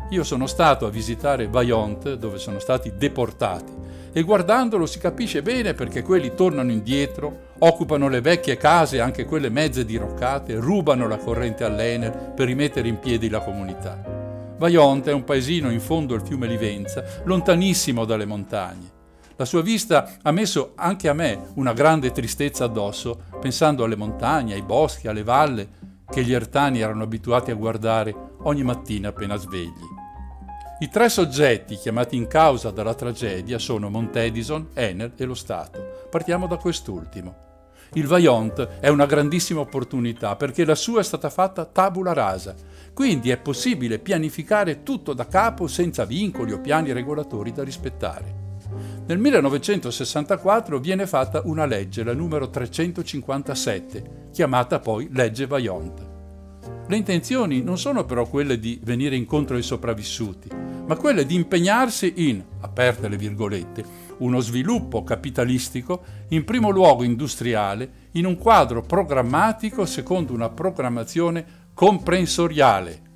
Io 0.09 0.25
sono 0.25 0.45
stato 0.45 0.85
a 0.85 0.89
visitare 0.89 1.47
Vaillant, 1.47 2.15
dove 2.15 2.37
sono 2.37 2.59
stati 2.59 2.91
deportati, 2.97 3.73
e 4.11 4.21
guardandolo 4.23 4.85
si 4.85 4.99
capisce 4.99 5.41
bene 5.41 5.73
perché 5.73 6.01
quelli 6.01 6.35
tornano 6.35 6.69
indietro, 6.69 7.53
occupano 7.59 8.09
le 8.09 8.19
vecchie 8.19 8.57
case, 8.57 8.99
anche 8.99 9.23
quelle 9.23 9.47
mezze 9.49 9.85
diroccate, 9.85 10.55
rubano 10.55 11.07
la 11.07 11.17
corrente 11.17 11.63
all'Enel 11.63 12.33
per 12.35 12.47
rimettere 12.47 12.89
in 12.89 12.99
piedi 12.99 13.29
la 13.29 13.39
comunità. 13.39 14.03
Vaionte 14.57 15.11
è 15.11 15.13
un 15.13 15.23
paesino 15.23 15.71
in 15.71 15.79
fondo 15.79 16.13
al 16.13 16.25
fiume 16.25 16.47
Livenza, 16.47 17.03
lontanissimo 17.23 18.03
dalle 18.03 18.25
montagne. 18.25 18.96
La 19.37 19.45
sua 19.45 19.61
vista 19.61 20.17
ha 20.23 20.31
messo 20.31 20.71
anche 20.75 21.07
a 21.07 21.13
me 21.13 21.51
una 21.55 21.73
grande 21.73 22.11
tristezza 22.11 22.63
addosso, 22.63 23.21
pensando 23.39 23.83
alle 23.83 23.95
montagne, 23.95 24.55
ai 24.55 24.63
boschi, 24.63 25.07
alle 25.07 25.23
valle 25.23 25.69
che 26.09 26.23
gli 26.23 26.33
ertani 26.33 26.79
erano 26.79 27.03
abituati 27.03 27.51
a 27.51 27.55
guardare 27.55 28.15
ogni 28.43 28.63
mattina 28.63 29.09
appena 29.09 29.35
svegli. 29.35 29.85
I 30.79 30.89
tre 30.89 31.09
soggetti 31.09 31.75
chiamati 31.75 32.15
in 32.15 32.27
causa 32.27 32.71
dalla 32.71 32.95
tragedia 32.95 33.59
sono 33.59 33.89
Montedison, 33.89 34.69
Enel 34.73 35.13
e 35.15 35.25
lo 35.25 35.35
Stato. 35.35 36.07
Partiamo 36.09 36.47
da 36.47 36.57
quest'ultimo. 36.57 37.45
Il 37.93 38.07
Vaillant 38.07 38.79
è 38.79 38.89
una 38.89 39.05
grandissima 39.05 39.59
opportunità 39.59 40.35
perché 40.35 40.65
la 40.65 40.75
sua 40.75 40.99
è 40.99 41.03
stata 41.03 41.29
fatta 41.29 41.65
tabula 41.65 42.11
rasa 42.11 42.53
quindi 42.93 43.29
è 43.29 43.37
possibile 43.37 43.99
pianificare 43.99 44.81
tutto 44.81 45.13
da 45.13 45.27
capo 45.27 45.67
senza 45.67 46.03
vincoli 46.03 46.51
o 46.51 46.59
piani 46.59 46.91
regolatori 46.91 47.51
da 47.51 47.63
rispettare. 47.63 48.36
Nel 49.07 49.19
1964 49.19 50.79
viene 50.79 51.07
fatta 51.07 51.41
una 51.45 51.65
legge, 51.65 52.03
la 52.03 52.11
numero 52.11 52.49
357, 52.49 54.29
chiamata 54.33 54.79
poi 54.79 55.07
legge 55.13 55.47
Vaillant. 55.47 56.05
Le 56.87 56.95
intenzioni 56.97 57.61
non 57.61 57.77
sono 57.77 58.03
però 58.03 58.27
quelle 58.27 58.59
di 58.59 58.81
venire 58.83 59.15
incontro 59.15 59.55
ai 59.55 59.61
sopravvissuti, 59.61 60.49
ma 60.85 60.97
quelle 60.97 61.25
di 61.25 61.35
impegnarsi 61.35 62.15
in, 62.29 62.43
aperte 62.59 63.07
le 63.07 63.15
virgolette, 63.15 63.85
uno 64.17 64.41
sviluppo 64.41 65.05
capitalistico, 65.05 66.03
in 66.29 66.43
primo 66.43 66.69
luogo 66.69 67.03
industriale, 67.03 68.09
in 68.11 68.25
un 68.25 68.37
quadro 68.37 68.81
programmatico 68.81 69.85
secondo 69.85 70.33
una 70.33 70.49
programmazione 70.49 71.45
comprensoriale, 71.73 73.06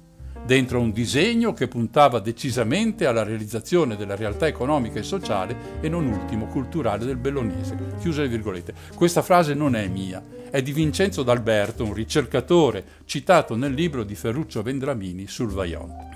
dentro 0.45 0.79
un 0.79 0.91
disegno 0.91 1.53
che 1.53 1.67
puntava 1.67 2.19
decisamente 2.19 3.05
alla 3.05 3.23
realizzazione 3.23 3.95
della 3.95 4.15
realtà 4.15 4.47
economica 4.47 4.99
e 4.99 5.03
sociale 5.03 5.79
e 5.81 5.89
non 5.89 6.07
ultimo 6.07 6.47
culturale 6.47 7.05
del 7.05 7.17
Bellonese. 7.17 7.77
Chiuse 7.99 8.21
le 8.21 8.27
virgolette. 8.27 8.73
Questa 8.95 9.21
frase 9.21 9.53
non 9.53 9.75
è 9.75 9.87
mia, 9.87 10.23
è 10.49 10.61
di 10.61 10.73
Vincenzo 10.73 11.23
D'Alberto, 11.23 11.83
un 11.83 11.93
ricercatore 11.93 12.83
citato 13.05 13.55
nel 13.55 13.73
libro 13.73 14.03
di 14.03 14.15
Ferruccio 14.15 14.61
Vendramini 14.61 15.27
sul 15.27 15.51
Vaillant. 15.51 16.09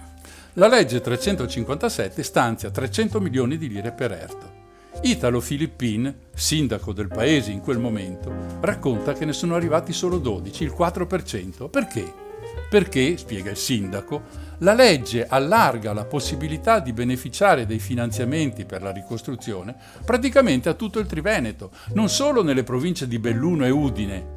La 0.53 0.67
legge 0.67 1.01
357 1.01 2.23
stanzia 2.23 2.71
300 2.71 3.19
milioni 3.19 3.57
di 3.57 3.67
lire 3.67 3.91
per 3.91 4.11
Erto. 4.11 4.63
Italo 5.01 5.41
Filippin, 5.41 6.13
sindaco 6.33 6.93
del 6.93 7.09
paese 7.09 7.51
in 7.51 7.59
quel 7.59 7.77
momento, 7.77 8.33
racconta 8.61 9.13
che 9.13 9.25
ne 9.25 9.33
sono 9.33 9.55
arrivati 9.55 9.91
solo 9.91 10.17
12, 10.17 10.63
il 10.63 10.73
4%. 10.75 11.69
Perché? 11.69 12.24
Perché, 12.69 13.17
spiega 13.17 13.51
il 13.51 13.57
sindaco, 13.57 14.43
la 14.59 14.73
legge 14.73 15.25
allarga 15.27 15.93
la 15.93 16.05
possibilità 16.05 16.79
di 16.79 16.93
beneficiare 16.93 17.65
dei 17.65 17.79
finanziamenti 17.79 18.65
per 18.65 18.81
la 18.81 18.91
ricostruzione 18.91 19.75
praticamente 20.05 20.69
a 20.69 20.73
tutto 20.73 20.99
il 20.99 21.07
Triveneto, 21.07 21.71
non 21.93 22.09
solo 22.09 22.41
nelle 22.41 22.63
province 22.63 23.07
di 23.07 23.19
Belluno 23.19 23.65
e 23.65 23.69
Udine, 23.69 24.27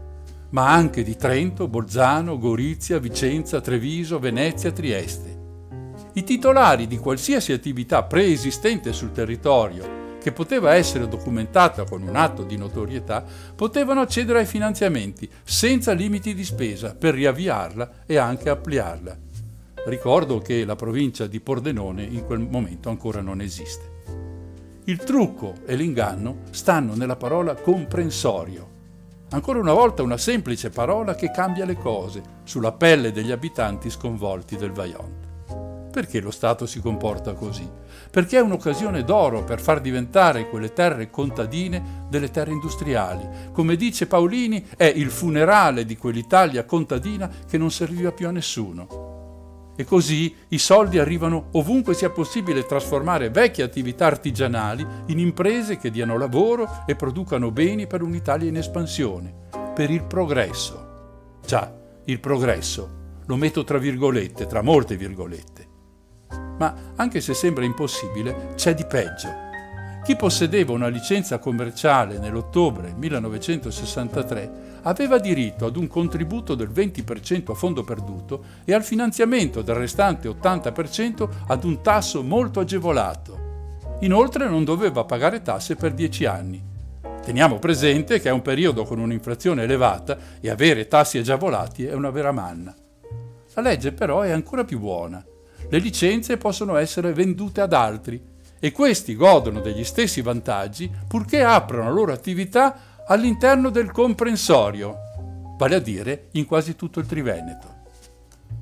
ma 0.51 0.71
anche 0.73 1.03
di 1.03 1.17
Trento, 1.17 1.69
Bolzano, 1.69 2.39
Gorizia, 2.39 2.99
Vicenza, 2.99 3.61
Treviso, 3.61 4.19
Venezia, 4.19 4.73
Trieste. 4.73 5.37
I 6.15 6.25
titolari 6.25 6.87
di 6.87 6.97
qualsiasi 6.97 7.53
attività 7.53 8.03
preesistente 8.03 8.93
sul 8.93 9.13
territorio 9.13 9.98
che 10.21 10.33
poteva 10.33 10.75
essere 10.75 11.09
documentata 11.09 11.85
con 11.85 12.03
un 12.03 12.17
atto 12.17 12.43
di 12.43 12.57
notorietà, 12.57 13.25
potevano 13.55 14.01
accedere 14.01 14.41
ai 14.41 14.47
finanziamenti 14.47 15.29
senza 15.45 15.93
limiti 15.93 16.35
di 16.35 16.45
spesa 16.45 16.95
per 16.95 17.15
riavviarla 17.15 18.05
e 18.07 18.17
anche 18.17 18.51
ampliarla. 18.51 19.17
Ricordo 19.87 20.39
che 20.41 20.65
la 20.65 20.77
provincia 20.77 21.27
di 21.27 21.41
Pordenone 21.41 22.03
in 22.03 22.25
quel 22.27 22.41
momento 22.41 22.89
ancora 22.89 23.21
non 23.21 23.41
esiste. 23.41 23.97
Il 24.85 24.99
trucco 24.99 25.55
e 25.67 25.77
l'inganno 25.77 26.45
stanno 26.51 26.95
nella 26.95 27.17
parola 27.17 27.55
comprensorio. 27.55 28.77
Ancora 29.31 29.59
una 29.59 29.75
volta 29.75 30.03
una 30.03 30.17
semplice 30.17 30.71
parola 30.71 31.15
che 31.15 31.31
cambia 31.31 31.67
le 31.67 31.77
cose 31.77 32.23
sulla 32.45 32.73
pelle 32.73 33.13
degli 33.13 33.31
abitanti 33.31 33.91
sconvolti 33.91 34.57
del 34.57 34.73
Vaillant. 34.73 35.91
Perché 35.91 36.21
lo 36.21 36.31
Stato 36.31 36.65
si 36.65 36.81
comporta 36.81 37.35
così? 37.35 37.69
Perché 38.11 38.39
è 38.39 38.43
un'occasione 38.43 39.05
d'oro 39.05 39.45
per 39.45 39.61
far 39.61 39.81
diventare 39.81 40.49
quelle 40.49 40.73
terre 40.73 41.11
contadine 41.11 42.07
delle 42.09 42.31
terre 42.31 42.53
industriali. 42.53 43.51
Come 43.53 43.77
dice 43.77 44.07
Paolini, 44.07 44.65
è 44.77 44.85
il 44.85 45.11
funerale 45.11 45.85
di 45.85 45.97
quell'Italia 45.97 46.65
contadina 46.65 47.31
che 47.49 47.59
non 47.59 47.71
serviva 47.71 48.13
più 48.13 48.27
a 48.27 48.31
nessuno. 48.31 49.09
E 49.77 49.85
così 49.85 50.35
i 50.49 50.59
soldi 50.59 50.99
arrivano 50.99 51.51
ovunque 51.53 51.95
sia 51.95 52.11
possibile 52.11 52.67
trasformare 52.67 53.31
vecchie 53.31 53.63
attività 53.63 54.07
artigianali 54.07 54.85
in 55.07 55.21
imprese 55.21 55.77
che 55.77 55.93
diano 55.93 56.19
lavoro 56.19 56.83
e 56.85 56.97
producano 56.97 57.53
beni 57.53 57.87
per 57.87 58.03
un'Italia 58.03 58.49
in 58.49 58.57
espansione, 58.57 59.33
per 59.75 59.91
il 59.91 60.03
progresso. 60.03 61.39
Già, 61.47 61.73
il 62.07 62.19
progresso, 62.19 62.91
lo 63.25 63.37
metto 63.37 63.63
tra 63.63 63.79
virgolette, 63.79 64.47
tra 64.47 64.63
molte 64.63 64.97
virgolette. 64.97 65.58
Ma 66.59 66.75
anche 66.97 67.21
se 67.21 67.35
sembra 67.35 67.65
impossibile, 67.65 68.53
c'è 68.55 68.75
di 68.75 68.85
peggio. 68.85 69.47
Chi 70.09 70.17
possedeva 70.17 70.73
una 70.73 70.89
licenza 70.89 71.39
commerciale 71.39 72.19
nell'ottobre 72.19 72.95
1963 72.97 74.81
aveva 74.83 75.19
diritto 75.19 75.67
ad 75.67 75.77
un 75.77 75.87
contributo 75.87 76.55
del 76.55 76.71
20% 76.71 77.51
a 77.51 77.55
fondo 77.55 77.85
perduto 77.85 78.43
e 78.65 78.73
al 78.73 78.83
finanziamento 78.83 79.61
del 79.61 79.75
restante 79.75 80.29
80% 80.29 81.29
ad 81.49 81.65
un 81.65 81.83
tasso 81.83 82.23
molto 82.23 82.61
agevolato. 82.61 83.47
Inoltre 84.01 84.49
non 84.49 84.65
doveva 84.65 85.05
pagare 85.05 85.43
tasse 85.43 85.77
per 85.77 85.93
10 85.93 86.25
anni. 86.25 86.63
Teniamo 87.23 87.59
presente 87.59 88.19
che 88.19 88.31
è 88.31 88.33
un 88.33 88.41
periodo 88.41 88.85
con 88.85 88.99
un'inflazione 89.01 89.65
elevata 89.65 90.17
e 90.41 90.49
avere 90.49 90.89
tassi 90.89 91.19
agevolati 91.19 91.85
è 91.85 91.93
una 91.93 92.09
vera 92.11 92.33
manna. 92.33 92.75
La 93.53 93.61
legge 93.61 93.93
però 93.93 94.23
è 94.23 94.31
ancora 94.31 94.65
più 94.65 94.79
buona. 94.79 95.23
Le 95.71 95.79
licenze 95.79 96.39
possono 96.39 96.77
essere 96.77 97.13
vendute 97.13 97.61
ad 97.61 97.75
altri 97.75 98.19
e 98.59 98.73
questi 98.73 99.15
godono 99.15 99.61
degli 99.61 99.85
stessi 99.85 100.23
vantaggi 100.23 100.91
purché 101.07 101.43
aprano 101.43 101.85
la 101.85 101.91
loro 101.91 102.13
attività 102.13 103.05
all'interno 103.07 103.69
del 103.69 103.93
comprensorio, 103.93 104.97
vale 105.59 105.75
a 105.75 105.81
dire 105.81 106.29
in 106.33 106.47
quasi 106.47 106.75
tutto 106.75 107.01
il 107.01 107.07
Triveneto. 107.07 107.77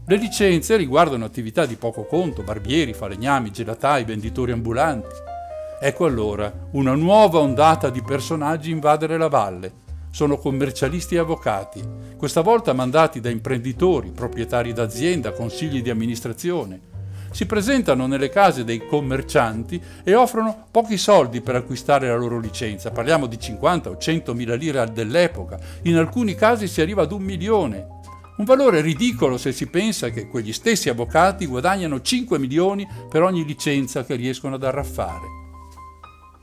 Le 0.04 0.16
licenze 0.16 0.76
riguardano 0.76 1.24
attività 1.24 1.64
di 1.64 1.76
poco 1.76 2.07
conto, 2.07 2.42
barbieri, 2.42 2.92
falegnami, 2.92 3.52
gelatai, 3.52 4.04
venditori 4.04 4.50
ambulanti. 4.50 5.14
Ecco 5.80 6.07
allora 6.07 6.52
una 6.72 6.94
nuova 6.94 7.38
ondata 7.38 7.88
di 7.88 8.02
personaggi 8.02 8.70
invadere 8.70 9.16
la 9.16 9.28
valle. 9.28 9.84
Sono 10.11 10.38
commercialisti 10.38 11.14
e 11.14 11.18
avvocati, 11.18 11.84
questa 12.16 12.40
volta 12.40 12.72
mandati 12.72 13.20
da 13.20 13.30
imprenditori, 13.30 14.11
proprietari 14.11 14.72
d'azienda, 14.72 15.32
consigli 15.32 15.82
di 15.82 15.90
amministrazione, 15.90 16.94
si 17.37 17.45
presentano 17.45 18.07
nelle 18.07 18.30
case 18.30 18.64
dei 18.64 18.87
commercianti 18.87 19.78
e 20.03 20.14
offrono 20.14 20.68
pochi 20.70 20.97
soldi 20.97 21.43
per 21.43 21.55
acquistare 21.55 22.09
la 22.09 22.16
loro 22.16 22.41
licenza. 22.41 22.91
Parliamo 22.91 23.26
di 23.26 23.39
50 23.39 23.91
o 23.91 23.99
100 23.99 24.32
mila 24.32 24.55
lire 24.55 24.91
dell'epoca, 24.91 25.59
in 25.82 25.97
alcuni 25.97 26.34
casi 26.34 26.66
si 26.66 26.80
arriva 26.80 27.03
ad 27.03 27.12
un 27.12 27.22
milione. 27.22 27.89
Un 28.39 28.47
valore 28.47 28.80
ridicolo 28.80 29.37
se 29.37 29.53
si 29.53 29.66
pensa 29.66 30.09
che 30.09 30.28
quegli 30.28 30.55
stessi 30.55 30.89
avvocati 30.89 31.45
guadagnano 31.45 32.01
5 32.01 32.39
milioni 32.39 32.89
per 33.07 33.22
ogni 33.22 33.45
licenza 33.45 34.03
che 34.03 34.14
riescono 34.14 34.55
ad 34.55 34.64
arraffare. 34.64 35.26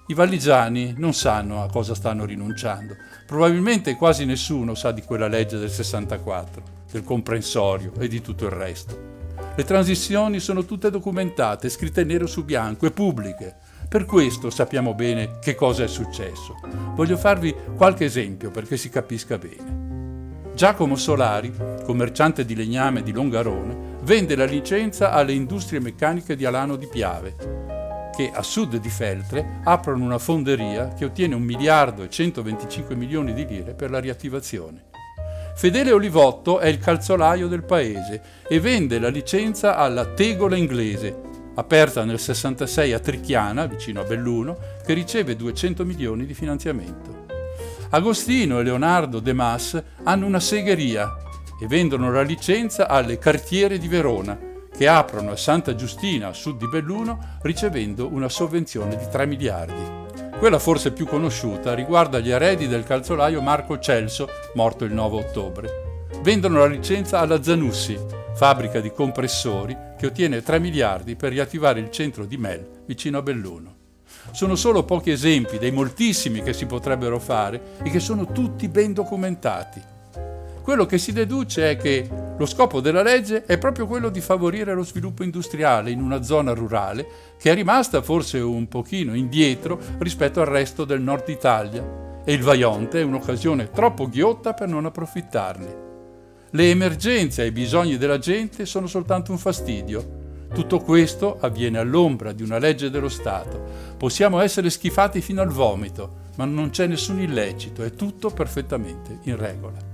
I 0.10 0.14
valligiani 0.14 0.94
non 0.98 1.16
sanno 1.16 1.64
a 1.64 1.72
cosa 1.72 1.96
stanno 1.96 2.24
rinunciando. 2.24 2.98
Probabilmente 3.26 3.96
quasi 3.96 4.26
nessuno 4.26 4.76
sa 4.76 4.92
di 4.92 5.02
quella 5.02 5.28
legge 5.28 5.58
del 5.58 5.72
64, 5.72 6.62
del 6.92 7.04
comprensorio 7.04 7.94
e 7.98 8.08
di 8.08 8.22
tutto 8.22 8.46
il 8.46 8.52
resto. 8.52 9.23
Le 9.56 9.64
transizioni 9.66 10.40
sono 10.40 10.66
tutte 10.66 10.90
documentate, 10.90 11.70
scritte 11.70 12.04
nero 12.04 12.26
su 12.26 12.44
bianco 12.44 12.88
e 12.88 12.92
pubbliche. 12.92 13.56
Per 13.88 14.06
questo 14.06 14.50
sappiamo 14.50 14.96
bene 14.96 15.38
che 15.40 15.54
cosa 15.54 15.84
è 15.84 15.88
successo. 15.88 16.56
Voglio 16.96 17.18
farvi 17.18 17.54
qualche 17.76 18.06
esempio 18.06 18.50
perché 18.50 18.78
si 18.78 18.90
capisca 18.90 19.38
bene. 19.38 20.52
Giacomo 20.56 20.96
Solari, 20.96 21.54
commerciante 21.84 22.46
di 22.46 22.56
legname 22.56 23.04
di 23.04 23.12
Longarone, 23.12 23.98
vende 24.02 24.36
la 24.36 24.46
licenza 24.46 25.12
alle 25.12 25.34
industrie 25.34 25.80
meccaniche 25.80 26.36
di 26.36 26.46
Alano 26.46 26.76
di 26.76 26.88
Piave, 26.88 28.10
che 28.16 28.32
a 28.34 28.42
sud 28.42 28.78
di 28.78 28.90
Feltre 28.90 29.60
aprono 29.66 30.04
una 30.04 30.18
fonderia 30.18 30.94
che 30.96 31.06
ottiene 31.06 31.36
un 31.36 31.44
miliardo 31.44 32.02
e 32.02 32.10
125 32.10 32.96
milioni 32.96 33.34
di 33.34 33.46
lire 33.46 33.76
per 33.76 33.92
la 33.92 34.00
riattivazione. 34.00 34.93
Fedele 35.56 35.92
Olivotto 35.92 36.60
è 36.60 36.68
il 36.68 36.80
calzolaio 36.80 37.48
del 37.48 37.64
paese 37.64 38.22
e 38.48 38.60
vende 38.60 39.00
la 39.00 39.08
licenza 39.08 39.78
alla 39.78 40.06
Tegola 40.06 40.56
Inglese, 40.56 41.16
aperta 41.56 42.04
nel 42.04 42.20
66 42.20 42.92
a 42.92 43.00
Trichiana, 43.00 43.66
vicino 43.68 44.02
a 44.02 44.04
Belluno, 44.04 44.58
che 44.84 44.94
riceve 44.94 45.36
200 45.36 45.86
milioni 45.86 46.26
di 46.26 46.34
finanziamento. 46.34 47.26
Agostino 47.92 48.60
e 48.60 48.64
Leonardo 48.64 49.20
De 49.20 49.34
Mas 49.34 49.82
hanno 50.04 50.26
una 50.26 50.40
segheria 50.40 51.16
e 51.62 51.68
vendono 51.68 52.12
la 52.12 52.24
licenza 52.24 52.88
alle 52.90 53.20
Cartiere 53.20 53.78
di 53.78 53.88
Verona, 53.88 54.38
che 54.76 54.88
aprono 54.88 55.32
a 55.32 55.38
Santa 55.38 55.76
Giustina, 55.76 56.30
a 56.30 56.34
sud 56.34 56.58
di 56.58 56.68
Belluno, 56.68 57.38
ricevendo 57.44 58.12
una 58.12 58.28
sovvenzione 58.28 58.98
di 58.98 59.06
3 59.10 59.28
miliardi. 59.28 60.03
Quella 60.44 60.60
forse 60.60 60.92
più 60.92 61.06
conosciuta 61.06 61.74
riguarda 61.74 62.20
gli 62.20 62.30
eredi 62.30 62.68
del 62.68 62.84
calzolaio 62.84 63.42
Marco 63.42 63.80
Celso, 63.80 64.28
morto 64.56 64.84
il 64.84 64.92
9 64.92 65.16
ottobre. 65.16 65.70
Vendono 66.22 66.60
la 66.60 66.66
licenza 66.66 67.20
alla 67.20 67.42
Zanussi, 67.42 67.98
fabbrica 68.36 68.82
di 68.82 68.92
compressori, 68.92 69.74
che 69.98 70.08
ottiene 70.08 70.44
3 70.44 70.60
miliardi 70.60 71.16
per 71.16 71.32
riattivare 71.32 71.80
il 71.80 71.90
centro 71.92 72.26
di 72.26 72.36
Mel, 72.36 72.82
vicino 72.86 73.20
a 73.20 73.22
Belluno. 73.22 73.76
Sono 74.32 74.56
solo 74.56 74.84
pochi 74.84 75.12
esempi 75.12 75.58
dei 75.58 75.72
moltissimi 75.72 76.44
che 76.44 76.52
si 76.52 76.66
potrebbero 76.66 77.20
fare 77.20 77.78
e 77.82 77.90
che 77.90 78.02
sono 78.02 78.30
tutti 78.34 78.68
ben 78.68 78.92
documentati. 78.92 79.93
Quello 80.64 80.86
che 80.86 80.98
si 80.98 81.12
deduce 81.12 81.72
è 81.72 81.76
che 81.76 82.08
lo 82.38 82.46
scopo 82.46 82.80
della 82.80 83.04
legge 83.04 83.44
è 83.44 83.58
proprio 83.58 83.86
quello 83.86 84.08
di 84.08 84.22
favorire 84.22 84.74
lo 84.74 84.86
sviluppo 84.86 85.24
industriale 85.24 85.92
in 85.92 86.02
una 86.02 86.24
zona 86.24 86.54
rurale 86.54 87.06
che 87.38 87.52
è 87.52 87.54
rimasta 87.54 88.02
forse 88.02 88.40
un 88.40 88.70
pochino 88.70 89.14
indietro 89.14 89.78
rispetto 89.98 90.40
al 90.40 90.48
resto 90.48 90.86
del 90.86 91.02
nord 91.02 91.28
Italia 91.28 92.22
e 92.24 92.32
il 92.32 92.42
Vaionte 92.42 93.02
è 93.02 93.04
un'occasione 93.04 93.72
troppo 93.72 94.08
ghiotta 94.08 94.54
per 94.54 94.70
non 94.70 94.86
approfittarne. 94.86 95.76
Le 96.52 96.70
emergenze 96.70 97.44
e 97.44 97.48
i 97.48 97.52
bisogni 97.52 97.98
della 97.98 98.18
gente 98.18 98.66
sono 98.66 98.88
soltanto 98.88 99.34
un 99.34 99.40
fastidio. 99.40 100.22
Tutto 100.54 100.80
questo 100.80 101.40
avviene 101.42 101.78
all'ombra 101.78 102.32
di 102.32 102.42
una 102.42 102.58
legge 102.58 102.90
dello 102.90 103.10
Stato. 103.10 103.62
Possiamo 103.98 104.40
essere 104.40 104.70
schifati 104.70 105.20
fino 105.20 105.42
al 105.42 105.50
vomito, 105.50 106.22
ma 106.38 106.46
non 106.46 106.70
c'è 106.70 106.88
nessun 106.88 107.20
illecito, 107.20 107.84
è 107.84 107.92
tutto 107.92 108.30
perfettamente 108.30 109.20
in 109.24 109.36
regola. 109.36 109.93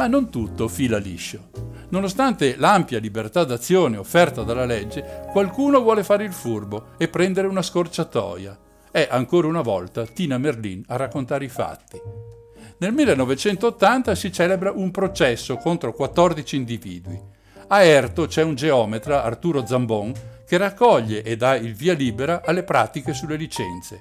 Ma 0.00 0.06
non 0.06 0.30
tutto 0.30 0.66
fila 0.66 0.96
liscio. 0.96 1.50
Nonostante 1.90 2.56
l'ampia 2.56 2.98
libertà 2.98 3.44
d'azione 3.44 3.98
offerta 3.98 4.42
dalla 4.42 4.64
legge, 4.64 5.26
qualcuno 5.30 5.82
vuole 5.82 6.02
fare 6.04 6.24
il 6.24 6.32
furbo 6.32 6.92
e 6.96 7.08
prendere 7.08 7.46
una 7.46 7.60
scorciatoia. 7.60 8.58
È 8.90 9.06
ancora 9.10 9.46
una 9.46 9.60
volta 9.60 10.06
Tina 10.06 10.38
Merlin 10.38 10.82
a 10.86 10.96
raccontare 10.96 11.44
i 11.44 11.50
fatti. 11.50 12.00
Nel 12.78 12.94
1980 12.94 14.14
si 14.14 14.32
celebra 14.32 14.72
un 14.72 14.90
processo 14.90 15.58
contro 15.58 15.92
14 15.92 16.56
individui. 16.56 17.20
A 17.66 17.82
Erto 17.82 18.26
c'è 18.26 18.42
un 18.42 18.54
geometra, 18.54 19.22
Arturo 19.22 19.66
Zambon, 19.66 20.14
che 20.46 20.56
raccoglie 20.56 21.22
e 21.22 21.36
dà 21.36 21.56
il 21.56 21.74
via 21.74 21.92
libera 21.92 22.40
alle 22.42 22.62
pratiche 22.62 23.12
sulle 23.12 23.36
licenze. 23.36 24.00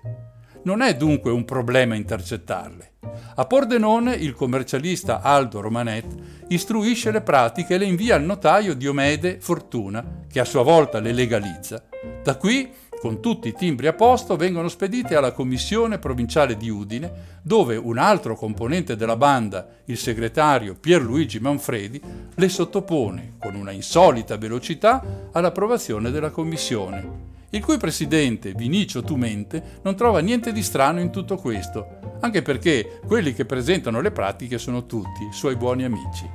Non 0.63 0.81
è 0.81 0.95
dunque 0.95 1.29
un 1.31 1.43
problema 1.43 1.95
intercettarle. 1.95 2.98
A 3.35 3.45
Pordenone 3.45 4.13
il 4.13 4.33
commercialista 4.33 5.21
Aldo 5.21 5.61
Romanet 5.61 6.05
istruisce 6.49 7.11
le 7.11 7.21
pratiche 7.21 7.75
e 7.75 7.77
le 7.77 7.85
invia 7.85 8.15
al 8.15 8.23
notaio 8.23 8.75
Diomede 8.75 9.39
Fortuna, 9.39 10.23
che 10.29 10.39
a 10.39 10.45
sua 10.45 10.63
volta 10.63 10.99
le 10.99 11.13
legalizza. 11.13 11.83
Da 12.23 12.35
qui, 12.37 12.69
con 12.99 13.21
tutti 13.21 13.47
i 13.47 13.53
timbri 13.53 13.87
a 13.87 13.93
posto, 13.93 14.35
vengono 14.35 14.67
spedite 14.67 15.15
alla 15.15 15.31
commissione 15.31 15.99
provinciale 15.99 16.57
di 16.57 16.69
Udine, 16.69 17.39
dove 17.41 17.77
un 17.77 17.97
altro 17.97 18.35
componente 18.35 18.95
della 18.95 19.15
banda, 19.15 19.67
il 19.85 19.97
segretario 19.97 20.75
Pierluigi 20.75 21.39
Manfredi, 21.39 22.01
le 22.35 22.49
sottopone 22.49 23.35
con 23.39 23.55
una 23.55 23.71
insolita 23.71 24.37
velocità 24.37 25.29
all'approvazione 25.31 26.11
della 26.11 26.29
commissione 26.29 27.37
il 27.51 27.63
cui 27.63 27.77
presidente, 27.77 28.53
Vinicio 28.53 29.01
Tumente, 29.01 29.79
non 29.81 29.95
trova 29.95 30.19
niente 30.19 30.51
di 30.51 30.61
strano 30.61 30.99
in 30.99 31.09
tutto 31.09 31.35
questo, 31.35 32.17
anche 32.19 32.43
perché 32.43 32.99
quelli 33.07 33.33
che 33.33 33.45
presentano 33.45 34.01
le 34.01 34.11
pratiche 34.11 34.59
sono 34.59 34.85
tutti 34.85 35.29
suoi 35.31 35.55
buoni 35.55 35.83
amici. 35.83 36.29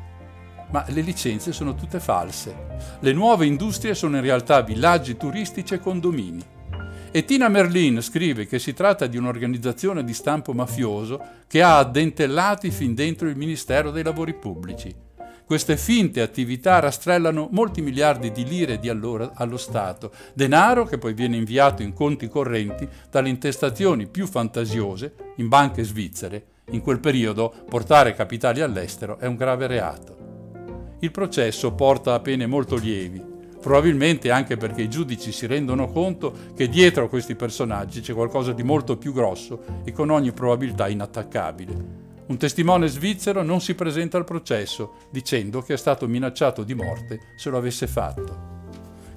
Ma 0.71 0.85
le 0.89 1.03
licenze 1.03 1.53
sono 1.53 1.77
tutte 1.77 2.01
false. 2.01 2.97
Le 2.99 3.13
nuove 3.13 3.47
industrie 3.47 3.95
sono 3.95 4.17
in 4.17 4.23
realtà 4.23 4.63
villaggi 4.63 5.17
turistici 5.17 5.75
e 5.75 5.79
condomini. 5.79 6.43
E 7.13 7.25
Tina 7.25 7.49
Merlin 7.49 8.03
scrive 8.03 8.47
che 8.47 8.59
si 8.59 8.73
tratta 8.73 9.07
di 9.07 9.17
un'organizzazione 9.17 10.03
di 10.03 10.13
stampo 10.13 10.53
mafioso 10.53 11.21
che 11.47 11.63
ha 11.63 11.79
addentellati 11.79 12.73
fin 12.73 12.93
dentro 12.93 13.29
il 13.29 13.37
Ministero 13.37 13.93
dei 13.93 14.03
Lavori 14.03 14.35
Pubblici 14.35 15.13
queste 15.47 15.77
finte 15.77 16.23
attività 16.23 16.79
rastrellano 16.79 17.49
molti 17.53 17.83
miliardi 17.83 18.33
di 18.33 18.45
lire 18.45 18.79
di 18.79 18.89
allora 18.89 19.33
allo 19.35 19.59
Stato, 19.59 20.11
denaro 20.33 20.85
che 20.85 20.97
poi 20.97 21.13
viene 21.13 21.37
inviato 21.37 21.83
in 21.83 21.93
conti 21.93 22.29
correnti 22.29 22.89
dalle 23.11 23.29
intestazioni 23.29 24.07
più 24.07 24.27
fantasiose 24.27 25.15
in 25.37 25.49
banche 25.49 25.83
svizzere. 25.83 26.47
In 26.71 26.81
quel 26.81 26.99
periodo 26.99 27.53
portare 27.69 28.15
capitali 28.15 28.63
all'estero 28.63 29.19
è 29.19 29.27
un 29.27 29.37
grave 29.37 29.67
reato. 29.67 30.17
Il 31.01 31.11
processo 31.11 31.73
porta 31.73 32.15
a 32.15 32.21
pene 32.21 32.47
molto 32.47 32.77
lievi, 32.77 33.23
probabilmente 33.61 34.31
anche 34.31 34.57
perché 34.57 34.83
i 34.83 34.89
giudici 34.89 35.31
si 35.31 35.47
rendono 35.47 35.91
conto 35.91 36.35
che 36.57 36.69
dietro 36.69 37.05
a 37.05 37.09
questi 37.09 37.35
personaggi 37.35 38.01
c'è 38.01 38.15
qualcosa 38.15 38.53
di 38.53 38.63
molto 38.63 38.97
più 38.97 39.13
grosso 39.13 39.83
e 39.85 39.93
con 39.93 40.09
ogni 40.09 40.33
probabilità 40.33 40.89
inattaccabile. 40.89 42.04
Un 42.27 42.39
testimone 42.39 42.89
svizzero 42.89 43.43
non 43.43 43.61
si 43.61 43.75
presenta 43.75 44.17
al 44.17 44.25
processo 44.25 44.95
dicendo 45.11 45.61
che 45.61 45.75
è 45.75 45.77
stato 45.77 46.09
minacciato 46.09 46.63
di 46.63 46.75
morte 46.75 47.35
se 47.37 47.51
lo 47.51 47.59
avesse 47.59 47.87
fatto. 47.87 48.53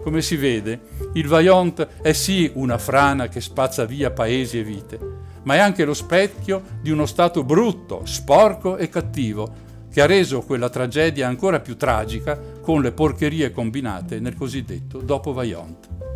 Come 0.04 0.22
si 0.22 0.36
vede, 0.36 0.82
il 1.14 1.28
Vaillant 1.28 1.88
è 2.02 2.12
sì 2.12 2.52
una 2.56 2.78
frana 2.78 3.30
che 3.30 3.40
spazza 3.40 3.86
via 3.86 4.12
paesi 4.12 4.60
e 4.60 4.64
vite, 4.64 5.00
ma 5.44 5.56
è 5.56 5.60
anche 5.60 5.86
lo 5.86 5.94
specchio 5.94 6.62
di 6.82 6.92
uno 6.92 7.06
Stato 7.06 7.44
brutto, 7.46 8.02
sporco 8.06 8.76
e 8.76 8.90
cattivo, 8.90 9.66
che 9.90 10.02
ha 10.02 10.06
reso 10.06 10.42
quella 10.42 10.70
tragedia 10.70 11.28
ancora 11.28 11.62
più 11.62 11.78
tragica 11.78 12.38
con 12.62 12.82
le 12.82 12.92
porcherie 12.92 13.52
combinate 13.52 14.20
nel 14.20 14.36
cosiddetto 14.36 15.00
dopo 15.00 15.32
Vaillant. 15.32 16.07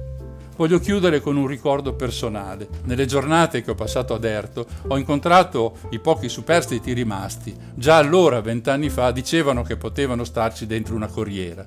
Voglio 0.62 0.78
chiudere 0.78 1.22
con 1.22 1.38
un 1.38 1.48
ricordo 1.48 1.96
personale. 1.96 2.68
Nelle 2.84 3.08
giornate 3.08 3.64
che 3.64 3.72
ho 3.72 3.74
passato 3.74 4.14
ad 4.14 4.24
Erto 4.24 4.68
ho 4.90 4.96
incontrato 4.96 5.78
i 5.90 5.98
pochi 5.98 6.30
superstiti 6.30 6.94
rimasti. 6.94 7.58
Già 7.74 7.98
allora, 7.98 8.42
vent'anni 8.42 8.90
fa, 8.90 9.10
dicevano 9.10 9.64
che 9.64 9.76
potevano 9.76 10.24
starci 10.24 10.68
dentro 10.68 10.94
una 10.94 11.08
corriera. 11.08 11.66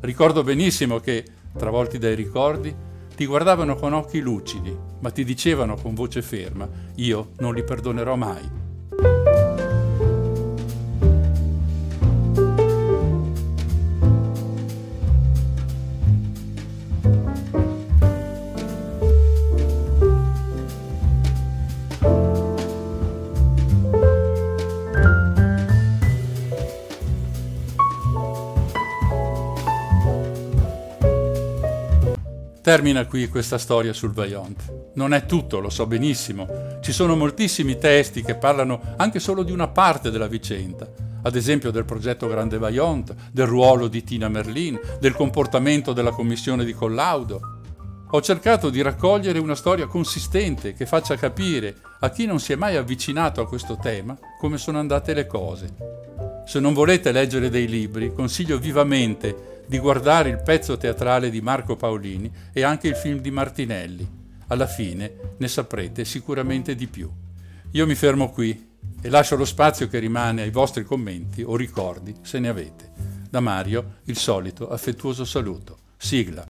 Ricordo 0.00 0.42
benissimo 0.42 0.98
che, 0.98 1.26
travolti 1.54 1.98
dai 1.98 2.14
ricordi, 2.14 2.74
ti 3.14 3.26
guardavano 3.26 3.76
con 3.76 3.92
occhi 3.92 4.20
lucidi, 4.20 4.74
ma 5.00 5.10
ti 5.10 5.24
dicevano 5.24 5.76
con 5.76 5.92
voce 5.92 6.22
ferma, 6.22 6.66
io 6.94 7.32
non 7.40 7.52
li 7.52 7.62
perdonerò 7.62 8.16
mai. 8.16 8.61
Termina 32.62 33.06
qui 33.06 33.28
questa 33.28 33.58
storia 33.58 33.92
sul 33.92 34.12
Vaillant. 34.12 34.92
Non 34.94 35.12
è 35.12 35.26
tutto, 35.26 35.58
lo 35.58 35.68
so 35.68 35.84
benissimo. 35.84 36.46
Ci 36.80 36.92
sono 36.92 37.16
moltissimi 37.16 37.76
testi 37.76 38.22
che 38.22 38.36
parlano 38.36 38.94
anche 38.98 39.18
solo 39.18 39.42
di 39.42 39.50
una 39.50 39.66
parte 39.66 40.12
della 40.12 40.28
vicenda, 40.28 40.88
ad 41.22 41.34
esempio 41.34 41.72
del 41.72 41.84
progetto 41.84 42.28
Grande 42.28 42.58
Vaillant, 42.58 43.16
del 43.32 43.46
ruolo 43.46 43.88
di 43.88 44.04
Tina 44.04 44.28
Merlin, 44.28 44.78
del 45.00 45.12
comportamento 45.12 45.92
della 45.92 46.12
commissione 46.12 46.64
di 46.64 46.72
collaudo. 46.72 47.40
Ho 48.08 48.20
cercato 48.20 48.70
di 48.70 48.80
raccogliere 48.80 49.40
una 49.40 49.56
storia 49.56 49.88
consistente 49.88 50.72
che 50.72 50.86
faccia 50.86 51.16
capire 51.16 51.74
a 51.98 52.10
chi 52.10 52.26
non 52.26 52.38
si 52.38 52.52
è 52.52 52.56
mai 52.56 52.76
avvicinato 52.76 53.40
a 53.40 53.48
questo 53.48 53.76
tema 53.82 54.16
come 54.38 54.56
sono 54.56 54.78
andate 54.78 55.14
le 55.14 55.26
cose. 55.26 55.74
Se 56.46 56.60
non 56.60 56.74
volete 56.74 57.10
leggere 57.10 57.50
dei 57.50 57.66
libri, 57.66 58.12
consiglio 58.12 58.56
vivamente 58.56 59.51
di 59.72 59.78
guardare 59.78 60.28
il 60.28 60.42
pezzo 60.42 60.76
teatrale 60.76 61.30
di 61.30 61.40
Marco 61.40 61.76
Paolini 61.76 62.30
e 62.52 62.62
anche 62.62 62.88
il 62.88 62.94
film 62.94 63.20
di 63.20 63.30
Martinelli. 63.30 64.06
Alla 64.48 64.66
fine 64.66 65.34
ne 65.38 65.48
saprete 65.48 66.04
sicuramente 66.04 66.74
di 66.74 66.86
più. 66.88 67.10
Io 67.70 67.86
mi 67.86 67.94
fermo 67.94 68.28
qui 68.28 68.68
e 69.00 69.08
lascio 69.08 69.34
lo 69.34 69.46
spazio 69.46 69.88
che 69.88 69.98
rimane 69.98 70.42
ai 70.42 70.50
vostri 70.50 70.84
commenti 70.84 71.42
o 71.42 71.56
ricordi, 71.56 72.14
se 72.20 72.38
ne 72.38 72.48
avete. 72.48 72.92
Da 73.30 73.40
Mario 73.40 74.00
il 74.04 74.18
solito 74.18 74.68
affettuoso 74.68 75.24
saluto. 75.24 75.78
Sigla. 75.96 76.51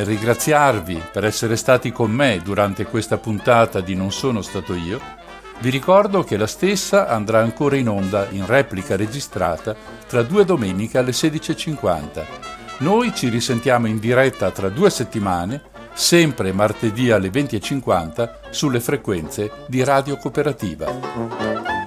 Nel 0.00 0.08
ringraziarvi 0.08 1.02
per 1.12 1.26
essere 1.26 1.56
stati 1.56 1.92
con 1.92 2.10
me 2.10 2.40
durante 2.42 2.86
questa 2.86 3.18
puntata 3.18 3.82
di 3.82 3.94
Non 3.94 4.12
sono 4.12 4.40
stato 4.40 4.72
io, 4.72 4.98
vi 5.58 5.68
ricordo 5.68 6.24
che 6.24 6.38
la 6.38 6.46
stessa 6.46 7.06
andrà 7.06 7.40
ancora 7.40 7.76
in 7.76 7.86
onda 7.86 8.26
in 8.30 8.46
replica 8.46 8.96
registrata 8.96 9.76
tra 10.08 10.22
due 10.22 10.46
domeniche 10.46 10.96
alle 10.96 11.10
16.50. 11.10 12.24
Noi 12.78 13.14
ci 13.14 13.28
risentiamo 13.28 13.88
in 13.88 13.98
diretta 13.98 14.50
tra 14.50 14.70
due 14.70 14.88
settimane, 14.88 15.60
sempre 15.92 16.50
martedì 16.52 17.10
alle 17.10 17.28
20.50, 17.28 18.48
sulle 18.48 18.80
frequenze 18.80 19.50
di 19.66 19.84
Radio 19.84 20.16
Cooperativa. 20.16 21.79